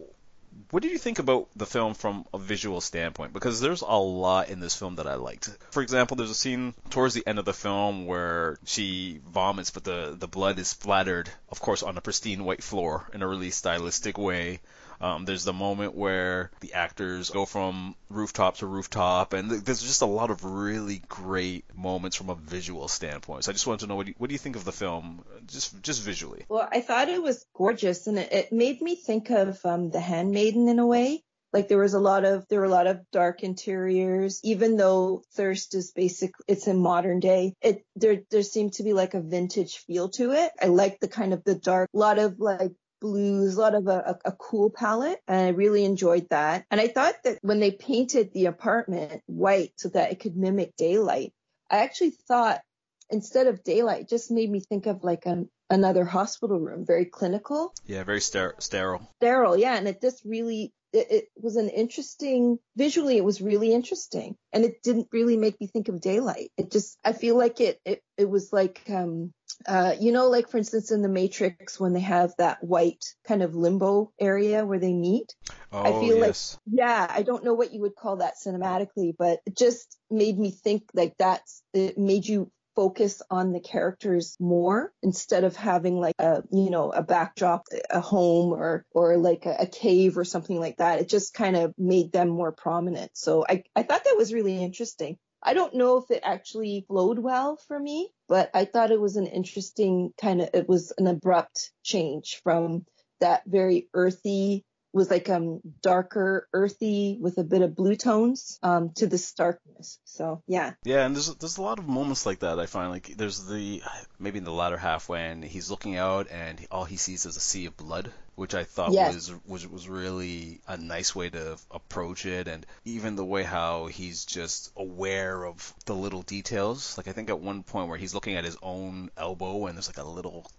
what 0.72 0.84
did 0.84 0.92
you 0.92 0.98
think 0.98 1.20
about 1.20 1.48
the 1.56 1.66
film 1.66 1.94
from 1.94 2.26
a 2.34 2.40
visual 2.40 2.82
standpoint? 2.82 3.32
Because 3.32 3.62
there's 3.62 3.82
a 3.82 3.86
lot 3.86 4.50
in 4.50 4.60
this 4.60 4.76
film 4.76 4.96
that 4.96 5.08
I 5.08 5.16
liked. 5.16 5.50
For 5.72 5.82
example, 5.82 6.18
there's 6.18 6.32
a 6.32 6.36
scene 6.36 6.74
towards 6.90 7.14
the 7.14 7.26
end 7.26 7.40
of 7.40 7.46
the 7.46 7.54
film 7.54 8.06
where 8.06 8.58
she 8.66 9.22
vomits, 9.26 9.70
but 9.70 9.84
the, 9.84 10.16
the 10.18 10.28
blood 10.28 10.60
is 10.60 10.68
splattered, 10.68 11.30
of 11.50 11.62
course, 11.62 11.84
on 11.84 11.98
a 11.98 12.02
pristine 12.02 12.44
white 12.44 12.64
floor 12.64 13.10
in 13.14 13.22
a 13.22 13.28
really 13.28 13.52
stylistic 13.52 14.18
way. 14.18 14.60
Um, 15.00 15.26
there's 15.26 15.44
the 15.44 15.54
moment 15.54 15.96
where 15.96 16.52
the 16.60 16.74
actors 16.74 17.30
go 17.30 17.46
from 17.46 17.96
rooftop 18.10 18.58
to 18.58 18.68
rooftop, 18.68 19.34
and 19.34 19.52
there's 19.52 19.82
just 19.82 20.02
a 20.02 20.08
lot 20.08 20.32
of 20.32 20.44
really 20.44 21.02
great 21.08 21.66
moments 21.76 22.16
from 22.16 22.30
a 22.30 22.36
visual 22.36 22.88
standpoint. 22.88 23.44
So 23.44 23.52
I 23.52 23.54
just 23.54 23.68
wanted 23.68 23.82
to 23.82 23.88
know 23.88 23.96
what 23.96 24.06
do 24.06 24.12
you, 24.12 24.16
what 24.18 24.30
do 24.30 24.34
you 24.34 24.40
think 24.40 24.56
of 24.56 24.66
the 24.66 24.72
film, 24.72 25.24
just 25.46 25.82
just 25.82 26.02
visually? 26.02 26.46
Well, 26.50 26.68
I 26.72 26.82
thought 26.82 27.10
it 27.10 27.22
was 27.22 27.46
gorgeous, 27.54 28.08
and 28.08 28.18
it, 28.18 28.32
it 28.32 28.52
made 28.52 28.82
me 28.82 28.96
think 28.96 29.30
of 29.30 29.64
um, 29.66 29.90
The 29.90 30.00
Handmaiden 30.00 30.68
in 30.68 30.80
a 30.80 30.88
way 30.88 31.24
like 31.54 31.68
there 31.68 31.78
was 31.78 31.94
a 31.94 32.00
lot 32.00 32.26
of 32.26 32.46
there 32.50 32.60
were 32.60 32.66
a 32.66 32.70
lot 32.70 32.88
of 32.88 33.02
dark 33.12 33.44
interiors 33.44 34.40
even 34.44 34.78
though 34.78 35.24
thirst 35.34 35.76
is 35.76 35.92
basic 35.92 36.32
it's 36.48 36.68
in 36.68 36.78
modern 36.78 37.20
day 37.20 37.54
it 37.62 37.84
there 37.96 38.22
there 38.32 38.44
seemed 38.44 38.74
to 38.74 38.84
be 38.84 38.94
like 38.94 39.14
a 39.14 39.22
vintage 39.22 39.78
feel 39.78 40.10
to 40.10 40.32
it 40.32 40.52
i 40.62 40.68
like 40.68 41.00
the 41.00 41.08
kind 41.08 41.34
of 41.34 41.44
the 41.44 41.56
dark 41.56 41.90
lot 41.94 42.20
of 42.20 42.40
like 42.40 42.74
blues, 43.00 43.56
a 43.56 43.60
lot 43.60 43.76
of 43.76 43.88
a, 43.88 44.18
a, 44.26 44.32
cool 44.32 44.70
palette, 44.70 45.20
and 45.28 45.40
I 45.40 45.50
really 45.50 45.86
enjoyed 45.86 46.28
that. 46.30 46.66
And 46.72 46.82
I 46.82 46.88
thought 46.88 47.16
that 47.24 47.40
when 47.42 47.60
they 47.60 47.72
painted 47.72 48.34
the 48.34 48.46
apartment 48.46 49.22
white 49.26 49.74
so 49.78 49.90
that 49.90 50.12
it 50.12 50.20
could 50.20 50.36
mimic 50.36 50.76
daylight, 50.76 51.34
I 51.70 51.80
actually 51.80 52.12
thought 52.12 52.62
instead 53.10 53.48
of 53.48 53.64
daylight, 53.64 54.02
it 54.02 54.10
just 54.10 54.32
made 54.32 54.50
me 54.50 54.60
think 54.60 54.86
of 54.86 55.04
like 55.04 55.26
an, 55.26 55.50
another 55.70 56.06
hospital 56.06 56.60
room, 56.60 56.86
very 56.86 57.06
clinical. 57.06 57.74
Yeah, 57.86 58.04
very 58.04 58.22
ster- 58.22 58.56
sterile. 58.60 59.10
Sterile, 59.20 59.58
yeah. 59.58 59.76
And 59.76 59.88
it 59.88 60.02
just 60.02 60.24
really, 60.26 60.74
it, 60.94 61.08
it, 61.10 61.26
was 61.42 61.56
an 61.56 61.70
interesting, 61.70 62.60
visually, 62.76 63.18
it 63.18 63.24
was 63.24 63.42
really 63.42 63.74
interesting. 63.74 64.36
And 64.54 64.66
it 64.66 64.84
didn't 64.84 65.08
really 65.12 65.38
make 65.38 65.60
me 65.60 65.68
think 65.68 65.88
of 65.90 66.02
daylight. 66.02 66.52
It 66.58 66.72
just, 66.72 66.98
I 67.04 67.14
feel 67.14 67.38
like 67.38 67.60
it, 67.62 67.80
it, 67.86 68.02
it 68.18 68.30
was 68.30 68.52
like, 68.52 68.82
um, 68.90 69.34
uh, 69.66 69.94
you 70.00 70.12
know, 70.12 70.30
like 70.30 70.50
for 70.50 70.58
instance 70.58 70.92
in 70.92 71.02
the 71.02 71.10
Matrix 71.10 71.80
when 71.80 71.94
they 71.94 72.02
have 72.02 72.34
that 72.38 72.64
white 72.64 73.04
kind 73.28 73.42
of 73.42 73.56
limbo 73.56 74.12
area 74.20 74.66
where 74.66 74.80
they 74.80 74.94
meet. 74.94 75.36
Oh, 75.72 75.82
I 75.82 76.00
feel 76.00 76.18
yes. 76.18 76.58
like, 76.66 76.80
yeah, 76.80 77.08
I 77.10 77.24
don't 77.24 77.44
know 77.44 77.54
what 77.54 77.74
you 77.74 77.82
would 77.82 77.96
call 77.96 78.18
that 78.18 78.36
cinematically, 78.46 79.14
but 79.18 79.40
it 79.46 79.58
just 79.58 79.98
made 80.10 80.38
me 80.38 80.52
think 80.52 80.84
like 80.94 81.16
that's, 81.18 81.64
it 81.74 81.98
made 81.98 82.28
you 82.28 82.52
focus 82.78 83.24
on 83.32 83.54
the 83.54 83.60
characters 83.60 84.38
more 84.40 84.94
instead 85.02 85.44
of 85.44 85.56
having 85.56 86.00
like 86.00 86.14
a 86.20 86.44
you 86.52 86.70
know 86.70 86.92
a 86.92 87.02
backdrop 87.02 87.66
a 87.90 88.00
home 88.00 88.54
or 88.54 88.86
or 88.92 89.18
like 89.18 89.48
a, 89.48 89.56
a 89.62 89.66
cave 89.66 90.16
or 90.16 90.24
something 90.24 90.60
like 90.60 90.78
that 90.78 91.00
it 91.02 91.10
just 91.10 91.34
kind 91.34 91.56
of 91.56 91.74
made 91.76 92.12
them 92.12 92.30
more 92.30 92.52
prominent 92.52 93.10
so 93.16 93.44
i 93.50 93.64
i 93.76 93.82
thought 93.82 94.04
that 94.04 94.16
was 94.16 94.32
really 94.32 94.64
interesting 94.64 95.18
I 95.42 95.54
don't 95.54 95.76
know 95.76 95.98
if 95.98 96.12
it 96.12 96.22
actually 96.24 96.86
flowed 96.88 97.20
well 97.20 97.58
for 97.68 97.80
me, 97.80 98.10
but 98.28 98.50
I 98.54 98.66
thought 98.66 98.92
it 98.92 99.00
was 99.00 99.16
an 99.16 99.28
interesting 99.28 100.14
kind 100.20 100.42
of, 100.42 100.50
it 100.54 100.68
was 100.68 100.92
an 100.98 101.08
abrupt 101.08 101.72
change 101.84 102.42
from 102.44 102.86
that 103.20 103.44
very 103.46 103.90
earthy 103.94 104.66
was 104.94 105.12
like 105.12 105.30
um 105.30 105.62
darker, 105.82 106.48
earthy 106.54 107.18
with 107.22 107.38
a 107.38 107.44
bit 107.44 107.62
of 107.62 107.76
blue 107.76 107.96
tones 107.96 108.58
um 108.64 108.92
to 108.96 109.08
the 109.08 109.18
starkness. 109.18 110.00
So 110.06 110.44
yeah. 110.48 110.74
Yeah, 110.84 111.06
and 111.06 111.16
there's 111.16 111.34
there's 111.36 111.58
a 111.58 111.62
lot 111.62 111.80
of 111.80 111.88
moments 111.88 112.26
like 112.26 112.40
that. 112.40 112.60
I 112.60 112.66
find 112.66 112.90
like 112.90 113.16
there's 113.16 113.46
the 113.46 113.82
maybe 114.20 114.40
in 114.40 114.44
the 114.44 114.52
latter 114.52 114.78
half 114.78 115.08
when 115.08 115.42
he's 115.44 115.70
looking 115.70 115.98
out 115.98 116.28
and 116.32 116.66
all 116.72 116.86
he 116.86 116.98
sees 116.98 117.26
is 117.26 117.38
a 117.38 117.42
sea 117.42 117.68
of 117.68 117.78
blood 117.78 118.12
which 118.38 118.54
I 118.54 118.66
thought 118.66 118.94
yes. 118.94 119.16
was, 119.16 119.34
was 119.48 119.68
was 119.68 119.90
really 119.90 120.62
a 120.68 120.78
nice 120.78 121.16
way 121.16 121.28
to 121.32 121.58
approach 121.72 122.28
it, 122.28 122.48
and 122.48 122.68
even 122.86 123.16
the 123.16 123.26
way 123.26 123.42
how 123.42 123.88
he's 123.88 124.26
just 124.26 124.72
aware 124.78 125.44
of 125.44 125.74
the 125.88 125.96
little 125.96 126.22
details. 126.22 126.96
Like 126.98 127.08
I 127.08 127.14
think 127.14 127.32
at 127.32 127.40
one 127.40 127.64
point 127.64 127.90
where 127.90 127.98
he's 127.98 128.14
looking 128.14 128.36
at 128.36 128.46
his 128.46 128.56
own 128.62 129.10
elbow, 129.18 129.66
and 129.66 129.76
there's 129.76 129.90
like 129.90 129.98
a 129.98 130.08
little 130.08 130.50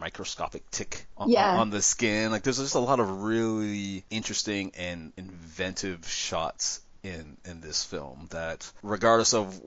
microscopic 0.00 0.68
tick 0.72 1.06
on, 1.16 1.30
yeah. 1.30 1.60
on 1.60 1.70
the 1.70 1.80
skin. 1.80 2.32
Like 2.32 2.42
there's 2.42 2.58
just 2.58 2.74
a 2.74 2.80
lot 2.80 2.98
of 2.98 3.22
really 3.22 4.04
interesting 4.10 4.72
and 4.76 5.12
inventive 5.16 6.08
shots 6.08 6.80
in 7.04 7.36
in 7.44 7.60
this 7.60 7.84
film 7.84 8.26
that 8.30 8.68
regardless 8.82 9.32
of 9.32 9.60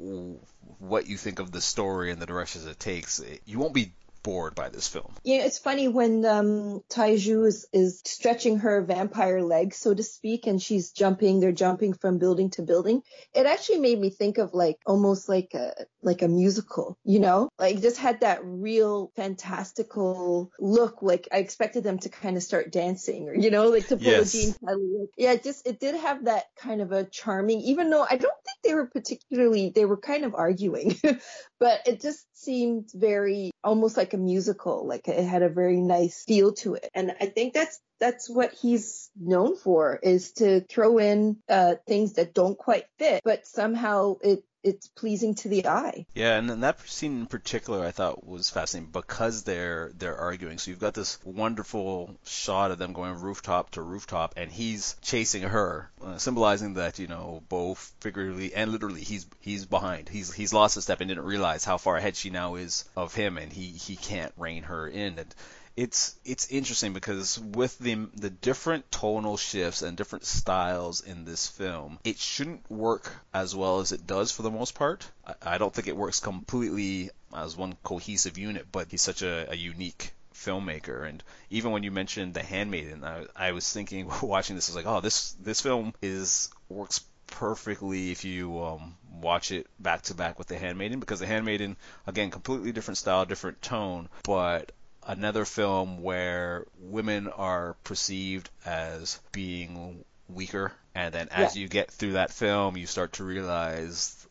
what 0.80 1.08
you 1.08 1.16
think 1.16 1.40
of 1.40 1.52
the 1.52 1.62
story 1.62 2.12
and 2.12 2.22
the 2.22 2.26
directions 2.26 2.66
it 2.66 2.82
takes, 2.82 3.20
it, 3.20 3.42
you 3.46 3.60
won't 3.60 3.74
be 3.74 3.94
bored 4.24 4.56
by 4.56 4.70
this 4.70 4.88
film. 4.88 5.14
Yeah, 5.24 5.46
it's 5.46 5.58
funny 5.58 5.88
when 5.88 6.26
um, 6.26 6.82
Taiju 6.90 7.48
is, 7.48 7.68
is 7.74 8.02
stretching 8.06 8.60
her 8.60 8.82
vampire 8.82 9.42
legs, 9.42 9.78
so 9.78 9.94
to 9.94 10.04
speak, 10.04 10.48
and 10.48 10.62
she's 10.62 10.92
jumping. 10.92 11.40
They're 11.40 11.52
jumping 11.52 11.94
from 11.94 12.18
building 12.18 12.50
to 12.52 12.62
building. 12.62 13.02
It 13.34 13.46
actually 13.46 13.80
made 13.80 14.00
me 14.00 14.10
think 14.10 14.38
of 14.38 14.54
like 14.54 14.78
almost 14.86 15.30
like 15.30 15.54
a 15.54 15.74
like 16.02 16.22
a 16.22 16.28
musical, 16.28 16.98
you 17.04 17.20
know, 17.20 17.50
like 17.60 17.82
just 17.82 17.98
had 17.98 18.22
that 18.22 18.40
real 18.44 19.12
fantastical 19.16 20.52
look. 20.60 21.02
Like 21.02 21.28
I 21.32 21.38
expected 21.38 21.84
them 21.84 22.00
to 22.00 22.10
kind 22.10 22.38
of 22.38 22.44
start 22.44 22.72
dancing, 22.72 23.30
or 23.30 23.36
you 23.36 23.52
know, 23.52 23.70
like 23.70 23.88
to 23.88 23.98
pull 23.98 24.06
yes. 24.06 24.34
a 24.34 24.38
Gene 24.38 24.56
Kelly. 24.66 25.10
Yeah, 25.18 25.36
just 25.36 25.68
it 25.68 25.80
did 25.80 25.96
have 25.96 26.26
that 26.26 26.46
kind 26.58 26.82
of 26.82 26.92
a 26.92 27.06
charming, 27.06 27.62
even 27.62 27.90
though 27.90 28.04
I 28.04 28.18
don't 28.18 28.22
think 28.22 28.58
they 28.64 28.74
were 28.74 28.88
particularly. 28.88 29.72
They 29.74 29.86
were 29.86 29.98
kind 29.98 30.26
of 30.26 30.36
arguing, 30.36 30.96
but 31.60 31.82
it 31.86 32.02
just 32.02 32.26
seemed 32.34 32.90
very 32.94 33.52
almost 33.64 33.98
like 33.98 34.11
a 34.14 34.18
musical. 34.18 34.88
Like 34.88 35.08
it 35.08 35.24
had 35.24 35.44
a 35.44 35.50
very 35.50 35.82
nice 35.82 36.24
feel 36.24 36.54
to 36.56 36.76
it. 36.76 36.90
And 36.94 37.14
I 37.20 37.28
think 37.28 37.54
that's 37.54 37.80
that's 38.00 38.30
what 38.30 38.54
he's 38.54 39.10
known 39.16 39.56
for 39.56 40.00
is 40.02 40.34
to 40.34 40.62
throw 40.62 40.98
in 40.98 41.38
uh, 41.48 41.76
things 41.88 42.14
that 42.14 42.34
don't 42.34 42.58
quite 42.58 42.86
fit, 42.98 43.22
but 43.24 43.46
somehow 43.46 44.16
it 44.22 44.44
it's 44.64 44.88
pleasing 44.88 45.36
to 45.36 45.50
the 45.50 45.68
eye. 45.68 46.06
Yeah, 46.14 46.38
and 46.38 46.50
then 46.50 46.62
that 46.62 46.80
scene 46.88 47.22
in 47.22 47.26
particular 47.26 47.86
I 47.86 47.92
thought 47.92 48.26
was 48.26 48.50
fascinating 48.50 48.92
because 48.92 49.44
they're 49.44 49.92
they're 49.98 50.18
arguing. 50.18 50.58
So 50.58 50.72
you've 50.72 50.80
got 50.80 50.94
this 50.94 51.18
wonderful 51.24 52.16
shot 52.26 52.72
of 52.72 52.78
them 52.78 52.94
going 52.94 53.20
rooftop 53.20 53.72
to 53.72 53.82
rooftop, 53.82 54.34
and 54.38 54.52
he's 54.52 54.96
chasing 55.02 55.44
her, 55.44 55.90
uh, 56.04 56.18
symbolizing 56.18 56.76
that 56.76 57.00
you 57.00 57.08
know 57.08 57.42
both 57.50 57.94
figuratively 58.00 58.54
and 58.54 58.72
literally 58.72 59.02
he's 59.02 59.26
he's 59.40 59.66
behind. 59.66 60.10
He's 60.10 60.32
he's 60.34 60.54
lost 60.54 60.78
a 60.78 60.82
step 60.82 61.02
and 61.02 61.10
didn't 61.10 61.26
realize 61.26 61.66
how 61.66 61.78
far 61.78 61.98
ahead 61.98 62.16
she 62.16 62.30
now 62.30 62.56
is 62.56 62.86
of 62.96 63.14
him, 63.16 63.38
and 63.38 63.52
he 63.52 63.68
he 63.68 63.96
can't 63.96 64.34
rein 64.38 64.64
her 64.64 64.88
in. 64.88 65.20
And 65.20 65.36
it's 65.82 66.16
it's 66.24 66.52
interesting 66.52 66.94
because 66.94 67.40
with 67.40 67.76
the 67.80 67.96
the 68.14 68.30
different 68.30 68.92
tonal 68.92 69.36
shifts 69.36 69.82
and 69.82 69.98
different 69.98 70.26
styles 70.26 71.02
in 71.02 71.26
this 71.26 71.48
film, 71.48 71.98
it 72.04 72.20
shouldn't 72.20 72.70
work 72.70 73.12
as 73.34 73.56
well 73.56 73.80
as 73.80 73.92
it 73.92 74.06
does 74.06 74.32
for 74.32 74.44
the 74.44 74.52
most 74.52 74.76
part. 74.76 75.10
I, 75.26 75.34
I 75.54 75.58
don't 75.58 75.74
think 75.74 75.88
it 75.88 75.98
works 75.98 76.20
completely 76.20 77.10
as 77.36 77.58
one 77.58 77.76
cohesive 77.84 78.38
unit, 78.38 78.68
but 78.72 78.92
he's 78.92 79.02
such 79.02 79.24
a, 79.24 79.50
a 79.50 79.56
unique 79.56 80.14
filmmaker. 80.36 81.10
And 81.10 81.24
even 81.50 81.72
when 81.72 81.82
you 81.82 81.90
mentioned 81.90 82.36
The 82.36 82.44
Handmaiden, 82.44 83.04
I, 83.04 83.26
I 83.36 83.52
was 83.52 83.72
thinking 83.74 84.08
watching 84.22 84.56
this, 84.56 84.70
I 84.70 84.74
was 84.74 84.86
like, 84.86 84.94
oh, 84.94 85.02
this 85.02 85.32
this 85.42 85.62
film 85.62 85.96
is 86.04 86.52
works 86.70 87.04
perfectly 87.26 88.12
if 88.12 88.24
you 88.24 88.62
um, 88.64 88.98
watch 89.20 89.52
it 89.52 89.66
back 89.80 90.04
to 90.04 90.14
back 90.14 90.38
with 90.38 90.48
The 90.48 90.60
Handmaiden 90.60 91.00
because 91.00 91.22
The 91.22 91.26
Handmaiden, 91.26 91.76
again, 92.06 92.30
completely 92.30 92.72
different 92.72 93.00
style, 93.00 93.26
different 93.26 93.64
tone, 93.64 94.10
but 94.24 94.72
another 95.06 95.46
film 95.46 96.02
where 96.02 96.66
women 96.80 97.28
are 97.28 97.76
perceived 97.84 98.50
as 98.66 99.20
being 99.32 100.04
weaker 100.28 100.72
and 100.96 101.14
then 101.14 101.28
as 101.30 101.56
yeah. 101.56 101.62
you 101.62 101.68
get 101.68 101.92
through 101.92 102.14
that 102.14 102.32
film 102.32 102.78
you 102.78 102.86
start 102.86 103.14
to 103.14 103.24
realize 103.24 104.28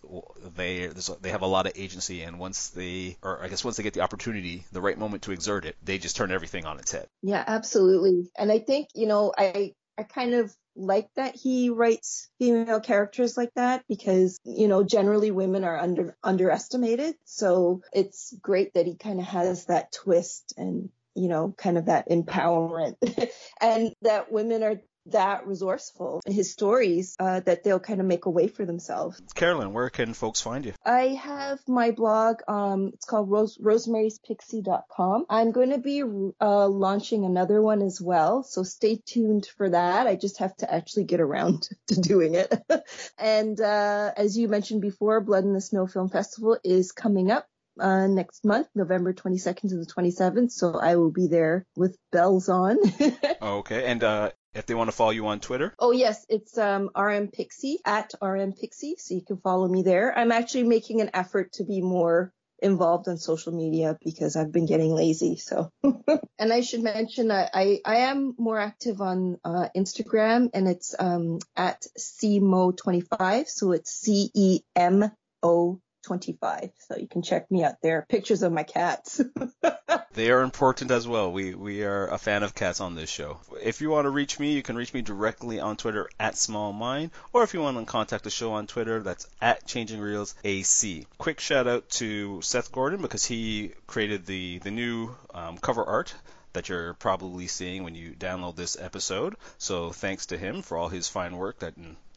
they 0.57 0.87
they 1.21 1.31
have 1.31 1.43
a 1.43 1.47
lot 1.47 1.67
of 1.67 1.73
agency 1.77 2.23
and 2.23 2.39
once 2.39 2.69
they 2.69 3.17
or 3.23 3.43
I 3.43 3.49
guess 3.49 3.65
once 3.65 3.77
they 3.77 3.83
get 3.83 3.93
the 3.93 4.01
opportunity 4.01 4.65
the 4.73 4.81
right 4.81 4.99
moment 4.99 5.25
to 5.25 5.33
exert 5.33 5.65
it 5.67 5.77
they 5.83 5.99
just 5.99 6.17
turn 6.17 6.31
everything 6.31 6.65
on 6.65 6.79
its 6.79 6.93
head 6.93 7.07
yeah 7.23 7.45
absolutely 7.47 8.31
and 8.39 8.51
I 8.51 8.59
think 8.59 8.89
you 8.95 9.07
know 9.07 9.33
I 9.37 9.75
I 9.99 10.05
kind 10.05 10.35
of 10.35 10.55
like 10.77 11.09
that 11.17 11.35
he 11.37 11.71
writes 11.71 12.29
female 12.39 12.81
characters 12.81 13.37
like 13.37 13.53
that 13.55 13.85
because 13.89 14.39
you 14.45 14.69
know 14.69 14.83
generally 14.83 15.31
women 15.31 15.65
are 15.65 15.79
under 15.79 16.17
underestimated. 16.23 17.15
So 17.25 17.83
it's 17.93 18.35
great 18.41 18.75
that 18.75 18.87
he 18.87 18.97
kind 18.97 19.21
of 19.21 19.27
has 19.27 19.67
that 19.67 19.93
twist 19.93 20.55
and 20.57 20.91
you 21.15 21.29
know 21.29 21.55
kind 21.57 21.79
of 21.79 21.87
that 21.87 22.09
empowerment 22.09 22.97
and 23.61 23.93
that 24.03 24.33
women 24.33 24.63
are 24.63 24.81
that 25.07 25.47
resourceful 25.47 26.21
in 26.27 26.33
his 26.33 26.53
stories 26.53 27.17
uh, 27.19 27.41
that 27.41 27.65
they'll 27.65 27.81
kind 27.81 28.01
of 28.01 28.07
make 28.07 28.27
a 28.27 28.31
way 28.31 28.49
for 28.49 28.65
themselves. 28.65 29.21
Carolyn, 29.35 29.73
where 29.73 29.91
can 29.91 30.15
folks 30.15 30.41
find 30.41 30.65
you? 30.65 30.75
I 30.85 31.19
have 31.23 31.61
my 31.67 31.91
blog. 31.91 32.41
Um, 32.49 32.91
it's 32.95 33.05
called 33.05 33.31
Rose, 33.31 33.59
rosemarie'spixie.com. 33.59 35.27
I'm 35.29 35.53
going 35.53 35.71
to 35.71 35.79
be 35.79 36.03
uh, 36.41 36.69
launching 36.69 37.25
another 37.25 37.61
one 37.63 37.83
as 37.83 38.01
well, 38.01 38.43
so 38.43 38.63
stay 38.63 39.01
tuned 39.05 39.47
for 39.57 39.71
that. 39.71 40.07
I 40.07 40.17
just 40.17 40.39
have 40.39 40.57
to 40.59 40.73
actually 40.73 41.05
get 41.05 41.21
around 41.21 41.69
to 41.89 42.01
doing 42.01 42.35
it. 42.35 42.53
and 43.19 43.61
uh, 43.61 44.13
as 44.17 44.37
you 44.37 44.49
mentioned 44.49 44.83
before, 44.83 45.21
Blood 45.21 45.45
in 45.45 45.53
the 45.53 45.61
Snow 45.61 45.87
Film 45.87 46.09
Festival 46.09 46.59
is 46.65 46.93
coming 46.93 47.31
up 47.31 47.47
uh, 47.79 48.07
next 48.07 48.45
month, 48.45 48.69
November 48.75 49.13
22nd 49.13 49.71
to 49.71 49.77
the 49.77 49.87
27th. 49.87 50.51
So 50.51 50.79
I 50.79 50.97
will 50.97 51.11
be 51.11 51.27
there 51.29 51.67
with 51.77 51.97
bells 52.13 52.49
on. 52.49 52.79
okay. 53.43 53.87
And 53.87 54.05
uh, 54.05 54.31
if 54.55 54.67
they 54.67 54.75
want 54.75 54.89
to 54.89 54.97
follow 54.97 55.11
you 55.11 55.27
on 55.27 55.41
Twitter? 55.41 55.75
Oh 55.79 55.93
yes, 55.93 56.27
it's 56.29 56.59
um, 56.59 56.91
RM 56.97 57.29
Pixie 57.29 57.79
at 57.85 58.13
RM 58.21 58.53
Pixie, 58.53 58.97
so 58.99 59.15
you 59.15 59.23
can 59.23 59.39
follow 59.39 59.69
me 59.69 59.83
there. 59.83 60.17
I'm 60.17 60.33
actually 60.33 60.65
making 60.65 61.01
an 61.01 61.11
effort 61.15 61.53
to 61.55 61.65
be 61.65 61.81
more 61.81 62.33
involved 62.63 63.09
on 63.09 63.17
social 63.17 63.53
media 63.53 63.97
because 64.05 64.37
I've 64.37 64.53
been 64.53 64.67
getting 64.67 64.95
lazy. 64.95 65.37
So, 65.37 65.71
and 65.83 66.53
I 66.53 66.61
should 66.61 66.83
mention 66.83 67.31
I, 67.31 67.49
I, 67.53 67.81
I 67.85 67.97
am 67.99 68.35
more 68.39 68.59
active 68.59 69.01
on 69.01 69.39
uh, 69.45 69.69
Instagram 69.77 70.51
and 70.53 70.69
it's 70.69 70.95
um, 70.99 71.39
at 71.57 71.87
CEMO25. 71.99 73.49
So 73.49 73.73
it's 73.73 73.93
C 73.93 74.31
E 74.35 74.61
M 74.77 75.11
O 75.43 75.81
25. 76.03 76.71
So 76.79 76.97
you 76.97 77.07
can 77.07 77.23
check 77.23 77.51
me 77.51 77.65
out 77.65 77.77
there. 77.83 78.07
Pictures 78.09 78.43
of 78.43 78.53
my 78.53 78.63
cats. 78.63 79.21
they 80.15 80.31
are 80.31 80.43
important 80.43 80.91
as 80.91 81.07
well. 81.07 81.33
We 81.33 81.55
we 81.55 81.85
are 81.85 82.09
a 82.09 82.19
fan 82.19 82.43
of 82.43 82.55
cats 82.55 82.81
on 82.81 82.95
this 82.95 83.11
show. 83.11 83.39
If 83.63 83.81
you 83.81 83.91
want 83.91 84.07
to 84.07 84.11
reach 84.11 84.39
me, 84.39 84.53
you 84.53 84.63
can 84.63 84.77
reach 84.77 84.95
me 84.95 85.03
directly 85.03 85.61
on 85.61 85.77
Twitter 85.77 86.09
at 86.19 86.35
smallmind, 86.35 87.11
or 87.33 87.43
if 87.43 87.55
you 87.55 87.61
want 87.61 87.79
to 87.79 87.85
contact 87.85 88.25
the 88.25 88.31
show 88.31 88.53
on 88.53 88.67
Twitter, 88.67 89.03
that's 89.03 89.27
at 89.41 89.67
Changing 89.67 90.01
Reels 90.01 90.35
AC. 90.45 91.07
Quick 91.19 91.41
shout 91.41 91.67
out 91.67 91.89
to 91.91 92.41
Seth 92.43 92.73
Gordon 92.73 93.03
because 93.03 93.25
he 93.25 93.73
created 93.87 94.27
the 94.27 94.59
the 94.59 94.71
new 94.71 95.15
um, 95.35 95.59
cover 95.59 95.85
art 95.85 96.15
that 96.53 96.69
you're 96.69 96.95
probably 96.95 97.47
seeing 97.47 97.85
when 97.85 97.95
you 97.95 98.13
download 98.13 98.57
this 98.57 98.77
episode. 98.81 99.37
So 99.59 99.91
thanks 99.91 100.27
to 100.27 100.39
him 100.39 100.63
for 100.63 100.77
all 100.77 100.89
his 100.89 101.09
fine 101.09 101.37
work 101.37 101.61
that 101.61 101.75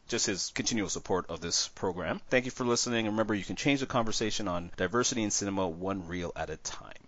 just 0.08 0.26
his 0.26 0.50
continual 0.54 0.88
support 0.88 1.26
of 1.28 1.40
this 1.40 1.68
program. 1.68 2.20
Thank 2.30 2.44
you 2.44 2.50
for 2.50 2.64
listening. 2.64 3.06
Remember, 3.06 3.34
you 3.34 3.44
can 3.44 3.56
change 3.56 3.80
the 3.80 3.86
conversation 3.86 4.48
on 4.48 4.70
diversity 4.76 5.22
in 5.22 5.30
cinema 5.30 5.68
one 5.68 6.06
reel 6.06 6.32
at 6.36 6.50
a 6.50 6.56
time. 6.56 7.03